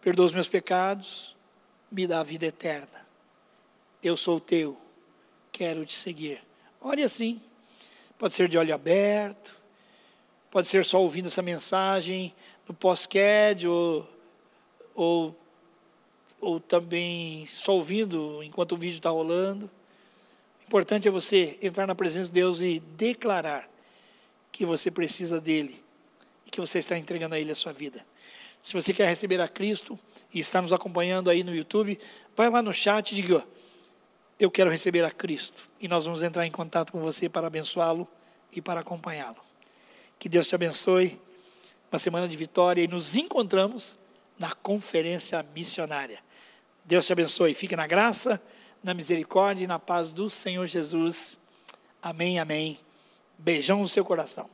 Perdoa 0.02 0.26
os 0.26 0.34
meus 0.34 0.48
pecados, 0.48 1.36
me 1.92 2.08
dá 2.08 2.20
a 2.20 2.24
vida 2.24 2.46
eterna 2.46 3.10
eu 4.02 4.16
sou 4.16 4.40
teu, 4.40 4.78
quero 5.52 5.86
te 5.86 5.94
seguir. 5.94 6.42
Olhe 6.82 7.04
assim, 7.04 7.42
pode 8.18 8.34
ser 8.34 8.48
de 8.48 8.58
olho 8.58 8.74
aberto, 8.74 9.60
pode 10.50 10.68
ser 10.68 10.86
só 10.86 11.02
ouvindo 11.02 11.28
essa 11.28 11.42
mensagem 11.42 12.34
no 12.68 12.74
pós-CAD 12.74 13.68
ou, 13.68 14.08
ou, 15.00 15.36
ou 16.42 16.60
também 16.60 17.46
só 17.46 17.76
ouvindo 17.76 18.44
enquanto 18.44 18.74
o 18.74 18.78
vídeo 18.78 18.98
está 18.98 19.10
rolando. 19.10 19.70
O 20.62 20.64
importante 20.68 21.08
é 21.08 21.12
você 21.12 21.58
entrar 21.62 21.88
na 21.88 21.96
presença 21.96 22.26
de 22.26 22.34
Deus 22.34 22.62
e 22.62 22.80
declarar 22.80 23.70
que 24.52 24.66
você 24.66 24.92
precisa 24.92 25.40
dele 25.40 25.82
e 26.46 26.50
que 26.50 26.60
você 26.60 26.80
está 26.80 26.98
entregando 26.98 27.36
a 27.36 27.40
ele 27.40 27.52
a 27.52 27.56
sua 27.56 27.72
vida. 27.72 28.06
Se 28.62 28.74
você 28.74 28.94
quer 28.94 29.08
receber 29.08 29.40
a 29.40 29.48
Cristo 29.48 29.98
e 30.34 30.40
está 30.40 30.62
nos 30.62 30.74
acompanhando 30.74 31.30
aí 31.30 31.44
no 31.44 31.56
YouTube, 31.56 31.98
vai 32.36 32.50
lá 32.50 32.62
no 32.62 32.74
chat 32.74 33.12
e 33.12 33.16
diga: 33.16 33.46
eu 34.40 34.50
quero 34.50 34.70
receber 34.70 35.04
a 35.04 35.12
Cristo. 35.12 35.70
E 35.80 35.88
nós 35.88 36.06
vamos 36.06 36.24
entrar 36.24 36.46
em 36.46 36.52
contato 36.52 36.92
com 36.92 37.00
você 37.00 37.28
para 37.30 37.48
abençoá-lo 37.48 38.08
e 38.52 38.62
para 38.62 38.80
acompanhá-lo. 38.80 39.38
Que 40.18 40.28
Deus 40.28 40.48
te 40.48 40.56
abençoe. 40.56 41.20
uma 41.92 42.00
semana 42.00 42.28
de 42.28 42.38
vitória 42.38 42.82
e 42.82 42.88
nos 42.88 43.16
encontramos 43.16 43.99
na 44.40 44.54
conferência 44.54 45.46
missionária. 45.54 46.20
Deus 46.86 47.06
te 47.06 47.14
abençoe. 47.14 47.54
Fique 47.54 47.76
na 47.76 47.86
graça, 47.86 48.42
na 48.82 48.94
misericórdia 48.94 49.66
e 49.66 49.68
na 49.68 49.78
paz 49.78 50.14
do 50.14 50.30
Senhor 50.30 50.66
Jesus. 50.66 51.40
Amém, 52.02 52.40
amém. 52.40 52.80
Beijão 53.38 53.80
no 53.80 53.88
seu 53.88 54.04
coração. 54.06 54.50